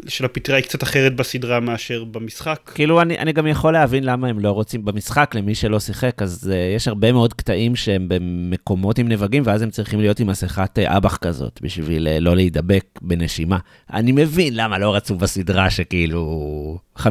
של 0.08 0.26
הפטריה 0.26 0.58
היא 0.58 0.64
קצת 0.64 0.84
אחרת 0.84 1.16
בסדרה 1.16 1.60
מאשר 1.60 2.04
במשחק. 2.04 2.72
כאילו, 2.76 3.02
אני, 3.02 3.18
אני 3.18 3.34
גם 3.34 3.48
יכול 3.48 3.74
להבין 3.74 4.04
למה 4.04 4.28
הם 4.28 4.40
לא 4.40 4.52
רוצים 4.52 4.86
במשחק, 4.86 5.32
למי 5.36 5.56
שלא 5.56 5.80
שיחק, 5.80 6.22
אז 6.22 6.52
uh, 6.52 6.76
יש 6.76 6.88
הרבה 6.88 7.12
מאוד 7.12 7.34
קטעים 7.34 7.76
שהם 7.76 8.06
במקומות 8.08 8.98
עם 8.98 9.08
נבגים, 9.08 9.44
ואז 9.46 9.62
הם 9.62 9.70
צריכים 9.70 10.00
להיות 10.00 10.20
עם 10.20 10.28
מסכת 10.28 10.80
uh, 10.80 10.98
אב"ח 10.98 11.18
כזאת, 11.18 11.60
בשביל 11.62 12.08
uh, 12.08 12.20
לא 12.20 12.36
להידבק 12.36 12.86
בנשימה. 13.02 13.58
אני 13.94 14.12
מבין 14.12 14.56
למה 14.56 14.80
לא 14.80 14.96
רצו 14.96 15.16
בסדרה 15.16 15.70
שכאילו 15.70 16.80
50% 17.02 17.08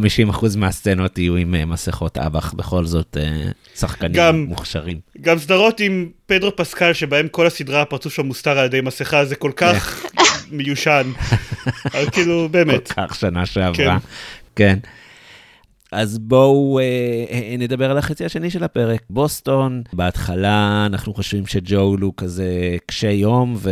מהסצנות 0.57 1.19
יהיו 1.19 1.37
עם 1.37 1.55
uh, 1.55 1.67
מסכות 1.67 2.19
אב"ח, 2.19 2.53
בכל 2.53 2.85
זאת 2.85 3.17
uh, 3.17 3.79
שחקנים 3.79 4.13
גם, 4.13 4.45
מוכשרים. 4.49 4.99
גם 5.21 5.39
סדרות 5.39 5.81
עם 5.81 6.09
פדרו 6.27 6.57
פסקל, 6.57 6.93
שבהם 6.93 7.29
כל 7.29 7.47
הסדרה 7.47 7.83
הפרצוף 7.83 8.15
שלו 8.15 8.25
מוסתר 8.25 8.59
על 8.59 8.65
ידי 8.65 8.81
מסכה, 8.81 9.25
זה 9.25 9.37
כל 9.37 9.53
כך 9.57 10.05
מיושן. 10.51 11.13
כאילו, 12.13 12.49
באמת. 12.49 12.93
כל 12.93 13.07
כך 13.07 13.15
שנה 13.15 13.47
שעברה. 13.47 13.99
כן. 14.57 14.79
אז 15.93 16.19
בואו 16.19 16.79
אה, 16.79 16.85
אה, 17.31 17.57
נדבר 17.59 17.91
על 17.91 17.99
החצי 17.99 18.25
השני 18.25 18.51
של 18.51 18.65
הפרק. 18.65 19.03
בוסטון, 19.11 19.83
בהתחלה 19.93 20.87
אנחנו 20.87 21.15
חושבים 21.15 21.47
שג'ול 21.47 22.01
הוא 22.01 22.13
כזה 22.17 22.77
קשה 22.87 23.11
יום 23.11 23.55
ו... 23.57 23.71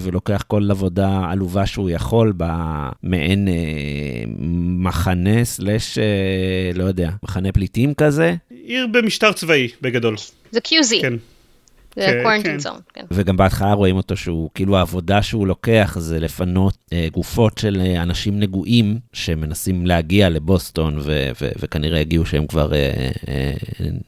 ולוקח 0.00 0.44
כל 0.46 0.70
עבודה 0.70 1.20
עלובה 1.30 1.66
שהוא 1.66 1.90
יכול 1.90 2.32
במעין 2.36 3.48
אה, 3.48 3.54
מחנה 4.78 5.44
סלש, 5.44 5.98
אה, 5.98 6.70
לא 6.74 6.84
יודע, 6.84 7.10
מחנה 7.22 7.52
פליטים 7.52 7.94
כזה. 7.94 8.34
עיר 8.66 8.86
במשטר 8.86 9.32
צבאי, 9.32 9.68
בגדול. 9.82 10.16
זה 10.50 10.60
QZ. 10.68 11.02
כן. 11.02 11.14
זה 11.96 12.20
קוורנטין 12.22 12.58
זון, 12.58 12.80
כן. 12.94 13.04
וגם 13.10 13.36
בהתחלה 13.36 13.72
רואים 13.72 13.96
אותו 13.96 14.16
שהוא, 14.16 14.50
כאילו 14.54 14.76
העבודה 14.76 15.22
שהוא 15.22 15.46
לוקח 15.46 15.96
זה 15.98 16.20
לפנות 16.20 16.76
אה, 16.92 17.08
גופות 17.12 17.58
של 17.58 17.82
אה, 17.84 18.02
אנשים 18.02 18.40
נגועים 18.40 18.98
שמנסים 19.12 19.86
להגיע 19.86 20.28
לבוסטון, 20.28 20.98
ו- 20.98 21.30
ו- 21.40 21.50
וכנראה 21.60 22.00
הגיעו 22.00 22.26
שהם 22.26 22.46
כבר 22.46 22.72
אה, 22.74 23.10
אה, 23.28 23.52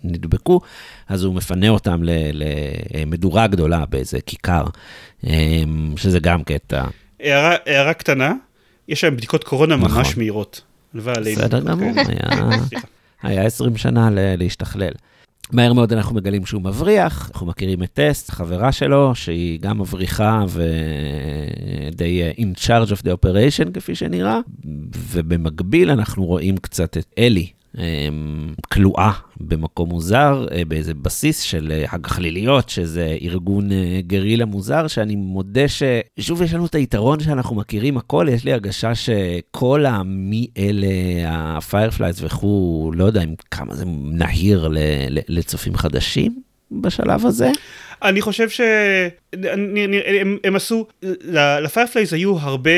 נדבקו, 0.05 0.61
אז 1.09 1.25
הוא 1.25 1.35
מפנה 1.35 1.69
אותם 1.69 2.03
למדורה 2.03 3.47
גדולה 3.47 3.85
באיזה 3.87 4.21
כיכר, 4.21 4.65
אה, 5.27 5.63
שזה 5.97 6.19
גם 6.21 6.45
קטע. 6.45 6.85
הערה, 7.21 7.57
הערה 7.67 7.95
קטנה, 7.95 8.33
יש 8.89 9.05
להם 9.05 9.17
בדיקות 9.17 9.45
קורונה 9.45 9.77
נכון. 9.77 9.91
ממש 9.91 10.17
מהירות. 10.17 10.61
בסדר 10.95 11.61
גמור, 11.61 11.89
אוקיי. 11.89 12.17
היה, 12.19 12.51
היה 13.23 13.43
20 13.47 13.77
שנה 13.77 14.09
להשתכלל. 14.13 14.93
מהר 15.53 15.73
מאוד 15.73 15.93
אנחנו 15.93 16.15
מגלים 16.15 16.47
שהוא 16.47 16.63
מבריח, 16.63 17.31
אנחנו 17.33 17.47
מכירים 17.47 17.83
את 17.83 17.91
טסט, 17.93 18.31
חברה 18.31 18.73
שלו, 18.73 19.15
שהיא 19.15 19.61
גם 19.61 19.81
מבריחה 19.81 20.45
ודי 20.49 22.23
uh, 22.37 22.41
in 22.41 22.59
charge 22.59 22.91
of 22.91 23.03
the 23.03 23.11
operation, 23.11 23.71
כפי 23.75 23.95
שנראה, 23.95 24.41
ובמקביל 25.11 25.91
אנחנו 25.91 26.25
רואים 26.25 26.57
קצת 26.57 26.97
את 26.97 27.15
אלי, 27.19 27.49
כלואה 28.69 29.13
במקום 29.41 29.89
מוזר, 29.89 30.47
אה, 30.53 30.65
באיזה 30.65 30.95
בסיס 30.95 31.41
של 31.41 31.73
אה, 31.73 31.85
הגחליליות, 31.91 32.69
שזה 32.69 33.17
ארגון 33.23 33.73
אה, 33.73 34.01
גרילה 34.07 34.45
מוזר, 34.45 34.87
שאני 34.87 35.17
מודה 35.17 35.65
ששוב 35.69 36.43
יש 36.43 36.55
לנו 36.55 36.67
את 36.67 36.75
היתרון 36.75 37.21
שאנחנו 37.21 37.57
מכירים 37.57 37.97
הכל, 37.97 38.27
יש 38.31 38.45
לי 38.45 38.53
הרגשה 38.53 38.93
שכל 38.95 39.87
המי 39.87 40.47
אלה, 40.59 40.87
ה 41.27 41.36
Fireflies 41.36 42.25
וכו', 42.25 42.93
לא 42.95 43.05
יודע 43.05 43.23
אם 43.23 43.35
כמה 43.51 43.75
זה 43.75 43.85
נהיר 44.03 44.69
לצופים 45.29 45.77
חדשים 45.77 46.43
בשלב 46.73 47.27
הזה. 47.27 47.51
אני 48.03 48.21
חושב 48.21 48.49
שהם 48.49 50.57
עשו, 50.57 50.87
ל 51.61 51.66
Fireflies 51.66 52.13
היו 52.13 52.39
הרבה 52.39 52.71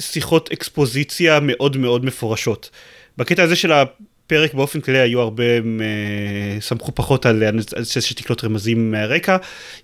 שיחות 0.00 0.52
אקספוזיציה 0.52 1.38
מאוד 1.42 1.76
מאוד 1.76 2.04
מפורשות. 2.04 2.70
בקטע 3.18 3.42
הזה 3.42 3.56
של 3.56 3.72
בפרק 4.30 4.54
באופן 4.54 4.80
כללי 4.80 4.98
היו 4.98 5.20
הרבה, 5.20 5.44
אה, 5.44 6.60
סמכו 6.60 6.94
פחות 6.94 7.26
על 7.26 7.42
זה 7.78 8.00
שתקלוט 8.00 8.44
רמזים 8.44 8.90
מהרקע. 8.90 9.36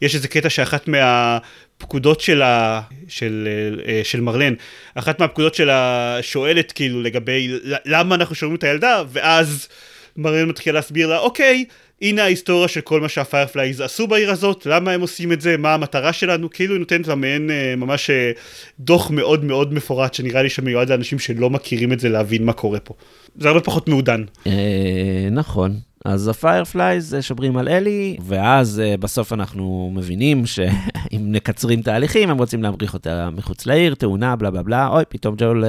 יש 0.02 0.14
איזה 0.14 0.28
קטע 0.28 0.50
שאחת 0.50 0.88
מהפקודות 0.88 2.20
של, 2.20 2.42
ה, 2.42 2.80
של, 3.08 3.48
אה, 3.88 4.00
של 4.04 4.20
מרלין, 4.20 4.54
אחת 4.94 5.20
מהפקודות 5.20 5.54
שלה 5.54 6.18
שואלת 6.22 6.72
כאילו 6.72 7.02
לגבי 7.02 7.58
למה 7.84 8.14
אנחנו 8.14 8.34
שומעים 8.34 8.56
את 8.56 8.64
הילדה, 8.64 9.02
ואז 9.12 9.68
מרלין 10.16 10.48
מתחילה 10.48 10.74
להסביר 10.74 11.06
לה, 11.06 11.18
אוקיי, 11.18 11.64
הנה 12.02 12.22
ההיסטוריה 12.22 12.68
של 12.68 12.80
כל 12.80 13.00
מה 13.00 13.08
שהפיירפלייז 13.08 13.80
עשו 13.80 14.06
בעיר 14.06 14.30
הזאת, 14.30 14.66
למה 14.66 14.90
הם 14.92 15.00
עושים 15.00 15.32
את 15.32 15.40
זה, 15.40 15.56
מה 15.56 15.74
המטרה 15.74 16.12
שלנו, 16.12 16.50
כאילו 16.50 16.74
היא 16.74 16.78
נותנת 16.78 17.08
לה 17.08 17.14
מעין 17.14 17.50
אה, 17.50 17.76
ממש 17.76 18.10
אה, 18.10 18.32
דוח 18.80 19.10
מאוד 19.10 19.44
מאוד 19.44 19.74
מפורט 19.74 20.14
שנראה 20.14 20.42
לי 20.42 20.50
שמיועד 20.50 20.88
לאנשים 20.88 21.18
שלא 21.18 21.50
מכירים 21.50 21.92
את 21.92 22.00
זה 22.00 22.08
להבין 22.08 22.44
מה 22.44 22.52
קורה 22.52 22.80
פה. 22.80 22.94
זה 23.38 23.48
הרבה 23.48 23.60
פחות 23.60 23.88
מעודן. 23.88 24.24
אה, 24.46 25.28
נכון. 25.30 25.76
אז 26.06 26.28
הפיירפלייז 26.28 27.16
שומרים 27.20 27.56
על 27.56 27.68
אלי, 27.68 28.16
ואז 28.26 28.82
בסוף 29.00 29.32
אנחנו 29.32 29.92
מבינים 29.94 30.46
שאם 30.46 31.22
נקצר 31.34 31.82
תהליכים, 31.82 32.30
הם 32.30 32.38
רוצים 32.38 32.62
להבריח 32.62 32.94
אותה 32.94 33.30
מחוץ 33.30 33.66
לעיר, 33.66 33.94
תוכנה, 33.94 34.36
בלה 34.36 34.50
בלה 34.50 34.62
בלה, 34.62 34.88
אוי, 34.88 35.04
פתאום 35.08 35.34
ג'ואל 35.38 35.64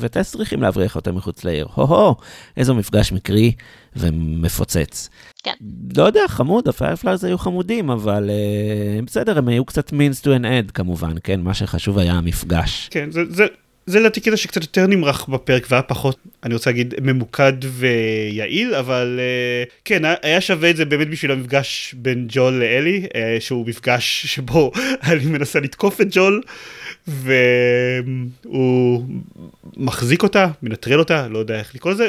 וטס 0.00 0.32
צריכים 0.32 0.62
להבריח 0.62 0.96
אותה 0.96 1.12
מחוץ 1.12 1.44
לעיר. 1.44 1.66
הו-הו, 1.74 2.14
איזה 2.56 2.72
מפגש 2.72 3.12
מקרי 3.12 3.52
ומפוצץ. 3.96 5.08
כן. 5.42 5.54
לא 5.96 6.02
יודע, 6.02 6.20
חמוד, 6.28 6.68
הפיירפלייז 6.68 7.24
היו 7.24 7.38
חמודים, 7.38 7.90
אבל 7.90 8.30
uh, 8.30 9.04
בסדר, 9.06 9.38
הם 9.38 9.48
היו 9.48 9.64
קצת 9.64 9.90
means 9.90 10.20
to 10.22 10.26
an 10.26 10.44
end 10.44 10.72
כמובן, 10.74 11.14
כן? 11.24 11.40
מה 11.40 11.54
שחשוב 11.54 11.98
היה 11.98 12.12
המפגש. 12.12 12.88
כן, 12.90 13.10
זה, 13.10 13.20
זה, 13.28 13.46
זה 13.86 14.00
לדעתי 14.00 14.20
קטע 14.20 14.36
שקצת 14.36 14.62
יותר 14.62 14.86
נמרח 14.86 15.24
בפרק 15.24 15.66
והיה 15.70 15.82
פחות, 15.82 16.16
אני 16.44 16.54
רוצה 16.54 16.70
להגיד, 16.70 16.94
ממוקד 17.02 17.52
ויעיל, 17.62 18.74
אבל 18.74 19.20
uh, 19.66 19.70
כן, 19.84 20.02
היה 20.22 20.40
שווה 20.40 20.70
את 20.70 20.76
זה 20.76 20.84
באמת 20.84 21.08
בשביל 21.08 21.30
המפגש 21.30 21.94
בין 21.98 22.26
ג'ול 22.28 22.54
לאלי, 22.54 23.06
uh, 23.06 23.16
שהוא 23.40 23.66
מפגש 23.66 24.22
שבו 24.34 24.72
אני 25.02 25.26
מנסה 25.26 25.60
לתקוף 25.60 26.00
את 26.00 26.06
ג'ול. 26.10 26.42
והוא 27.06 29.04
מחזיק 29.76 30.22
אותה, 30.22 30.48
מנטרל 30.62 30.98
אותה, 30.98 31.28
לא 31.28 31.38
יודע 31.38 31.58
איך 31.58 31.74
לקרוא 31.74 31.92
לזה, 31.92 32.08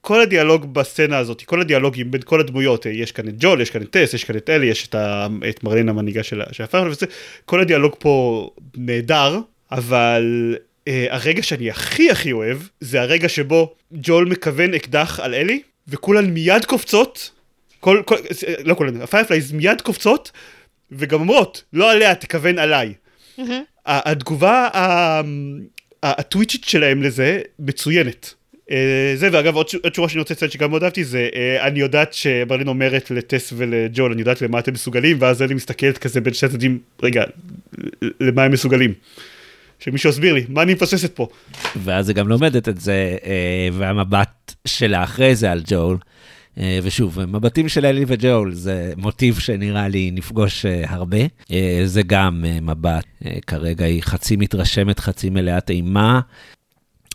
כל 0.00 0.20
הדיאלוג 0.20 0.74
בסצנה 0.74 1.18
הזאת, 1.18 1.42
כל 1.42 1.60
הדיאלוגים 1.60 2.10
בין 2.10 2.20
כל 2.22 2.40
הדמויות, 2.40 2.86
יש 2.86 3.12
כאן 3.12 3.28
את 3.28 3.34
ג'ול, 3.38 3.60
יש 3.60 3.70
כאן 3.70 3.82
את 3.82 3.90
טס, 3.90 4.14
יש 4.14 4.24
כאן 4.24 4.36
את 4.36 4.50
אלי, 4.50 4.66
יש 4.66 4.86
את, 4.86 4.94
ה, 4.94 5.26
את 5.48 5.64
מרלין 5.64 5.88
המנהיגה 5.88 6.22
של 6.22 6.42
וזה, 6.86 7.06
כל 7.44 7.60
הדיאלוג 7.60 7.94
פה 7.98 8.50
נהדר, 8.76 9.38
אבל 9.72 10.54
אה, 10.88 11.06
הרגע 11.10 11.42
שאני 11.42 11.70
הכי 11.70 12.10
הכי 12.10 12.32
אוהב, 12.32 12.58
זה 12.80 13.00
הרגע 13.00 13.28
שבו 13.28 13.74
ג'ואל 13.92 14.24
מכוון 14.24 14.74
אקדח 14.74 15.20
על 15.20 15.34
אלי, 15.34 15.62
וכולן 15.88 16.24
מיד 16.24 16.64
קופצות, 16.64 17.30
כל, 17.80 18.02
כל, 18.04 18.16
לא 18.64 18.74
כולן, 18.74 19.00
הפיירפלייז 19.02 19.52
מיד 19.52 19.80
קופצות, 19.80 20.30
וגם 20.92 21.20
אומרות, 21.20 21.62
לא 21.72 21.92
עליה, 21.92 22.14
תכוון 22.14 22.58
עליי. 22.58 22.94
Mm-hmm. 23.38 23.42
התגובה 23.86 24.68
ה 26.02 26.09
twitchית 26.09 26.64
שלהם 26.64 27.02
לזה 27.02 27.40
מצוינת. 27.58 28.34
אה, 28.70 29.12
זה 29.14 29.28
ואגב 29.32 29.54
עוד 29.56 29.94
שורה 29.94 30.08
שאני 30.08 30.18
רוצה 30.18 30.34
לציין 30.34 30.50
שגם 30.50 30.70
מאוד 30.70 30.82
אהבתי 30.82 31.04
זה 31.04 31.28
אה, 31.34 31.66
אני 31.66 31.80
יודעת 31.80 32.14
שמרלין 32.14 32.68
אומרת 32.68 33.10
לטס 33.10 33.52
ולג'ואל 33.56 34.12
אני 34.12 34.20
יודעת 34.20 34.42
למה 34.42 34.58
אתם 34.58 34.72
מסוגלים 34.72 35.16
ואז 35.20 35.42
אני 35.42 35.54
מסתכלת 35.54 35.98
כזה 35.98 36.20
בין 36.20 36.34
שני 36.34 36.48
הצדדים 36.48 36.78
רגע 37.02 37.24
למה 38.20 38.44
הם 38.44 38.52
מסוגלים. 38.52 38.94
שמישהו 39.80 40.10
יסביר 40.10 40.34
לי 40.34 40.46
מה 40.48 40.62
אני 40.62 40.74
מפססת 40.74 41.16
פה. 41.16 41.28
ואז 41.76 42.08
היא 42.08 42.16
גם 42.16 42.28
לומדת 42.28 42.68
את 42.68 42.80
זה 42.80 43.16
אה, 43.24 43.68
והמבט 43.72 44.54
שלה 44.64 45.04
אחרי 45.04 45.34
זה 45.36 45.52
על 45.52 45.62
ג'ול. 45.66 45.98
ושוב, 46.82 47.24
מבטים 47.24 47.68
של 47.68 47.86
אלי 47.86 48.04
וג'ול 48.06 48.54
זה 48.54 48.92
מוטיב 48.96 49.38
שנראה 49.38 49.88
לי 49.88 50.10
נפגוש 50.10 50.66
הרבה. 50.86 51.18
זה 51.84 52.02
גם 52.02 52.44
מבט, 52.62 53.06
כרגע 53.46 53.84
היא 53.84 54.02
חצי 54.02 54.36
מתרשמת, 54.36 55.00
חצי 55.00 55.30
מלאת 55.30 55.70
אימה, 55.70 56.20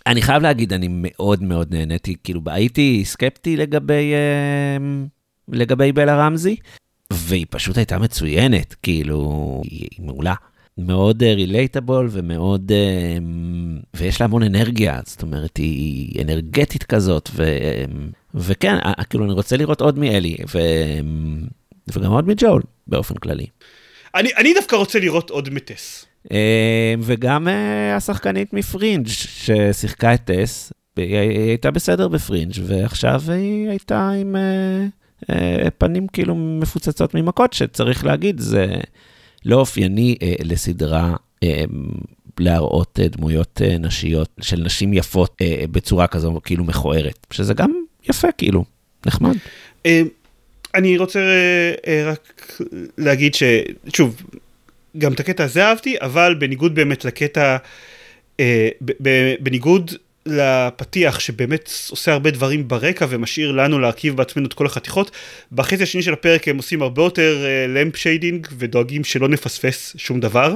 אני 0.08 0.22
חייב 0.22 0.44
להגיד, 0.44 0.74
אני 0.74 0.88
מאוד 0.90 1.44
מאוד 1.44 1.74
נהניתי, 1.74 2.16
כאילו 2.24 2.42
הייתי 2.46 3.02
סקפטי 3.06 3.58
לגבי, 3.58 4.14
אה, 4.14 4.78
לגבי 5.48 5.92
בלה 5.92 6.16
רמזי, 6.16 6.56
והיא 7.14 7.46
פשוט 7.50 7.78
הייתה 7.78 7.98
מצוינת, 7.98 8.76
כאילו, 8.84 9.62
היא 9.64 9.90
מעולה. 10.00 10.34
מאוד 10.78 11.24
relatable 11.24 12.08
uh, 12.08 12.10
ומאוד, 12.14 12.72
uh, 12.72 13.24
ויש 13.94 14.22
לה 14.22 14.26
המון 14.26 14.44
אנרגיה, 14.44 15.00
זאת 15.06 15.22
אומרת, 15.22 15.58
היא 15.58 16.22
אנרגטית 16.22 16.84
כזאת, 16.84 17.30
ו, 17.34 17.44
וכן, 18.34 18.76
כאילו, 19.10 19.26
אני 19.26 19.34
רוצה 19.34 19.58
לראות 19.58 19.82
עוד 19.82 20.00
מאלי, 20.00 20.38
ו, 20.54 20.60
וגם 21.94 22.12
עוד 22.12 22.28
מג'ואל, 22.28 22.62
באופן 22.88 23.16
כללי. 23.16 23.46
אני, 24.16 24.30
אני 24.38 24.54
דווקא 24.54 24.76
רוצה 24.76 25.00
לראות 25.00 25.30
עוד 25.30 25.50
מטס. 25.50 26.06
אה, 26.32 26.96
וגם 27.02 27.48
אה, 27.48 27.96
השחקנית 27.96 28.54
מפרינג' 28.54 29.08
ששיחקה 29.08 30.14
את 30.14 30.22
טס, 30.26 30.74
היא 30.98 31.18
הייתה 31.18 31.72
בסדר 31.72 32.08
בפרינג', 32.08 32.54
ועכשיו 32.64 33.22
היא 33.28 33.70
הייתה 33.70 34.10
עם 34.10 34.36
אה, 35.30 35.70
פנים 35.78 36.08
כאילו 36.08 36.36
מפוצצות 36.36 37.14
ממכות, 37.14 37.54
שצריך 37.54 38.06
להגיד, 38.06 38.40
זה 38.40 38.76
לא 39.46 39.56
אופייני 39.56 40.16
לסדרה 40.44 41.16
להראות 42.40 43.00
דמויות 43.00 43.62
נשיות 43.80 44.30
של 44.42 44.60
נשים 44.60 44.94
יפות 44.94 45.42
בצורה 45.72 46.08
כזו 46.08 46.42
כאילו 46.44 46.64
מכוערת, 46.64 47.28
שזה 47.32 47.54
גם 47.54 47.74
יפה 48.10 48.32
כאילו, 48.38 48.64
נחמד. 49.06 49.36
אני 50.76 50.98
רוצה 50.98 51.20
רק 52.06 52.52
להגיד 52.98 53.36
ששוב, 53.36 54.22
גם 54.98 55.14
את 55.14 55.20
הקטע 55.20 55.44
הזה 55.44 55.66
אהבתי, 55.66 55.96
אבל 56.02 56.36
בניגוד 56.40 56.76
באמת 56.76 57.06
לקטע, 57.06 57.58
אה, 58.40 58.70
בניגוד 59.40 59.92
לפתיח 60.26 61.20
שבאמת 61.20 61.70
עושה 61.90 62.14
הרבה 62.14 62.32
דברים 62.32 62.68
ברקע 62.68 63.06
ומשאיר 63.10 63.52
לנו 63.52 63.80
להרכיב 63.80 64.18
בעצמנו 64.18 64.48
את 64.48 64.54
כל 64.54 64.66
החתיכות, 64.66 65.12
בחצי 65.52 65.84
השני 65.84 66.02
של 66.02 66.14
הפרק 66.14 66.48
הם 66.48 66.58
עושים 66.58 66.82
הרבה 66.82 67.04
יותר 67.04 67.46
lamp 67.68 67.96
uh, 67.96 67.98
shading 67.98 68.48
ודואגים 68.58 69.04
שלא 69.04 69.28
נפספס 69.28 69.96
שום 69.98 70.20
דבר. 70.20 70.56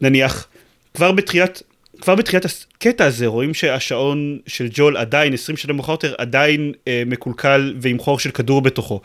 נניח, 0.00 0.46
כבר 0.94 1.12
בתחילת, 1.12 1.62
כבר 2.00 2.14
בתחילת 2.14 2.46
הקטע 2.76 3.04
הזה 3.04 3.26
רואים 3.26 3.54
שהשעון 3.54 4.38
של 4.46 4.68
ג'ואל 4.72 4.96
עדיין, 4.96 5.34
20 5.34 5.56
שנה 5.56 5.72
מאוחר 5.72 5.92
יותר, 5.92 6.14
עדיין 6.18 6.72
uh, 6.74 6.88
מקולקל 7.06 7.74
ועם 7.80 7.98
חור 7.98 8.18
של 8.18 8.30
כדור 8.30 8.62
בתוכו. 8.62 9.00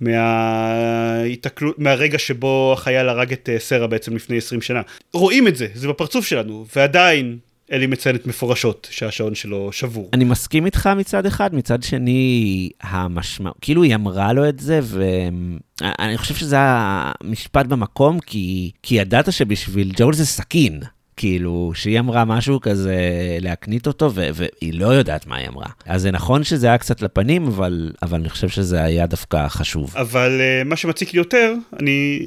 מההתקל... 0.00 1.66
מהרגע 1.78 2.18
שבו 2.18 2.72
החייל 2.72 3.08
הרג 3.08 3.32
את 3.32 3.48
אה, 3.52 3.58
שרה 3.58 3.86
בעצם 3.86 4.16
לפני 4.16 4.36
20 4.38 4.62
שנה. 4.62 4.82
רואים 5.12 5.48
את 5.48 5.56
זה, 5.56 5.66
זה 5.74 5.88
בפרצוף 5.88 6.26
שלנו, 6.26 6.66
ועדיין 6.76 7.38
אלי 7.72 7.86
מציינת 7.86 8.26
מפורשות 8.26 8.88
שהשעון 8.90 9.34
שלו 9.34 9.72
שבור. 9.72 10.10
אני 10.12 10.24
מסכים 10.24 10.66
איתך 10.66 10.90
מצד 10.96 11.26
אחד, 11.26 11.54
מצד 11.54 11.82
שני, 11.82 12.70
המשמעות, 12.82 13.56
כאילו 13.60 13.82
היא 13.82 13.94
אמרה 13.94 14.32
לו 14.32 14.48
את 14.48 14.58
זה, 14.58 14.80
ואני 14.82 16.18
חושב 16.18 16.34
שזה 16.34 16.56
המשפט 16.60 17.66
במקום, 17.66 18.20
כי, 18.20 18.70
כי 18.82 18.94
ידעת 18.94 19.32
שבשביל 19.32 19.92
ג'ול 19.96 20.14
זה 20.14 20.26
סכין. 20.26 20.80
כאילו, 21.18 21.72
שהיא 21.74 21.98
אמרה 21.98 22.24
משהו 22.24 22.60
כזה 22.60 22.96
להקנית 23.40 23.86
אותו, 23.86 24.10
ו- 24.14 24.28
והיא 24.34 24.74
לא 24.74 24.86
יודעת 24.86 25.26
מה 25.26 25.36
היא 25.36 25.48
אמרה. 25.48 25.66
אז 25.86 26.02
זה 26.02 26.10
נכון 26.10 26.44
שזה 26.44 26.66
היה 26.66 26.78
קצת 26.78 27.02
לפנים, 27.02 27.46
אבל, 27.46 27.92
אבל 28.02 28.18
אני 28.18 28.28
חושב 28.28 28.48
שזה 28.48 28.82
היה 28.82 29.06
דווקא 29.06 29.48
חשוב. 29.48 29.96
אבל 29.96 30.40
uh, 30.40 30.68
מה 30.68 30.76
שמציק 30.76 31.12
לי 31.12 31.18
יותר, 31.18 31.54
אני 31.80 32.26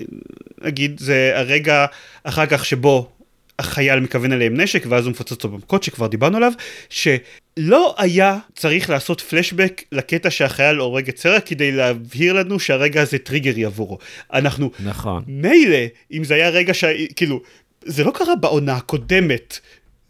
אגיד, 0.61 0.99
זה 0.99 1.31
הרגע 1.35 1.85
אחר 2.23 2.45
כך 2.45 2.65
שבו 2.65 3.09
החייל 3.59 3.99
מכוון 3.99 4.31
עליהם 4.31 4.61
נשק, 4.61 4.83
ואז 4.89 5.05
הוא 5.05 5.11
מפוצץ 5.11 5.31
אותו 5.31 5.49
במכות 5.49 5.83
שכבר 5.83 6.07
דיברנו 6.07 6.37
עליו, 6.37 6.51
שלא 6.89 7.95
היה 7.97 8.37
צריך 8.55 8.89
לעשות 8.89 9.21
פלשבק 9.21 9.83
לקטע 9.91 10.29
שהחייל 10.29 10.77
הורג 10.77 11.09
את 11.09 11.17
סרע 11.17 11.39
כדי 11.39 11.71
להבהיר 11.71 12.33
לנו 12.33 12.59
שהרגע 12.59 13.01
הזה 13.01 13.17
טריגרי 13.17 13.65
עבורו. 13.65 13.97
אנחנו, 14.33 14.71
נכון. 14.79 15.23
מילא, 15.27 15.77
אם 16.11 16.23
זה 16.23 16.33
היה 16.33 16.49
רגע 16.49 16.73
ש... 16.73 16.83
כאילו, 17.15 17.41
זה 17.85 18.03
לא 18.03 18.11
קרה 18.11 18.35
בעונה 18.35 18.75
הקודמת. 18.75 19.59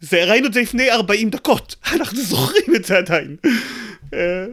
זה, 0.00 0.24
ראינו 0.24 0.46
את 0.46 0.52
זה 0.52 0.60
לפני 0.60 0.90
40 0.90 1.30
דקות, 1.30 1.76
אנחנו 1.94 2.22
זוכרים 2.22 2.76
את 2.76 2.84
זה 2.84 2.98
עדיין. 2.98 3.36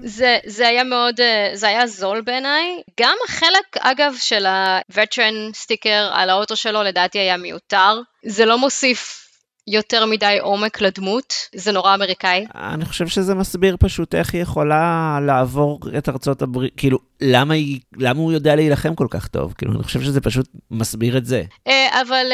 זה, 0.04 0.38
זה 0.46 0.68
היה 0.68 0.84
מאוד, 0.84 1.22
אה, 1.22 1.50
זה 1.54 1.68
היה 1.68 1.88
זול 1.88 2.22
בעיניי. 2.22 2.82
גם 3.00 3.16
החלק, 3.28 3.78
אגב, 3.80 4.16
של 4.20 4.46
ה-veteran 4.46 5.54
סטיקר 5.54 6.10
על 6.14 6.30
האוטו 6.30 6.56
שלו, 6.56 6.84
לדעתי 6.84 7.20
היה 7.20 7.38
מיותר. 7.38 8.02
זה 8.26 8.46
לא 8.46 8.58
מוסיף 8.58 9.27
יותר 9.68 10.06
מדי 10.06 10.38
עומק 10.42 10.82
לדמות, 10.82 11.34
זה 11.56 11.72
נורא 11.72 11.96
אמריקאי. 11.96 12.46
אני 12.56 12.86
חושב 12.86 13.08
שזה 13.08 13.36
מסביר 13.36 13.78
פשוט 13.80 14.16
איך 14.16 14.34
היא 14.34 14.42
יכולה 14.42 15.20
לעבור 15.26 15.80
את 15.98 16.10
ארצות 16.10 16.42
הברית, 16.42 16.74
כאילו, 16.78 17.00
למה, 17.22 17.54
היא, 17.54 17.80
למה 17.98 18.20
הוא 18.20 18.32
יודע 18.32 18.56
להילחם 18.56 18.96
כל 18.96 19.08
כך 19.10 19.28
טוב? 19.28 19.54
כאילו, 19.58 19.72
אני 19.74 19.84
חושב 19.84 20.02
שזה 20.02 20.22
פשוט 20.22 20.48
מסביר 20.72 21.18
את 21.18 21.26
זה. 21.26 21.44
אה, 21.68 22.02
אבל 22.02 22.26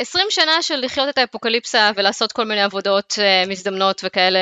20 0.00 0.26
אה, 0.26 0.30
שנה 0.30 0.62
של 0.62 0.80
לחיות 0.82 1.08
את 1.08 1.18
האפוקליפסה 1.18 1.90
ולעשות 1.96 2.32
כל 2.32 2.44
מיני 2.44 2.62
עבודות 2.62 3.14
אה, 3.18 3.44
מזדמנות 3.48 4.00
וכאלה, 4.04 4.38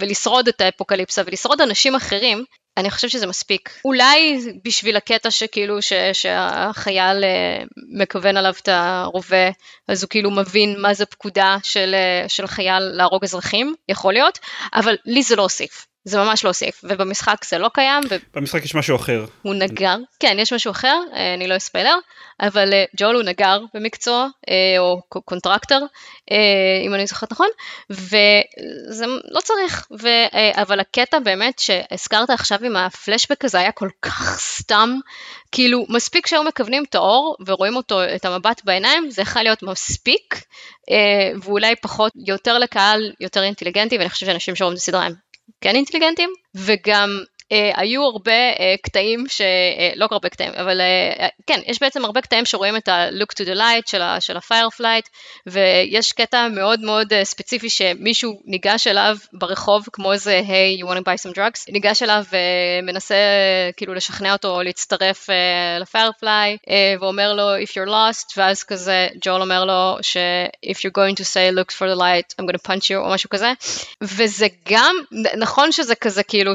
ולשרוד 0.00 0.48
את 0.48 0.60
האפוקליפסה 0.60 1.22
ולשרוד 1.26 1.60
אנשים 1.60 1.94
אחרים, 1.94 2.44
אני 2.76 2.90
חושבת 2.90 3.10
שזה 3.10 3.26
מספיק. 3.26 3.70
אולי 3.84 4.38
בשביל 4.64 4.96
הקטע 4.96 5.30
שכאילו 5.30 5.82
ש, 5.82 5.92
שהחייל 6.12 7.24
uh, 7.24 7.66
מכוון 7.92 8.36
עליו 8.36 8.54
את 8.62 8.68
הרובה, 8.68 9.50
אז 9.88 10.02
הוא 10.02 10.10
כאילו 10.10 10.30
מבין 10.30 10.80
מה 10.80 10.94
זה 10.94 11.06
פקודה 11.06 11.56
של, 11.62 11.94
uh, 12.24 12.28
של 12.28 12.46
חייל 12.46 12.82
להרוג 12.82 13.24
אזרחים, 13.24 13.74
יכול 13.88 14.12
להיות, 14.12 14.38
אבל 14.74 14.96
לי 15.06 15.22
זה 15.22 15.36
לא 15.36 15.42
הוסיף. 15.42 15.89
זה 16.04 16.18
ממש 16.18 16.44
לא 16.44 16.52
סייף, 16.52 16.80
ובמשחק 16.84 17.44
זה 17.44 17.58
לא 17.58 17.70
קיים. 17.74 18.02
ו... 18.10 18.16
במשחק 18.34 18.64
יש 18.64 18.74
משהו 18.74 18.96
אחר. 18.96 19.24
הוא 19.42 19.54
נגר, 19.54 19.96
כן, 20.20 20.36
יש 20.38 20.52
משהו 20.52 20.70
אחר, 20.70 21.00
אה, 21.14 21.34
אני 21.34 21.48
לא 21.48 21.56
אספיילר, 21.56 21.94
אבל 22.40 22.72
אה, 22.72 22.84
ג'ול 22.96 23.14
הוא 23.14 23.22
נגר 23.22 23.60
במקצוע, 23.74 24.26
אה, 24.48 24.78
או 24.78 25.00
קונטרקטור, 25.24 25.86
אם 26.86 26.94
אני 26.94 27.06
זוכרת 27.06 27.32
נכון, 27.32 27.48
וזה 27.90 29.04
לא 29.30 29.40
צריך, 29.40 29.86
ו... 30.02 30.08
אבל 30.54 30.80
הקטע 30.80 31.18
באמת 31.18 31.58
שהזכרת 31.58 32.30
עכשיו 32.30 32.58
עם 32.64 32.76
הפלשבק 32.76 33.44
הזה 33.44 33.58
היה 33.58 33.72
כל 33.72 33.88
כך 34.02 34.38
סתם, 34.40 34.90
כאילו 35.52 35.86
מספיק 35.88 36.26
שהיו 36.26 36.44
מכוונים 36.44 36.84
את 36.88 36.94
האור 36.94 37.36
ורואים 37.46 37.76
אותו, 37.76 38.04
את 38.04 38.24
המבט 38.24 38.60
בעיניים, 38.64 39.10
זה 39.10 39.22
יכול 39.22 39.42
להיות 39.42 39.62
מספיק, 39.62 40.44
ואולי 41.42 41.76
פחות, 41.76 42.12
יותר 42.26 42.58
לקהל 42.58 43.12
יותר 43.20 43.42
אינטליגנטי, 43.42 43.98
ואני 43.98 44.10
חושבת 44.10 44.26
שאנשים 44.26 44.56
שרואים 44.56 44.74
את 44.74 44.78
הסדרה 44.78 45.04
הם 45.06 45.29
כן 45.60 45.74
אינטליגנטים, 45.74 46.30
וגם 46.54 47.08
היו 47.74 48.02
הרבה 48.04 48.32
אה, 48.32 48.74
קטעים, 48.82 49.24
ש... 49.28 49.40
אה, 49.40 49.90
לא 49.96 50.08
הרבה 50.10 50.28
קטעים, 50.28 50.52
אבל 50.52 50.80
אה, 50.80 51.28
כן, 51.46 51.60
יש 51.66 51.80
בעצם 51.80 52.04
הרבה 52.04 52.20
קטעים 52.20 52.44
שרואים 52.44 52.76
את 52.76 52.88
ה-look 52.88 53.42
to 53.42 53.46
the 53.46 53.56
light 53.56 53.90
של, 53.90 54.02
ה- 54.02 54.20
של 54.20 54.36
ה-fireflight, 54.36 55.08
ויש 55.46 56.12
קטע 56.12 56.48
מאוד 56.48 56.80
מאוד 56.80 57.12
אה, 57.12 57.24
ספציפי 57.24 57.70
שמישהו 57.70 58.40
ניגש 58.44 58.86
אליו 58.86 59.16
ברחוב, 59.32 59.86
כמו 59.92 60.12
איזה, 60.12 60.40
hey, 60.46 60.82
you 60.82 60.86
want 60.86 60.96
to 60.96 61.02
buy 61.02 61.30
some 61.30 61.34
drugs, 61.34 61.64
ניגש 61.72 62.02
אליו 62.02 62.24
ומנסה 62.82 63.14
אה, 63.14 63.70
כאילו 63.76 63.94
לשכנע 63.94 64.32
אותו 64.32 64.62
להצטרף 64.62 65.30
אה, 65.30 65.34
ל-Fireflies, 65.78 66.58
אה, 66.70 66.94
ואומר 67.00 67.32
לו, 67.34 67.56
if 67.56 67.68
you're 67.68 67.88
lost, 67.90 68.26
ואז 68.36 68.62
כזה, 68.62 69.08
ג'ואל 69.24 69.42
אומר 69.42 69.64
לו, 69.64 69.96
ש- 70.02 70.16
if 70.66 70.74
you're 70.76 70.98
going 70.98 71.14
to 71.20 71.24
say 71.24 71.54
look 71.58 71.70
for 71.72 71.86
the 71.94 71.98
light, 71.98 72.34
I'm 72.40 72.46
going 72.46 72.58
to 72.58 72.68
punch 72.68 72.84
you, 72.90 72.96
או 72.96 73.10
משהו 73.10 73.30
כזה, 73.30 73.52
וזה 74.02 74.46
גם, 74.70 74.96
נכון 75.38 75.72
שזה 75.72 75.94
כזה 75.94 76.22
כאילו, 76.22 76.52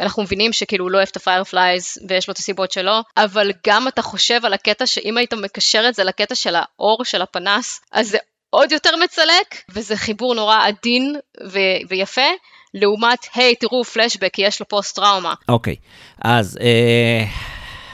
אנחנו 0.00 0.22
מבינים 0.34 0.52
שכאילו 0.52 0.84
הוא 0.84 0.90
לא 0.90 0.96
אוהב 0.98 1.08
את 1.10 1.16
הפיירפלייז 1.16 1.98
ויש 2.08 2.28
לו 2.28 2.32
את 2.32 2.38
הסיבות 2.38 2.72
שלו, 2.72 3.00
אבל 3.16 3.50
גם 3.66 3.88
אתה 3.88 4.02
חושב 4.02 4.40
על 4.44 4.52
הקטע 4.52 4.86
שאם 4.86 5.16
היית 5.16 5.34
מקשר 5.34 5.84
את 5.88 5.94
זה 5.94 6.04
לקטע 6.04 6.34
של 6.34 6.54
האור 6.56 7.04
של 7.04 7.22
הפנס, 7.22 7.80
אז 7.92 8.08
זה 8.08 8.18
עוד 8.50 8.72
יותר 8.72 8.90
מצלצל, 9.04 9.62
וזה 9.68 9.96
חיבור 9.96 10.34
נורא 10.34 10.66
עדין 10.66 11.16
ו- 11.50 11.88
ויפה. 11.88 12.30
לעומת, 12.74 13.18
היי, 13.34 13.54
תראו, 13.54 13.84
פלשבק, 13.84 14.38
יש 14.38 14.60
לו 14.60 14.68
פוסט 14.68 14.96
טראומה. 14.96 15.34
אוקיי, 15.48 15.76
אז 16.24 16.58
אה, 16.60 17.24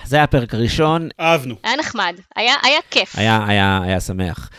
זה 0.05 0.17
היה 0.17 0.25
הפרק 0.25 0.55
הראשון. 0.55 1.09
אהבנו. 1.21 1.55
היה 1.65 1.77
נחמד, 1.77 2.15
היה, 2.37 2.55
היה 2.63 2.79
כיף. 2.91 3.19
היה, 3.19 3.45
היה, 3.49 3.81
היה 3.85 4.01
שמח. 4.01 4.51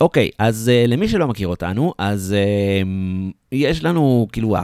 אוקיי, 0.00 0.30
אז 0.38 0.70
uh, 0.70 0.90
למי 0.90 1.08
שלא 1.08 1.28
מכיר 1.28 1.48
אותנו, 1.48 1.94
אז 1.98 2.34
uh, 2.34 2.86
יש 3.52 3.84
לנו, 3.84 4.26
כאילו, 4.32 4.56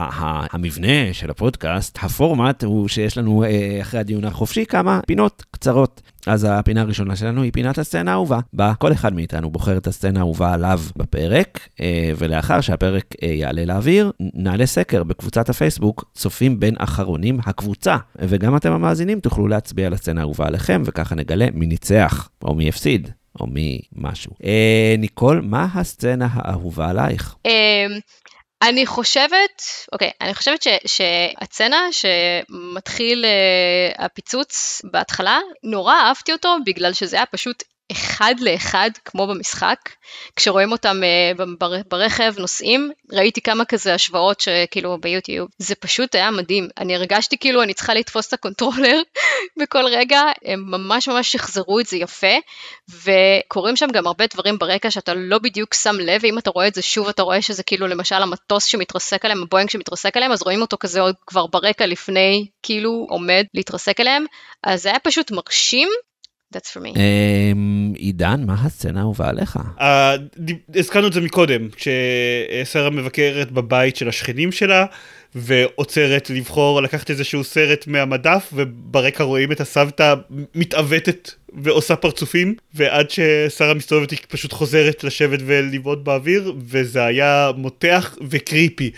המבנה 0.51 1.13
של 1.13 1.29
הפודקאסט, 1.29 1.97
הפורמט 2.01 2.63
הוא 2.63 2.87
שיש 2.87 3.17
לנו 3.17 3.43
uh, 3.43 3.47
אחרי 3.81 3.99
הדיון 3.99 4.25
החופשי 4.25 4.65
כמה 4.65 4.99
פינות 5.07 5.43
קצרות. 5.51 6.01
אז 6.27 6.47
הפינה 6.49 6.81
הראשונה 6.81 7.15
שלנו 7.15 7.41
היא 7.41 7.53
פינת 7.53 7.77
הסצנה 7.77 8.11
האהובה, 8.11 8.39
בה 8.53 8.73
כל 8.79 8.91
אחד 8.91 9.13
מאיתנו 9.13 9.49
בוחר 9.49 9.77
את 9.77 9.87
הסצנה 9.87 10.19
האהובה 10.19 10.53
עליו 10.53 10.79
בפרק, 10.95 11.67
ולאחר 12.17 12.61
שהפרק 12.61 13.05
יעלה 13.21 13.65
לאוויר, 13.65 14.11
נעלה 14.19 14.65
סקר 14.65 15.03
בקבוצת 15.03 15.49
הפייסבוק, 15.49 16.05
צופים 16.13 16.59
בין 16.59 16.75
אחרונים 16.77 17.39
הקבוצה, 17.45 17.97
וגם 18.19 18.55
אתם 18.55 18.71
המאזינים 18.71 19.19
תוכלו 19.19 19.47
להצביע 19.47 19.87
על 19.87 19.93
הסצנה 19.93 20.21
האהובה 20.21 20.47
עליכם, 20.47 20.81
וככה 20.85 21.15
נגלה 21.15 21.47
מי 21.53 21.65
ניצח 21.67 22.29
או 22.43 22.55
מי 22.55 22.69
הפסיד. 22.69 23.09
או 23.39 23.45
ממשהו. 23.49 24.31
אה, 24.43 24.95
ניקול, 24.97 25.41
מה 25.43 25.67
הסצנה 25.73 26.27
האהובה 26.31 26.89
עלייך? 26.89 27.35
אה, 27.45 27.87
אני 28.61 28.85
חושבת, 28.85 29.61
אוקיי, 29.91 30.11
אני 30.21 30.33
חושבת 30.33 30.61
ש, 30.61 30.67
שהצצנה 30.85 31.87
שמתחיל 31.91 33.25
uh, 33.25 34.01
הפיצוץ 34.03 34.81
בהתחלה, 34.91 35.39
נורא 35.63 35.95
אהבתי 35.95 36.31
אותו 36.31 36.57
בגלל 36.65 36.93
שזה 36.93 37.15
היה 37.15 37.25
פשוט 37.25 37.63
אחד 37.91 38.35
לאחד 38.39 38.89
כמו 39.05 39.27
במשחק. 39.27 39.77
כשרואים 40.35 40.71
אותם 40.71 40.97
uh, 41.37 41.83
ברכב 41.89 42.33
נוסעים, 42.37 42.91
ראיתי 43.11 43.41
כמה 43.41 43.65
כזה 43.65 43.93
השוואות 43.93 44.39
שכאילו 44.39 44.97
ביוטיוב. 45.01 45.49
זה 45.57 45.75
פשוט 45.75 46.15
היה 46.15 46.31
מדהים. 46.31 46.67
אני 46.77 46.95
הרגשתי 46.95 47.37
כאילו 47.37 47.63
אני 47.63 47.73
צריכה 47.73 47.93
לתפוס 47.93 48.27
את 48.27 48.33
הקונטרולר 48.33 49.01
בכל 49.59 49.85
רגע, 49.85 50.21
הם 50.45 50.63
ממש 50.67 51.07
ממש 51.07 51.31
שחזרו 51.31 51.79
את 51.79 51.87
זה 51.87 51.97
יפה, 51.97 52.35
וקורים 53.03 53.75
שם 53.75 53.87
גם 53.93 54.07
הרבה 54.07 54.25
דברים 54.33 54.57
ברקע 54.57 54.91
שאתה 54.91 55.13
לא 55.13 55.39
בדיוק 55.39 55.73
שם 55.73 55.95
לב, 55.99 56.21
ואם 56.23 56.37
אתה 56.37 56.49
רואה 56.49 56.67
את 56.67 56.75
זה 56.75 56.81
שוב 56.81 57.07
אתה 57.07 57.23
רואה 57.23 57.41
שזה 57.41 57.63
כאילו 57.63 57.87
למשל 57.87 58.15
המטוס 58.15 58.65
שמתרסק 58.65 59.25
עליהם, 59.25 59.43
הבואינג 59.43 59.69
שמתרסק 59.69 60.17
עליהם, 60.17 60.31
אז 60.31 60.41
רואים 60.43 60.61
אותו 60.61 60.77
כזה 60.79 61.01
עוד 61.01 61.15
כבר 61.27 61.47
ברקע 61.47 61.85
לפני 61.85 62.47
כאילו 62.63 63.05
עומד 63.09 63.43
להתרסק 63.53 63.99
עליהם, 63.99 64.25
אז 64.63 64.81
זה 64.81 64.89
היה 64.89 64.99
פשוט 64.99 65.31
מרשים, 65.31 65.89
That's 66.55 66.69
for 66.73 66.79
me. 66.79 66.99
אמ, 66.99 67.93
עידן, 67.95 68.43
מה 68.45 68.55
הסצנה 68.63 68.99
האהובה 68.99 69.29
עליך? 69.29 69.59
אה, 69.81 70.15
הזכרנו 70.75 71.07
את 71.07 71.13
זה 71.13 71.21
מקודם, 71.21 71.69
כששרה 71.69 72.89
מבקרת 72.89 73.51
בבית 73.51 73.95
של 73.95 74.09
השכנים 74.09 74.51
שלה, 74.51 74.85
ועוצרת 75.35 76.29
לבחור 76.29 76.81
לקחת 76.81 77.09
איזשהו 77.09 77.43
סרט 77.43 77.87
מהמדף, 77.87 78.49
וברקע 78.53 79.23
רואים 79.23 79.51
את 79.51 79.61
הסבתא 79.61 80.13
מתעוותת 80.55 81.31
ועושה 81.53 81.95
פרצופים, 81.95 82.55
ועד 82.73 83.09
ששרה 83.09 83.73
מסתובבת 83.73 84.11
היא 84.11 84.19
פשוט 84.27 84.53
חוזרת 84.53 85.03
לשבת 85.03 85.39
ולבעוט 85.45 85.99
באוויר, 85.99 86.53
וזה 86.57 87.05
היה 87.05 87.51
מותח 87.57 88.15
וקריפי. 88.29 88.91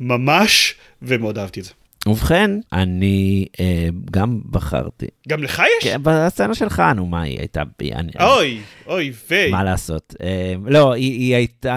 ממש, 0.00 0.74
ומאוד 1.02 1.38
אהבתי 1.38 1.60
את 1.60 1.64
זה. 1.64 1.70
ובכן, 2.06 2.50
אני 2.72 3.46
אה, 3.60 3.88
גם 4.10 4.40
בחרתי. 4.50 5.06
גם 5.28 5.42
לך 5.42 5.62
יש? 5.78 5.84
כן, 5.88 6.00
בסצנה 6.02 6.54
שלך, 6.54 6.82
נו, 6.96 7.06
מה, 7.06 7.22
היא 7.22 7.38
הייתה... 7.38 7.62
אני, 7.92 8.12
אוי, 8.20 8.60
אוי, 8.86 9.12
ויי. 9.30 9.50
מה 9.50 9.64
לעשות? 9.64 10.14
אה, 10.22 10.54
לא, 10.66 10.92
היא, 10.92 11.12
היא 11.12 11.34
הייתה, 11.34 11.74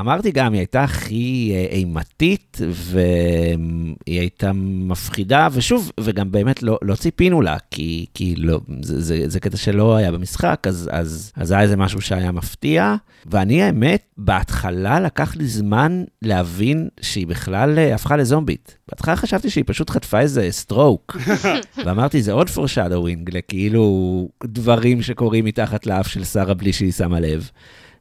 אמרתי 0.00 0.30
גם, 0.30 0.52
היא 0.52 0.60
הייתה 0.60 0.84
הכי 0.84 1.52
אה, 1.54 1.76
אימתית, 1.76 2.58
והיא 2.70 4.20
הייתה 4.20 4.50
מפחידה, 4.54 5.48
ושוב, 5.52 5.92
וגם 6.00 6.30
באמת 6.30 6.62
לא, 6.62 6.78
לא 6.82 6.94
ציפינו 6.94 7.42
לה, 7.42 7.56
כי, 7.70 8.06
כי 8.14 8.34
לא, 8.36 8.60
זה, 8.82 9.00
זה, 9.00 9.24
זה 9.26 9.40
קטע 9.40 9.56
שלא 9.56 9.96
היה 9.96 10.12
במשחק, 10.12 10.64
אז, 10.68 10.90
אז, 10.92 11.32
אז 11.36 11.50
היה 11.50 11.62
איזה 11.62 11.76
משהו 11.76 12.00
שהיה 12.00 12.32
מפתיע, 12.32 12.94
ואני, 13.26 13.62
האמת, 13.62 14.02
בהתחלה 14.16 15.00
לקח 15.00 15.36
לי 15.36 15.46
זמן 15.46 16.04
להבין 16.22 16.88
שהיא 17.00 17.26
בכלל 17.26 17.78
אה, 17.78 17.94
הפכה 17.94 18.16
לזומבית. 18.16 18.78
בהתחלה 18.88 19.16
חשבתי 19.26 19.50
שהיא 19.50 19.64
פשוט 19.66 19.90
חטפה 19.90 20.20
איזה 20.20 20.48
סטרוק, 20.50 21.16
ואמרתי, 21.84 22.22
זה 22.22 22.32
עוד 22.32 22.50
foreshadowing 22.50 23.36
לכאילו 23.36 24.28
דברים 24.44 25.02
שקורים 25.02 25.44
מתחת 25.44 25.86
לאף 25.86 26.08
של 26.08 26.24
שרה 26.24 26.54
בלי 26.54 26.72
שהיא 26.72 26.92
שמה 26.92 27.20
לב. 27.20 27.50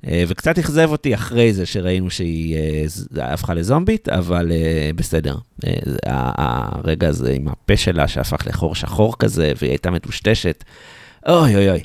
אה, 0.07 0.23
וקצת 0.27 0.59
אכזב 0.59 0.89
אותי 0.91 1.15
אחרי 1.15 1.53
זה 1.53 1.65
שראינו 1.65 2.09
שהיא 2.09 2.57
אה, 3.17 3.33
הפכה 3.33 3.53
לזומבית, 3.53 4.09
אבל 4.09 4.51
אה, 4.51 4.89
בסדר. 4.95 5.35
הרגע 6.05 7.07
הזה 7.07 7.31
עם 7.31 7.47
הפה 7.47 7.77
שלה 7.77 8.07
שהפך 8.07 8.47
לחור 8.47 8.75
שחור 8.75 9.17
כזה, 9.19 9.53
והיא 9.61 9.71
הייתה 9.71 9.91
מטושטשת. 9.91 10.63
אוי 11.27 11.55
אוי 11.55 11.69
אוי. 11.69 11.81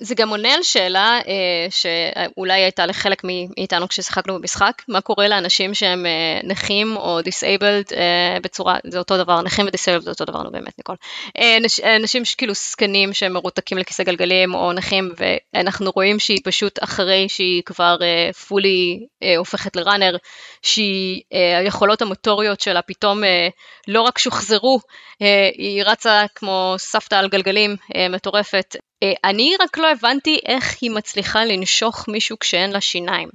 זה 0.00 0.14
גם 0.14 0.28
עונה 0.28 0.54
על 0.54 0.62
שאלה 0.62 1.18
אה, 1.28 1.66
שאולי 1.70 2.62
הייתה 2.62 2.86
לחלק 2.86 3.22
מאיתנו 3.24 3.88
כששיחקנו 3.88 4.38
במשחק, 4.38 4.82
מה 4.88 5.00
קורה 5.00 5.28
לאנשים 5.28 5.74
שהם 5.74 6.06
אה, 6.06 6.40
נכים 6.44 6.96
או 6.96 7.22
disabled 7.22 7.84
אה, 7.96 8.36
בצורה, 8.42 8.78
זה 8.84 8.98
אותו 8.98 9.16
דבר, 9.16 9.42
נכים 9.42 9.66
ו 9.66 9.70
disabled 9.70 10.02
זה 10.02 10.10
אותו 10.10 10.24
דבר, 10.24 10.42
נו 10.42 10.50
באמת 10.50 10.78
ניקול. 10.78 10.96
אה, 11.38 11.56
אנש, 11.56 11.80
אנשים 11.80 12.22
כאילו 12.38 12.54
זקנים 12.54 13.12
שהם 13.12 13.32
מרותקים 13.32 13.78
לכיסא 13.78 14.02
גלגלים 14.02 14.54
או 14.54 14.72
נכים 14.72 15.12
ואנחנו 15.16 15.90
רואים 15.94 16.18
שהיא 16.18 16.40
פשוט 16.44 16.78
אחרי 16.82 17.28
שהיא 17.28 17.62
כבר 17.66 17.96
אה, 18.02 18.32
פולי 18.32 19.06
אה, 19.22 19.36
הופכת 19.36 19.76
לראנר, 19.76 20.16
שהיכולות 20.62 22.02
אה, 22.02 22.06
המוטוריות 22.06 22.60
שלה 22.60 22.82
פתאום 22.82 23.24
אה, 23.24 23.48
לא 23.88 24.02
רק 24.02 24.18
שוחזרו, 24.18 24.80
אה, 25.22 25.50
היא 25.54 25.82
רצה 25.86 26.24
כמו 26.34 26.74
סבתא 26.78 27.14
על 27.14 27.28
גלגלים 27.28 27.76
אה, 27.96 28.08
מטורפת. 28.08 28.76
אה, 29.02 29.12
אני 29.24 29.54
רק 29.60 29.78
לא 29.78 29.90
הבנתי 29.90 30.38
איך 30.46 30.76
היא 30.80 30.90
מצליחה 30.90 31.44
לנשוך 31.44 32.08
מישהו 32.08 32.38
כשאין 32.38 32.70
לה 32.70 32.80
שיניים. 32.80 33.28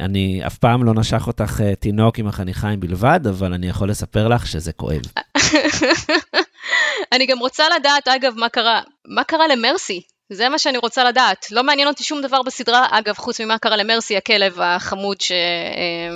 אני 0.00 0.40
אף 0.46 0.58
פעם 0.58 0.84
לא 0.84 0.92
נשך 0.94 1.26
אותך 1.26 1.60
תינוק 1.80 2.18
עם 2.18 2.26
החניכיים 2.26 2.80
בלבד, 2.80 3.20
אבל 3.28 3.52
אני 3.52 3.68
יכול 3.68 3.90
לספר 3.90 4.28
לך 4.28 4.46
שזה 4.46 4.72
כואב. 4.72 5.02
אני 7.12 7.26
גם 7.26 7.38
רוצה 7.38 7.64
לדעת, 7.78 8.08
אגב, 8.08 8.32
מה 8.36 8.48
קרה, 8.48 8.80
מה 9.08 9.24
קרה 9.24 9.48
למרסי? 9.48 10.00
זה 10.32 10.48
מה 10.48 10.58
שאני 10.58 10.78
רוצה 10.78 11.04
לדעת. 11.04 11.46
לא 11.50 11.64
מעניין 11.64 11.88
אותי 11.88 12.04
שום 12.04 12.20
דבר 12.20 12.42
בסדרה, 12.42 12.86
אגב, 12.90 13.14
חוץ 13.14 13.40
ממה 13.40 13.58
קרה 13.58 13.76
למרסי, 13.76 14.16
הכלב 14.16 14.60
החמוד 14.60 15.20
ש... 15.20 15.32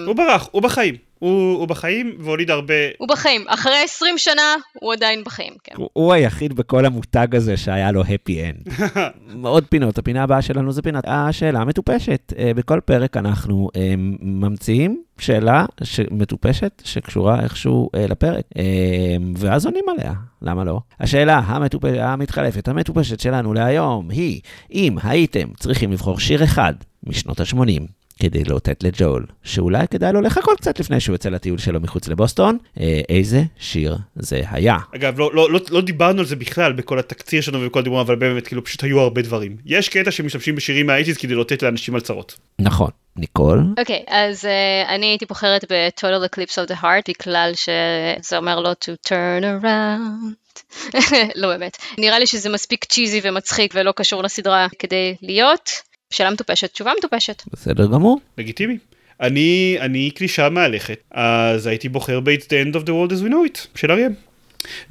הוא 0.07 0.17
ברח, 0.17 0.49
הוא 0.53 0.63
בחיים. 0.63 1.08
הוא, 1.19 1.59
הוא 1.59 1.69
בחיים 1.69 2.17
והוליד 2.21 2.51
הרבה... 2.51 2.75
הוא 2.99 3.09
בחיים. 3.09 3.45
אחרי 3.49 3.77
20 3.85 4.19
שנה, 4.19 4.55
הוא 4.81 4.93
עדיין 4.93 5.25
בחיים, 5.25 5.53
כן. 5.65 5.75
הוא, 5.77 5.89
הוא 5.93 6.13
היחיד 6.13 6.53
בכל 6.53 6.87
המותג 6.87 7.35
הזה 7.37 7.57
שהיה 7.57 7.93
לו 7.93 8.03
הפי 8.09 8.43
אנד. 8.45 8.69
עוד 9.45 9.65
פינות, 9.69 9.99
הפינה 9.99 10.23
הבאה 10.23 10.43
שלנו 10.43 10.73
זה 10.73 10.83
פינת 10.83 11.05
השאלה 11.07 11.61
המטופשת. 11.61 12.33
אה, 12.39 12.55
בכל 12.55 12.81
פרק 12.85 13.17
אנחנו 13.17 13.69
אה, 13.77 13.95
ממציאים 14.21 15.03
שאלה. 15.19 15.65
מטופשת 16.11 16.83
שקשורה 16.85 17.43
איכשהו 17.43 17.91
אה, 17.95 18.07
לפרק, 18.07 18.45
אה, 18.59 19.17
ואז 19.37 19.67
עונים 19.67 19.85
עליה, 19.89 20.13
למה 20.43 20.65
לא? 20.65 20.81
השאלה 21.01 21.39
המטופ... 21.39 21.85
המתחלפת, 21.85 22.69
המטופשת 22.69 23.21
שלנו 23.21 23.55
להיום 23.55 24.11
היא, 24.11 24.41
אם 24.73 24.97
הייתם 25.03 25.49
צריכים 25.57 25.93
לבחור 25.93 26.21
שיר 26.21 26.45
אחד 26.45 26.75
משנות 27.07 27.41
ה-80, 27.41 27.83
כדי 28.19 28.45
לאותת 28.45 28.83
לג'ול, 28.83 29.27
שאולי 29.43 29.89
כדאי 29.91 30.13
לו 30.13 30.21
לחכות 30.21 30.61
קצת 30.61 30.81
לפני 30.81 31.01
שהוא 31.01 31.15
יוצא 31.15 31.29
לטיול 31.29 31.59
שלו 31.59 31.81
מחוץ 31.81 32.09
לבוסטון, 32.09 32.59
אה, 32.81 33.01
איזה 33.09 33.43
שיר 33.59 33.97
זה 34.17 34.43
היה. 34.51 34.79
אגב, 34.97 35.19
לא, 35.19 35.31
לא, 35.35 35.53
לא, 35.53 35.61
לא 35.71 35.81
דיברנו 35.81 36.21
על 36.21 36.27
זה 36.27 36.37
בכלל 36.37 36.73
בכל 36.73 36.99
התקציר 36.99 37.41
שלנו 37.41 37.63
ובכל 37.63 37.83
דיבור, 37.83 38.01
אבל 38.01 38.17
באמת, 38.17 38.47
כאילו, 38.47 38.65
פשוט 38.65 38.85
היו 38.85 39.01
הרבה 39.01 39.23
דברים. 39.23 39.57
יש 39.67 39.89
קטע 39.89 40.11
שמשתמשים 40.11 40.55
בשירים 40.55 40.87
מהאייטיז 40.87 41.17
כדי 41.17 41.35
לאותת 41.35 41.63
לאנשים 41.63 41.95
על 41.95 42.01
צרות. 42.01 42.39
נכון. 42.59 42.91
ניקול? 43.17 43.65
אוקיי, 43.79 44.05
okay, 44.07 44.11
אז 44.13 44.45
uh, 44.45 44.89
אני 44.89 45.07
הייתי 45.07 45.27
בוחרת 45.27 45.65
ב-Total 45.73 46.37
Eclipse 46.37 46.55
of 46.55 46.71
the 46.71 46.83
Heart, 46.83 47.13
בגלל 47.21 47.53
שזה 47.55 48.37
אומר 48.37 48.61
לו 48.61 48.73
to 48.73 49.09
turn 49.09 49.63
around. 49.63 50.49
לא 51.41 51.49
באמת. 51.49 51.77
נראה 51.99 52.19
לי 52.19 52.27
שזה 52.27 52.51
מספיק 52.51 52.85
צ'יזי 52.85 53.21
ומצחיק 53.23 53.73
ולא 53.75 53.93
קשור 53.93 54.23
לסדרה 54.23 54.67
כדי 54.79 55.17
להיות. 55.23 55.71
שאלה 56.11 56.31
מטופשת, 56.31 56.73
תשובה 56.73 56.93
מטופשת. 56.99 57.43
בסדר 57.53 57.87
גמור. 57.87 58.21
לגיטימי. 58.39 58.79
אני, 59.21 59.77
אני 59.81 60.11
קלישה 60.11 60.49
מהלכת, 60.49 60.99
אז 61.11 61.67
הייתי 61.67 61.89
בוחר 61.89 62.21
ב-It's 62.21 62.45
the 62.45 62.67
end 62.67 62.77
of 62.77 62.85
the 62.85 62.91
world 62.91 63.13
as 63.13 63.25
we 63.25 63.31
know 63.31 63.53
it, 63.55 63.67
של 63.75 63.91
אריאם. 63.91 64.13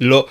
לא, 0.00 0.26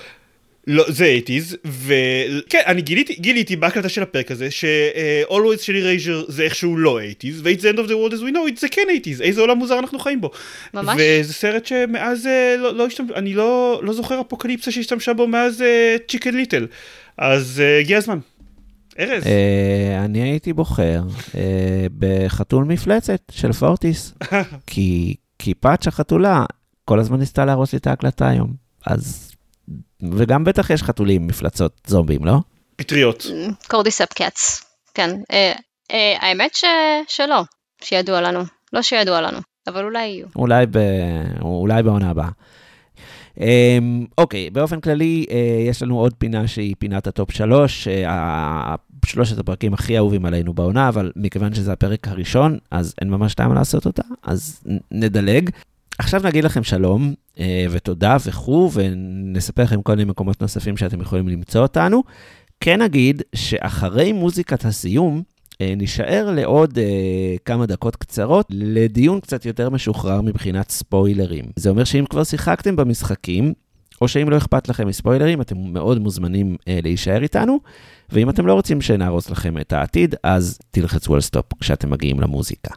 לא, 0.68 0.86
זה 0.88 1.18
80's, 1.26 1.56
וכן, 1.66 2.62
אני 2.66 2.82
גיליתי, 2.82 3.14
גיליתי 3.14 3.56
בהקלטה 3.56 3.90
של 3.90 4.04
הפרק 4.04 4.32
הזה, 4.32 4.52
ש-Always 4.52 5.62
של 5.62 5.76
אירייז'ר 5.76 6.24
זה 6.28 6.44
איכשהו 6.44 6.78
לא 6.78 7.00
80's, 7.00 7.42
ו-It's 7.44 7.62
the 7.62 7.76
end 7.76 7.80
of 7.80 7.88
the 7.88 7.94
world 7.94 8.14
as 8.14 8.22
we 8.22 8.32
know 8.32 8.52
it 8.56 8.60
זה 8.60 8.70
כן 8.70 8.82
80's, 9.04 9.22
איזה 9.22 9.42
עולם 9.42 9.58
מוזר 9.58 9.80
אנחנו 9.80 10.00
חיים 10.00 10.22
בו. 10.22 10.32
ממש. 10.74 11.00
וזה 11.00 11.34
סרט 11.34 11.66
שמאז 11.66 12.30
לא, 12.58 12.74
לא 12.76 12.86
השתמש, 12.86 13.12
אני 13.16 13.34
לא, 13.34 13.80
לא 13.84 13.94
זוכר 13.94 14.22
אפוקליפסה 14.22 14.72
שהשתמשה 14.72 15.14
בו 15.14 15.28
מאז 15.28 15.64
צ'יקן 16.08 16.36
ליטל, 16.36 16.68
אז 17.18 17.64
הגיע 17.80 17.98
הזמן. 17.98 18.20
ארז. 19.00 19.24
Uh, 19.24 19.28
אני 20.06 20.20
הייתי 20.20 20.54
בוחר 20.54 21.02
uh, 21.08 21.34
בחתול 22.00 22.64
מפלצת 22.64 23.22
של 23.32 23.54
פורטיס, 23.54 24.14
כי, 24.68 25.16
כי 25.40 25.54
פאצ'ה 25.54 25.92
חתולה 25.92 26.46
כל 26.86 27.00
הזמן 27.00 27.20
ניסתה 27.20 27.46
להרוס 27.46 27.74
לי 27.74 27.80
את 27.80 27.88
ההקלטה 27.88 28.28
היום. 28.28 28.54
אז, 28.86 29.32
וגם 30.12 30.44
בטח 30.44 30.70
יש 30.70 30.84
חתולים 30.84 31.28
מפלצות 31.28 31.82
זומבים, 31.88 32.26
לא? 32.26 32.38
פטריות. 32.76 33.26
קורדיספ 33.68 34.14
קאץ, 34.14 34.62
כן. 34.94 35.10
Uh, 35.32 35.94
האמת 36.20 36.56
ש... 36.56 36.64
שלא, 37.08 37.44
שידוע 37.82 38.22
לנו. 38.22 38.44
לא 38.74 38.82
שידוע 38.82 39.22
לנו, 39.22 39.40
אבל 39.68 39.84
אולי 39.84 40.08
יהיו. 40.08 40.28
אולי, 40.36 40.66
ב... 40.72 40.78
אולי 41.42 41.84
בעונה 41.84 42.10
הבאה. 42.10 42.30
אמ, 43.42 44.06
אוקיי, 44.18 44.50
באופן 44.50 44.80
כללי, 44.80 45.26
אה, 45.32 45.66
יש 45.70 45.84
לנו 45.84 46.00
עוד 46.00 46.14
פינה 46.14 46.48
שהיא 46.48 46.76
פינת 46.80 47.08
הטופ 47.08 47.32
שלוש, 47.32 47.88
אה, 47.88 48.76
שלושת 49.06 49.38
הפרקים 49.38 49.74
הכי 49.74 49.98
אהובים 49.98 50.26
עלינו 50.26 50.54
בעונה, 50.54 50.90
אבל 50.90 51.12
מכיוון 51.16 51.54
שזה 51.54 51.74
הפרק 51.74 52.08
הראשון, 52.08 52.58
אז 52.72 52.94
אין 53.02 53.10
ממש 53.10 53.34
טעם 53.34 53.54
לעשות 53.54 53.86
אותה, 53.86 54.04
אז 54.24 54.64
נדלג. 54.92 55.50
עכשיו 56.00 56.22
נגיד 56.24 56.44
לכם 56.44 56.64
שלום 56.64 57.14
אה, 57.40 57.66
ותודה 57.72 58.18
וכו', 58.26 58.72
ונספר 58.74 59.64
לכם 59.64 59.82
כל 59.82 59.92
מיני 59.92 60.06
מקומות 60.06 60.42
נוספים 60.42 60.78
שאתם 60.78 61.02
יכולים 61.02 61.28
למצוא 61.28 61.62
אותנו. 61.62 62.04
כן 62.60 62.82
נגיד 62.82 63.22
שאחרי 63.36 64.12
מוזיקת 64.12 64.66
הסיום, 64.66 65.24
נישאר 65.62 66.32
לעוד 66.32 66.78
אה, 66.80 67.36
כמה 67.46 67.66
דקות 67.66 67.96
קצרות 67.96 68.48
לדיון 68.50 69.20
קצת 69.20 69.46
יותר 69.46 69.70
משוחרר 69.70 70.22
מבחינת 70.22 70.70
ספוילרים. 70.70 71.46
זה 71.56 71.70
אומר 71.70 71.84
שאם 71.84 72.06
כבר 72.10 72.24
שיחקתם 72.24 72.76
במשחקים, 72.76 73.54
או 74.02 74.08
שאם 74.08 74.30
לא 74.30 74.38
אכפת 74.38 74.70
לכם 74.70 74.88
מספוילרים, 74.88 75.42
אתם 75.42 75.56
מאוד 75.58 76.00
מוזמנים 76.00 76.56
אה, 76.68 76.80
להישאר 76.84 77.24
איתנו, 77.24 77.60
ואם 78.10 78.30
אתם 78.30 78.48
לא 78.48 78.54
רוצים 78.54 78.82
שנהרוס 78.82 79.30
לכם 79.30 79.58
את 79.58 79.74
העתיד, 79.74 80.16
אז 80.24 80.60
תלחצו 80.72 81.16
על 81.16 81.22
סטופ 81.22 81.46
כשאתם 81.60 81.90
מגיעים 81.90 82.20
למוזיקה. 82.20 82.74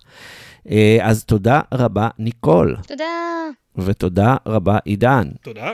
אה, 0.71 0.99
אז 1.03 1.25
תודה 1.25 1.61
רבה, 1.75 2.09
ניקול. 2.19 2.77
תודה. 2.87 3.05
ותודה 3.77 4.37
רבה, 4.47 4.79
עידן. 4.85 5.29
תודה. 5.43 5.71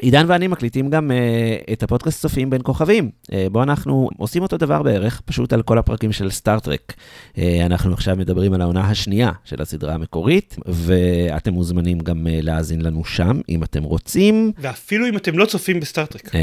עידן 0.00 0.24
ואני 0.28 0.48
מקליטים 0.48 0.90
גם 0.90 1.10
uh, 1.10 1.72
את 1.72 1.82
הפודקאסט 1.82 2.22
צופים 2.22 2.50
בין 2.50 2.60
כוכבים, 2.64 3.10
uh, 3.24 3.34
בו 3.52 3.62
אנחנו 3.62 4.08
עושים 4.18 4.42
אותו 4.42 4.56
דבר 4.56 4.82
בערך, 4.82 5.20
פשוט 5.24 5.52
על 5.52 5.62
כל 5.62 5.78
הפרקים 5.78 6.12
של 6.12 6.30
סטאר 6.30 6.62
טרק. 6.62 6.94
Uh, 7.34 7.38
אנחנו 7.66 7.92
עכשיו 7.92 8.16
מדברים 8.16 8.52
על 8.52 8.60
העונה 8.60 8.90
השנייה 8.90 9.30
של 9.44 9.62
הסדרה 9.62 9.94
המקורית, 9.94 10.56
ואתם 10.66 11.52
מוזמנים 11.52 11.98
גם 11.98 12.26
uh, 12.26 12.30
להאזין 12.42 12.80
לנו 12.80 13.04
שם, 13.04 13.40
אם 13.48 13.62
אתם 13.62 13.82
רוצים. 13.82 14.52
ואפילו 14.58 15.08
אם 15.08 15.16
אתם 15.16 15.38
לא 15.38 15.46
צופים 15.46 15.80
בסטאר 15.80 16.06
טרק. 16.06 16.26
Uh, 16.26 16.38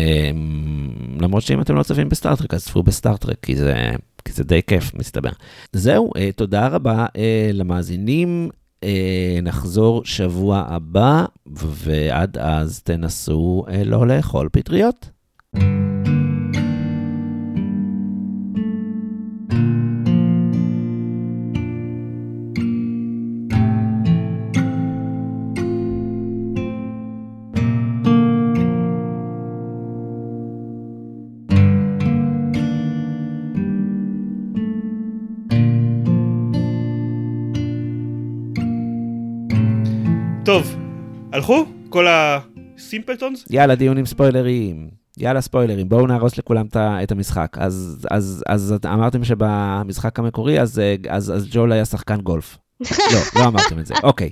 למרות 1.22 1.44
שאם 1.44 1.62
אתם 1.62 1.76
לא 1.76 1.84
צופים 1.84 2.10
בסטאר 2.10 2.34
טרק, 2.34 2.54
אז 2.54 2.66
צפו 2.66 2.84
בסטאר 2.84 3.14
טרק, 3.14 3.38
כי 3.42 3.56
זה... 3.56 3.92
כי 4.26 4.34
זה 4.34 4.44
די 4.44 4.62
כיף, 4.68 4.96
מסתבר. 4.96 5.30
זהו, 5.74 6.12
תודה 6.36 6.68
רבה 6.68 7.06
למאזינים. 7.54 8.50
אה, 8.84 9.40
נחזור 9.44 10.06
שבוע 10.06 10.64
הבא, 10.68 11.26
ועד 11.46 12.38
אז 12.38 12.82
תנסו 12.84 13.66
אה, 13.70 13.84
לא 13.84 14.08
לאכול 14.08 14.50
פטריות. 14.52 15.10
טוב, 15.54 15.99
הלכו? 41.40 41.66
כל 41.90 42.08
הסימפלטונס? 42.10 43.46
יאללה, 43.50 43.76
דיון 43.76 43.98
עם 43.98 44.06
ספוילרים. 44.06 44.90
יאללה 45.18 45.42
ספוילרים, 45.42 45.90
בואו 45.90 46.08
נהרוס 46.08 46.38
לכולם 46.38 46.66
את 46.76 47.12
המשחק. 47.12 47.58
אז, 47.60 48.08
אז, 48.12 48.44
אז 48.48 48.76
אמרתם 48.86 49.24
שבמשחק 49.24 50.20
המקורי, 50.20 50.62
אז, 50.62 50.82
אז, 51.10 51.32
אז 51.36 51.48
ג'ול 51.52 51.72
היה 51.72 51.86
שחקן 51.86 52.22
גולף. 52.22 52.58
לא, 53.14 53.20
לא 53.36 53.48
אמרתם 53.48 53.80
את 53.80 53.86
זה, 53.86 53.94
אוקיי. 54.04 54.30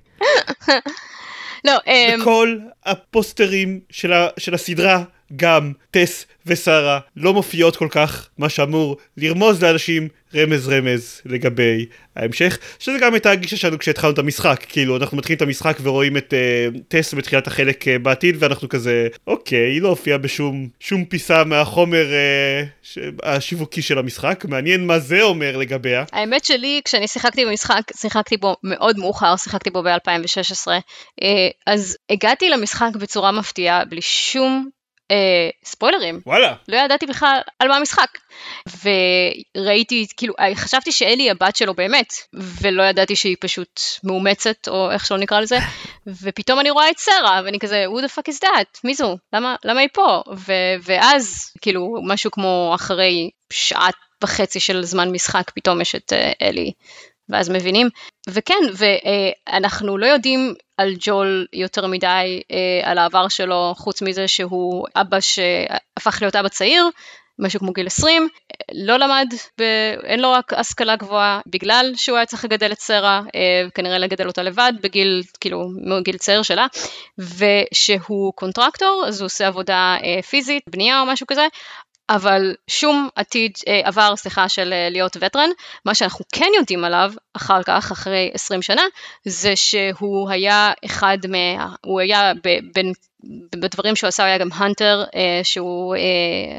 לא, 1.65 1.78
אמ, 1.88 2.20
בכל 2.20 2.58
הפוסטרים 2.86 3.80
של, 3.89 4.13
ה, 4.13 4.28
של 4.38 4.54
הסדרה, 4.54 5.04
גם 5.36 5.72
טס 5.92 6.26
ושרה 6.46 7.00
לא 7.16 7.34
מופיעות 7.34 7.76
כל 7.76 7.88
כך, 7.92 8.30
מה 8.38 8.50
שאמור 8.50 8.98
לרמוז 9.18 9.63
לאנשים 9.63 10.08
רמז 10.36 10.70
רמז 10.70 11.22
לגבי 11.26 11.86
ההמשך, 12.16 12.58
שזה 12.80 12.98
גם 13.02 13.13
הייתה 13.13 13.32
הגישה 13.32 13.58
שלנו 13.58 13.80
כשהתחלנו 13.80 14.13
את 14.13 14.20
המשחק, 14.20 14.66
כאילו 14.70 14.98
אנחנו 14.98 15.18
מתחילים 15.18 15.38
את 15.38 15.42
המשחק 15.42 15.78
ורואים 15.82 16.18
את 16.18 16.34
uh, 16.34 16.78
טס 16.88 17.13
בתחילת 17.13 17.48
החלק 17.48 17.84
uh, 17.84 18.00
בעתיד 18.02 18.36
ואנחנו 18.40 18.70
כזה, 18.70 19.08
אוקיי, 19.28 19.72
היא 19.72 19.82
לא 19.82 19.88
הופיעה 19.88 20.18
בשום 20.18 20.68
שום 20.80 21.06
פיסה 21.06 21.44
מהחומר 21.44 22.06
uh, 22.06 22.68
ש... 22.84 22.98
השיווקי 23.24 23.82
של 23.82 23.98
המשחק, 23.98 24.46
מעניין 24.48 24.88
מה 24.88 25.00
זה 25.00 25.22
אומר 25.22 25.58
לגביה. 25.58 26.04
האמת 26.12 26.46
שלי, 26.46 26.82
כשאני 26.86 27.08
שיחקתי 27.08 27.46
במשחק, 27.46 27.82
שיחקתי 27.96 28.38
בו 28.38 28.56
מאוד 28.63 29.00
מאוחר, 29.00 29.36
שיחקתי 29.36 29.70
בו 29.70 29.84
ב-2016, 29.84 30.68
אז 31.68 31.98
הגעתי 32.10 32.50
למשחק 32.50 32.90
בצורה 33.00 33.32
מפתיעה, 33.32 33.86
בלי 33.86 34.02
שום 34.02 34.70
אה, 35.12 35.50
ספוילרים. 35.65 36.22
וואלה. 36.26 36.54
לא 36.67 36.78
ידעתי 36.78 37.06
בכלל 37.06 37.39
על 37.60 37.67
מה 37.67 37.76
המשחק. 37.78 38.17
וראיתי, 38.84 40.08
כאילו, 40.17 40.34
חשבתי 40.56 40.91
שאלי 40.91 41.24
היא 41.24 41.32
הבת 41.32 41.56
שלו 41.56 41.74
באמת, 41.74 42.13
ולא 42.62 42.84
ידעתי 42.84 43.15
שהיא 43.15 43.36
פשוט 43.39 43.82
מאומצת, 44.04 44.67
או 44.67 44.91
איך 44.91 45.06
שלא 45.06 45.17
נקרא 45.17 45.39
לזה, 45.39 45.58
ופתאום 46.24 46.60
אני 46.60 46.70
רואה 46.70 46.89
את 46.89 46.98
סרה, 46.98 47.41
ואני 47.46 47.60
כזה, 47.60 47.86
who 47.86 48.06
the 48.06 48.10
fuck 48.10 48.34
is 48.34 48.43
that? 48.43 48.80
מי 48.84 48.93
זו? 48.93 49.17
למה, 49.34 49.56
למה 49.65 49.80
היא 49.80 49.89
פה? 49.93 50.24
ו- 50.36 50.76
ואז, 50.84 51.52
כאילו, 51.62 51.96
משהו 52.08 52.32
כמו 52.32 52.72
אחרי 52.76 53.30
שעה 53.54 53.89
וחצי 54.24 54.60
של 54.60 54.84
זמן 54.84 55.12
משחק, 55.12 55.52
פתאום 55.56 55.82
יש 55.82 55.96
את 55.96 56.13
uh, 56.13 56.46
אלי. 56.46 56.72
ואז 57.30 57.50
מבינים. 57.50 57.90
וכן, 58.30 58.60
ואנחנו 58.78 59.98
לא 59.98 60.06
יודעים 60.06 60.54
על 60.78 60.94
ג'ול 61.00 61.46
יותר 61.54 61.88
מדי, 61.88 62.42
אה, 62.52 62.92
על 62.92 62.98
העבר 62.98 63.28
שלו, 63.28 63.74
חוץ 63.78 64.02
מזה 64.02 64.28
שהוא 64.28 64.86
אבא 64.96 65.20
שהפך 65.20 66.18
להיות 66.22 66.36
אבא 66.36 66.50
צעיר, 66.50 66.90
משהו 67.40 67.60
כמו 67.60 67.74
גיל 67.74 67.88
20, 67.88 68.28
לא 68.74 68.98
למד. 68.98 69.34
אין 70.04 70.20
לו 70.20 70.32
רק 70.32 70.54
השכלה 70.54 70.96
גבוהה 70.96 71.42
בגלל 71.48 71.92
שהוא 71.96 72.18
היה 72.18 72.26
צריך 72.26 72.46
לגדל 72.46 72.72
את 72.72 72.80
סרה, 72.80 73.22
אה, 73.36 73.70
כנראה 73.76 73.98
לגדל 73.98 74.28
אותה 74.28 74.44
לבד 74.44 74.74
בגיל, 74.82 75.24
כאילו, 75.40 75.70
מגיל 76.00 76.18
צעיר 76.18 76.42
שלה, 76.42 76.68
ושהוא 77.18 78.34
קונטרקטור, 78.34 79.04
אז 79.08 79.22
הוא 79.22 79.26
עושה 79.26 79.47
עבודה 79.47 79.97
אה, 80.04 80.22
פיזית, 80.22 80.64
בנייה 80.70 81.01
או 81.01 81.06
משהו 81.06 81.28
כזה, 81.28 81.47
אבל 82.10 82.55
שום 82.68 83.10
עתיד, 83.16 83.51
אה, 83.68 83.82
עבר, 83.84 84.16
סליחה, 84.16 84.49
של 84.49 84.74
אה, 84.74 84.89
להיות 84.89 85.18
וטרן. 85.20 85.49
מה 85.86 85.95
שאנחנו 85.95 86.26
כן 86.32 86.51
יודעים 86.55 86.84
עליו, 86.84 87.14
אחר 87.34 87.64
כך, 87.64 87.91
אחרי 87.91 88.32
20 88.34 88.62
שנה, 88.62 88.82
זה 89.26 89.55
שהוא 89.55 90.30
היה 90.30 90.72
אחד 90.86 91.18
מה... 91.30 91.74
הוא 91.86 91.99
היה 91.99 92.32
בין... 92.74 92.93
בדברים 93.55 93.95
שהוא 93.95 94.08
עשה 94.08 94.24
הוא 94.24 94.28
היה 94.28 94.38
גם 94.38 94.49
הנטר, 94.53 95.03
אה, 95.16 95.39
שהוא 95.43 95.95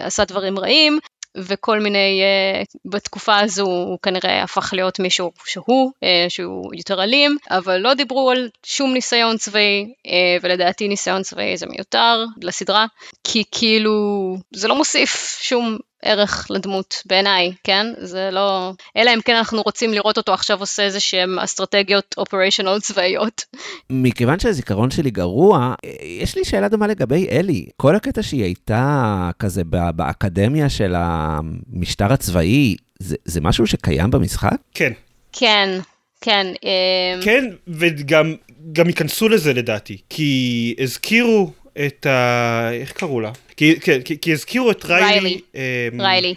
עשה 0.03 0.24
דברים 0.24 0.59
רעים, 0.59 0.99
וכל 1.39 1.80
מיני, 1.80 2.22
uh, 2.22 2.78
בתקופה 2.84 3.39
הזו 3.39 3.62
הוא 3.62 3.99
כנראה 4.03 4.43
הפך 4.43 4.70
להיות 4.72 4.99
מישהו 4.99 5.32
שהוא, 5.45 5.93
uh, 6.05 6.07
שהוא 6.28 6.74
יותר 6.74 7.03
אלים, 7.03 7.36
אבל 7.51 7.76
לא 7.76 7.95
דיברו 7.95 8.30
על 8.30 8.49
שום 8.66 8.93
ניסיון 8.93 9.36
צבאי, 9.36 9.93
uh, 10.07 10.11
ולדעתי 10.43 10.89
ניסיון 10.89 11.22
צבאי 11.22 11.57
זה 11.57 11.66
מיותר 11.66 12.24
לסדרה, 12.43 12.86
כי 13.24 13.45
כאילו 13.51 14.36
זה 14.55 14.68
לא 14.68 14.76
מוסיף 14.76 15.39
שום 15.43 15.78
ערך 16.03 16.46
לדמות 16.51 17.03
בעיניי, 17.07 17.53
כן? 17.64 17.86
זה 17.99 18.28
לא... 18.32 18.72
אלא 18.96 19.14
אם 19.14 19.20
כן 19.20 19.34
אנחנו 19.36 19.62
רוצים 19.62 19.92
לראות 19.92 20.16
אותו 20.16 20.34
עכשיו 20.34 20.61
עושה 20.61 20.82
איזה 20.82 21.01
שהם 21.01 21.38
אסטרטגיות 21.38 22.14
אופריישנל 22.18 22.80
צבאיות. 22.80 23.44
מכיוון 23.90 24.40
שהזיכרון 24.40 24.90
שלי 24.90 25.11
גרוע, 25.11 25.74
יש 26.20 26.36
לי 26.36 26.44
שאלה 26.44 26.68
דומה 26.68 26.86
לגבי 26.86 27.28
אלי. 27.30 27.66
כל 27.76 27.96
הקטע 27.96 28.22
שהיא 28.22 28.42
הייתה 28.42 29.30
כזה 29.38 29.62
באקדמיה 29.94 30.68
של 30.68 30.94
המשטר 30.96 32.12
הצבאי, 32.12 32.76
זה, 32.99 33.16
זה 33.24 33.40
משהו 33.40 33.66
שקיים 33.66 34.11
במשחק? 34.11 34.57
כן. 34.74 34.92
כן. 35.32 35.78
כן. 36.20 36.46
אה, 36.64 37.22
כן, 37.22 37.44
וגם 37.68 38.34
גם 38.72 38.86
ייכנסו 38.88 39.28
לזה 39.28 39.53
לדעתי, 39.53 39.99
כי 40.11 40.74
הזכירו 40.80 41.51
את 41.86 42.06
ה... 42.06 42.70
איך 42.72 42.92
קראו 42.92 43.20
לה? 43.20 43.32
כי, 43.56 43.80
כי, 43.80 44.02
כי, 44.04 44.20
כי 44.20 44.32
הזכירו 44.32 44.70
את 44.70 44.84
ריילי. 44.84 45.08
ריילי. 45.08 45.40
אמ, 45.54 46.00
ריילי. 46.00 46.34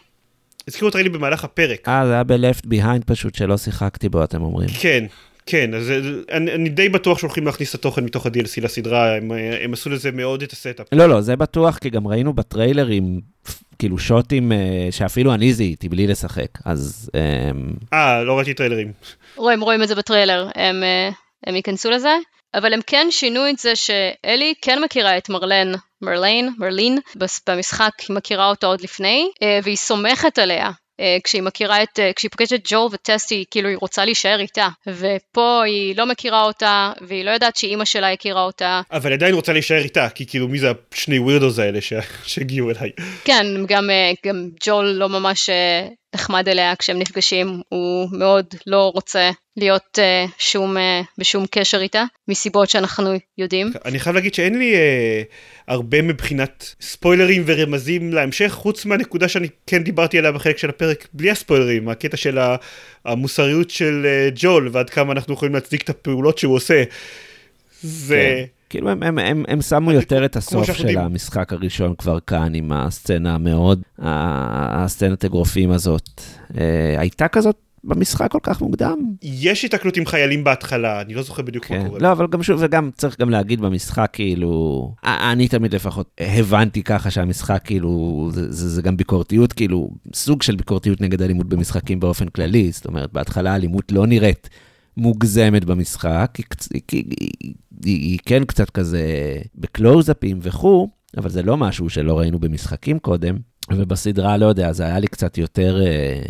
הזכירו 0.67 0.89
את 0.89 0.95
ריילי 0.95 1.09
במהלך 1.09 1.43
הפרק. 1.43 1.89
אה, 1.89 2.05
זה 2.07 2.13
היה 2.13 2.23
ב-Left 2.23 2.65
Behind 2.65 3.03
פשוט 3.05 3.35
שלא 3.35 3.57
שיחקתי 3.57 4.09
בו, 4.09 4.23
אתם 4.23 4.41
אומרים. 4.41 4.69
כן, 4.81 5.05
כן, 5.45 5.73
אז 5.73 5.91
אני, 6.31 6.53
אני 6.53 6.69
די 6.69 6.89
בטוח 6.89 7.17
שהולכים 7.17 7.45
להכניס 7.45 7.69
את 7.69 7.75
התוכן 7.75 8.03
מתוך 8.03 8.25
ה-DLC 8.25 8.61
לסדרה, 8.61 9.15
הם, 9.15 9.31
הם 9.63 9.73
עשו 9.73 9.89
לזה 9.89 10.11
מאוד 10.11 10.43
את 10.43 10.51
ה 10.51 10.56
setup. 10.56 10.85
לא, 10.91 11.05
לא, 11.05 11.21
זה 11.21 11.35
בטוח, 11.35 11.77
כי 11.77 11.89
גם 11.89 12.07
ראינו 12.07 12.33
בטריילרים, 12.33 13.21
כאילו 13.79 13.97
shotים 13.97 14.51
אה, 14.51 14.87
שאפילו 14.91 15.33
אני 15.33 15.53
זיהיתי 15.53 15.89
בלי 15.89 16.07
לשחק, 16.07 16.47
אז... 16.65 17.09
אמ, 17.15 17.73
אה, 17.93 18.23
לא 18.23 18.37
ראיתי 18.37 18.53
טריילרים. 18.53 18.91
רואים, 19.35 19.61
רואים 19.61 19.83
את 19.83 19.87
זה 19.87 19.95
בטריילר, 19.95 20.49
הם, 20.55 20.83
אה, 20.83 21.09
הם 21.47 21.55
ייכנסו 21.55 21.89
לזה? 21.89 22.17
אבל 22.53 22.73
הם 22.73 22.79
כן 22.87 23.07
שינו 23.11 23.49
את 23.49 23.57
זה 23.57 23.75
שאלי 23.75 24.53
כן 24.61 24.83
מכירה 24.83 25.17
את 25.17 25.29
מרלין, 25.29 25.71
מרליין, 26.01 26.49
מרלין, 26.57 26.99
במשחק, 27.47 27.91
היא 28.07 28.15
מכירה 28.15 28.49
אותו 28.49 28.67
עוד 28.67 28.81
לפני, 28.81 29.31
אה, 29.43 29.59
והיא 29.63 29.77
סומכת 29.77 30.39
עליה. 30.39 30.71
אה, 30.99 31.17
כשהיא 31.23 31.41
מכירה 31.41 31.83
את, 31.83 31.99
אה, 31.99 32.11
כשהיא 32.15 32.31
פוגשת 32.31 32.53
את 32.53 32.61
ג'ול 32.67 32.89
וטסטי, 32.91 33.45
כאילו 33.51 33.69
היא 33.69 33.77
רוצה 33.81 34.05
להישאר 34.05 34.39
איתה. 34.39 34.67
ופה 34.87 35.63
היא 35.65 35.95
לא 35.97 36.05
מכירה 36.05 36.43
אותה, 36.43 36.91
והיא 37.01 37.25
לא 37.25 37.31
יודעת 37.31 37.55
שאימא 37.55 37.85
שלה 37.85 38.11
הכירה 38.11 38.43
אותה. 38.43 38.81
אבל 38.91 39.13
עדיין 39.13 39.33
רוצה 39.33 39.53
להישאר 39.53 39.77
איתה, 39.77 40.09
כי 40.09 40.25
כאילו 40.25 40.47
מי 40.47 40.59
זה 40.59 40.71
השני 40.93 41.19
ווירדוס 41.19 41.59
האלה 41.59 41.79
שהגיעו 42.23 42.69
אליי. 42.69 42.91
כן, 43.23 43.45
גם, 43.67 43.89
גם 44.25 44.49
ג'ול 44.65 44.85
לא 44.85 45.09
ממש 45.09 45.49
נחמד 46.15 46.49
אליה 46.49 46.75
כשהם 46.75 46.99
נפגשים, 46.99 47.61
הוא 47.69 48.09
מאוד 48.11 48.45
לא 48.67 48.91
רוצה 48.93 49.31
להיות 49.57 49.99
uh, 49.99 50.31
שום, 50.37 50.77
uh, 50.77 50.79
בשום 51.17 51.45
קשר 51.51 51.81
איתה, 51.81 52.03
מסיבות 52.27 52.69
שאנחנו 52.69 53.13
יודעים. 53.37 53.71
אני 53.85 53.99
חייב 53.99 54.15
להגיד 54.15 54.33
שאין 54.33 54.59
לי 54.59 54.75
uh, 54.75 55.25
הרבה 55.67 56.01
מבחינת 56.01 56.75
ספוילרים 56.81 57.43
ורמזים 57.45 58.13
להמשך, 58.13 58.51
חוץ 58.51 58.85
מהנקודה 58.85 59.27
שאני 59.27 59.47
כן 59.67 59.83
דיברתי 59.83 60.17
עליה 60.17 60.31
בחלק 60.31 60.57
של 60.57 60.69
הפרק, 60.69 61.07
בלי 61.13 61.31
הספוילרים, 61.31 61.89
הקטע 61.89 62.17
של 62.17 62.39
המוסריות 63.05 63.69
של 63.69 64.05
uh, 64.05 64.33
ג'ול, 64.35 64.69
ועד 64.71 64.89
כמה 64.89 65.13
אנחנו 65.13 65.33
יכולים 65.33 65.53
להצדיק 65.53 65.81
את 65.81 65.89
הפעולות 65.89 66.37
שהוא 66.37 66.55
עושה. 66.55 66.83
זה... 67.81 68.15
כן. 68.15 68.60
כאילו 68.71 68.89
הם, 68.89 69.03
הם, 69.03 69.19
הם, 69.19 69.43
הם 69.47 69.61
שמו 69.61 69.91
יותר 69.91 70.25
את 70.25 70.35
הסוף 70.35 70.65
של 70.65 70.79
יודעים. 70.79 70.99
המשחק 70.99 71.53
הראשון 71.53 71.95
כבר 71.97 72.19
כאן 72.19 72.55
עם 72.55 72.71
הסצנה 72.71 73.35
המאוד, 73.35 73.81
הסצנת 73.99 75.25
אגרופים 75.25 75.71
הזאת. 75.71 76.21
אה, 76.57 76.99
הייתה 76.99 77.27
כזאת 77.27 77.55
במשחק 77.83 78.31
כל 78.31 78.39
כך 78.43 78.61
מוקדם. 78.61 78.97
יש 79.21 79.65
התקלות 79.65 79.97
עם 79.97 80.05
חיילים 80.05 80.43
בהתחלה, 80.43 81.01
אני 81.01 81.13
לא 81.13 81.21
זוכר 81.21 81.41
בדיוק 81.41 81.65
כן. 81.65 81.81
מה 81.81 81.87
קורה. 81.87 81.99
לא, 81.99 82.11
אבל 82.11 82.27
גם 82.27 82.43
שוב, 82.43 82.59
וגם 82.63 82.89
צריך 82.95 83.19
גם 83.19 83.29
להגיד 83.29 83.61
במשחק, 83.61 84.09
כאילו, 84.13 84.93
אני 85.03 85.47
תמיד 85.47 85.75
לפחות 85.75 86.09
הבנתי 86.19 86.83
ככה 86.83 87.11
שהמשחק, 87.11 87.61
כאילו, 87.63 88.29
זה, 88.33 88.51
זה, 88.51 88.69
זה 88.69 88.81
גם 88.81 88.97
ביקורתיות, 88.97 89.53
כאילו, 89.53 89.89
סוג 90.13 90.41
של 90.41 90.55
ביקורתיות 90.55 91.01
נגד 91.01 91.21
אלימות 91.21 91.49
במשחקים 91.49 91.99
באופן 91.99 92.27
כללי, 92.27 92.71
זאת 92.71 92.85
אומרת, 92.85 93.13
בהתחלה 93.13 93.55
אלימות 93.55 93.91
לא 93.91 94.07
נראית 94.07 94.49
מוגזמת 94.97 95.65
במשחק, 95.65 96.31
היא, 96.37 96.45
היא, 96.91 97.03
היא, 97.19 97.53
היא, 97.85 98.19
כן 98.25 98.45
קצת 98.45 98.69
כזה 98.69 99.37
בקלוזאפים 99.55 100.39
וכו', 100.41 100.89
אבל 101.17 101.29
זה 101.29 101.43
לא 101.43 101.57
משהו 101.57 101.89
שלא 101.89 102.19
ראינו 102.19 102.39
במשחקים 102.39 102.99
קודם, 102.99 103.37
ובסדרה, 103.71 104.37
לא 104.37 104.45
יודע, 104.45 104.73
זה 104.73 104.85
היה 104.85 104.99
לי 104.99 105.07
קצת 105.07 105.37
יותר... 105.37 105.81
אה, 105.85 106.21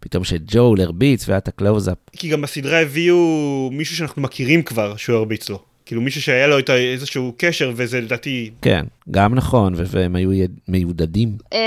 פתאום 0.00 0.24
שג'ול 0.24 0.80
הרביץ 0.80 1.28
והיה 1.28 1.38
את 1.38 1.48
הקלוזאפ. 1.48 1.98
כי 2.12 2.28
גם 2.28 2.42
בסדרה 2.42 2.80
הביאו 2.80 3.70
מישהו 3.72 3.96
שאנחנו 3.96 4.22
מכירים 4.22 4.62
כבר 4.62 4.96
שהוא 4.96 5.16
הרביץ 5.16 5.48
לו. 5.48 5.67
כאילו 5.88 6.00
מישהו 6.00 6.22
שהיה 6.22 6.46
לו 6.46 6.56
איזשהו 6.70 7.32
קשר 7.38 7.72
וזה 7.76 8.00
לדעתי... 8.00 8.50
כן, 8.62 8.84
גם 9.10 9.34
נכון, 9.34 9.72
והם 9.76 10.16
היו 10.16 10.46
מיודדים. 10.68 11.28
אמ, 11.52 11.58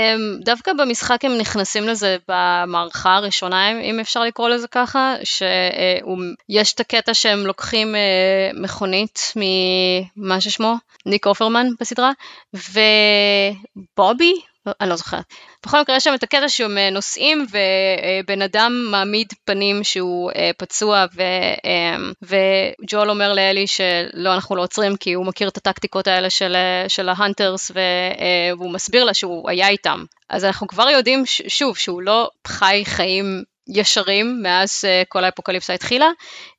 דווקא 0.44 0.72
במשחק 0.72 1.24
הם 1.24 1.38
נכנסים 1.38 1.88
לזה 1.88 2.16
במערכה 2.28 3.14
הראשונה, 3.14 3.80
אם 3.80 4.00
אפשר 4.00 4.20
לקרוא 4.24 4.48
לזה 4.48 4.68
ככה, 4.68 5.14
שיש 5.24 6.72
את 6.74 6.80
הקטע 6.80 7.14
שהם 7.14 7.46
לוקחים 7.46 7.94
אה, 7.94 8.50
מכונית 8.62 9.32
ממה 9.36 10.40
ששמו, 10.40 10.74
ניק 11.06 11.26
אופרמן 11.26 11.66
בסדרה, 11.80 12.12
ובובי, 12.54 14.34
אני 14.80 14.88
לא 14.90 14.96
זוכרת. 14.96 15.24
בכל 15.66 15.80
מקרה 15.80 15.96
יש 15.96 16.04
שם 16.04 16.14
את 16.14 16.22
הקטע 16.22 16.48
שהם 16.48 16.78
אה, 16.78 16.90
נוסעים 16.90 17.46
ובן 17.50 18.42
אדם 18.42 18.72
מעמיד 18.90 19.32
פנים 19.44 19.84
שהוא 19.84 20.30
אה, 20.30 20.50
פצוע 20.58 21.04
ו, 21.14 21.22
אמ, 21.64 22.12
וג'ול 22.22 23.10
אומר 23.10 23.32
לאלי 23.32 23.66
שלא 23.66 24.34
אנחנו 24.34 24.56
לא 24.56 24.62
עוצרים 24.62 24.96
כי 24.96 25.12
הוא 25.12 25.26
מכיר 25.26 25.48
את 25.48 25.56
הטקטיקות 25.56 26.06
האלה 26.06 26.30
של, 26.30 26.56
אה, 26.56 26.88
של 26.88 27.08
ההנטרס 27.08 27.70
והוא 27.74 28.72
מסביר 28.72 29.04
לה 29.04 29.14
שהוא 29.14 29.50
היה 29.50 29.68
איתם. 29.68 30.04
אז 30.30 30.44
אנחנו 30.44 30.66
כבר 30.66 30.88
יודעים 30.88 31.22
שוב 31.48 31.76
שהוא 31.76 32.02
לא 32.02 32.30
חי 32.46 32.82
חיים 32.84 33.42
ישרים 33.74 34.42
מאז 34.42 34.84
uh, 34.84 35.08
כל 35.08 35.24
האפוקליפסה 35.24 35.72
התחילה, 35.72 36.10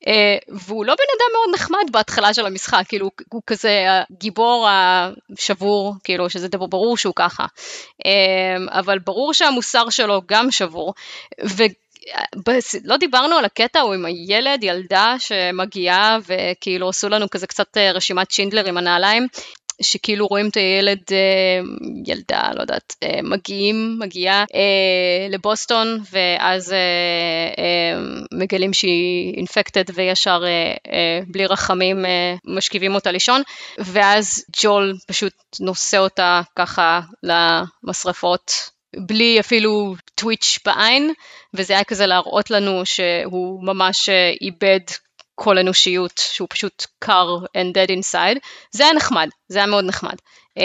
uh, 0.03 0.07
והוא 0.49 0.86
לא 0.86 0.93
בן 0.93 1.03
אדם 1.18 1.32
מאוד 1.34 1.55
נחמד 1.55 1.91
בהתחלה 1.91 2.34
של 2.34 2.45
המשחק, 2.45 2.84
כאילו 2.88 3.09
הוא 3.30 3.41
כזה 3.47 3.86
הגיבור 3.89 4.68
השבור, 4.70 5.95
כאילו 6.03 6.30
שזה 6.30 6.47
דבר 6.47 6.66
ברור 6.66 6.97
שהוא 6.97 7.14
ככה, 7.16 7.45
uh, 7.45 8.07
אבל 8.72 8.99
ברור 8.99 9.34
שהמוסר 9.34 9.89
שלו 9.89 10.22
גם 10.26 10.51
שבור, 10.51 10.93
ו... 11.45 11.64
לא 12.84 12.97
דיברנו 12.97 13.36
על 13.36 13.45
הקטע 13.45 13.80
הוא 13.80 13.93
עם 13.93 14.05
הילד, 14.05 14.64
ילדה 14.64 15.16
שמגיעה 15.20 16.18
וכאילו 16.26 16.89
עשו 16.89 17.09
לנו 17.09 17.30
כזה 17.30 17.47
קצת 17.47 17.78
רשימת 17.78 18.32
שינדלר 18.32 18.66
עם 18.66 18.78
הנעליים, 18.78 19.28
שכאילו 19.82 20.28
רואים 20.28 20.49
את 20.49 20.57
הילד, 20.57 20.99
אה, 21.11 21.59
ילדה, 22.05 22.51
לא 22.55 22.61
יודעת, 22.61 22.95
אה, 23.03 23.19
מגיעים, 23.24 23.99
מגיעה 23.99 24.45
אה, 24.55 25.28
לבוסטון, 25.30 25.99
ואז 26.11 26.74
מגלים 28.34 28.74
שהיא 28.74 29.34
אינפקטד 29.38 29.84
וישר 29.93 30.43
בלי 31.28 31.45
רחמים 31.45 32.05
משכיבים 32.45 32.95
אותה 32.95 33.11
לישון, 33.11 33.41
ואז 33.78 34.45
ג'ול 34.61 34.93
פשוט 35.07 35.34
נושא 35.59 35.97
אותה 35.97 36.41
ככה 36.55 37.01
למשרפות. 37.24 38.51
בלי 38.97 39.39
אפילו 39.39 39.95
טוויץ' 40.15 40.59
בעין, 40.65 41.13
וזה 41.53 41.74
היה 41.74 41.84
כזה 41.84 42.05
להראות 42.05 42.51
לנו 42.51 42.86
שהוא 42.86 43.65
ממש 43.65 44.09
איבד 44.41 44.80
כל 45.36 45.58
אנושיות, 45.58 46.18
שהוא 46.18 46.48
פשוט 46.52 46.86
קר 47.00 47.38
and 47.38 47.76
dead 47.76 47.92
inside, 47.92 48.40
זה 48.72 48.84
היה 48.84 48.94
נחמד, 48.94 49.28
זה 49.48 49.58
היה 49.58 49.68
מאוד 49.68 49.86
נחמד. 49.86 50.16
אמ. 50.58 50.64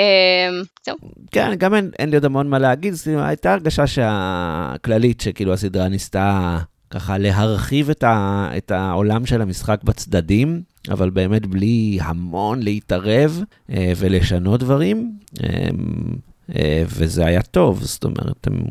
כן, 1.30 1.54
גם 1.58 1.74
אין, 1.74 1.90
אין 1.98 2.10
לי 2.10 2.16
עוד 2.16 2.24
המון 2.24 2.48
מה 2.48 2.58
להגיד, 2.58 2.94
הייתה 3.06 3.52
הרגשה 3.52 3.84
הכללית 3.98 5.20
שכאילו 5.20 5.52
הסדרה 5.52 5.88
ניסתה 5.88 6.58
ככה 6.90 7.18
להרחיב 7.18 7.90
את, 7.90 8.02
ה, 8.02 8.48
את 8.56 8.70
העולם 8.70 9.26
של 9.26 9.42
המשחק 9.42 9.80
בצדדים, 9.84 10.62
אבל 10.90 11.10
באמת 11.10 11.46
בלי 11.46 11.98
המון 12.02 12.62
להתערב 12.62 13.42
אה, 13.70 13.92
ולשנות 13.96 14.60
דברים. 14.60 15.12
אה, 15.44 16.82
וזה 16.86 17.26
היה 17.26 17.42
טוב, 17.42 17.82
זאת 17.82 18.04
אומרת, 18.04 18.46
הם 18.46 18.62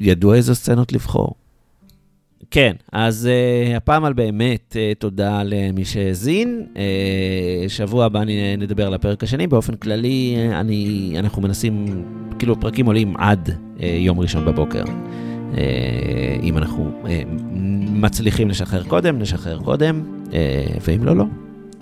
ידעו 0.00 0.34
איזה 0.34 0.54
סצנות 0.54 0.92
לבחור. 0.92 1.34
כן, 2.50 2.72
אז 2.92 3.28
uh, 3.28 3.76
הפעם 3.76 4.04
על 4.04 4.12
באמת 4.12 4.76
uh, 4.76 4.98
תודה 4.98 5.42
למי 5.44 5.84
שהאזין. 5.84 6.66
Uh, 6.74 6.78
שבוע 7.68 8.04
הבא 8.04 8.22
אני 8.22 8.56
נדבר 8.56 8.86
על 8.86 8.94
הפרק 8.94 9.22
השני. 9.22 9.46
באופן 9.46 9.74
כללי, 9.74 10.36
uh, 10.36 10.54
אני, 10.54 11.12
אנחנו 11.18 11.42
מנסים, 11.42 12.04
כאילו, 12.38 12.60
פרקים 12.60 12.86
עולים 12.86 13.16
עד 13.16 13.48
uh, 13.48 13.82
יום 13.84 14.20
ראשון 14.20 14.44
בבוקר. 14.44 14.84
Uh, 14.84 15.56
אם 16.42 16.58
אנחנו 16.58 16.90
uh, 17.04 17.06
מצליחים 17.90 18.48
לשחרר 18.48 18.82
קודם, 18.82 19.18
נשחרר 19.18 19.58
קודם, 19.58 20.02
uh, 20.26 20.32
ואם 20.80 21.04
לא, 21.04 21.16
לא. 21.16 21.24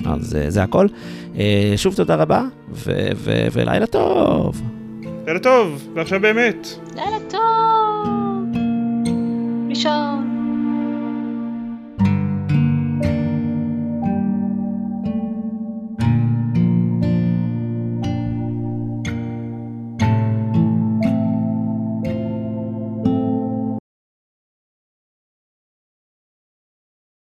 אז 0.04 0.36
uh, 0.36 0.50
זה 0.50 0.62
הכל. 0.62 0.86
Uh, 1.34 1.38
שוב 1.76 1.94
תודה 1.94 2.14
רבה, 2.14 2.42
ו- 2.72 3.08
ו- 3.16 3.46
ולילה 3.52 3.86
טוב. 3.86 4.62
לילה 5.26 5.38
טוב, 5.40 5.88
ועכשיו 5.94 6.20
באמת. 6.20 6.68
לילה 6.94 7.18
טוב. 7.30 7.38
לישון. 9.68 10.37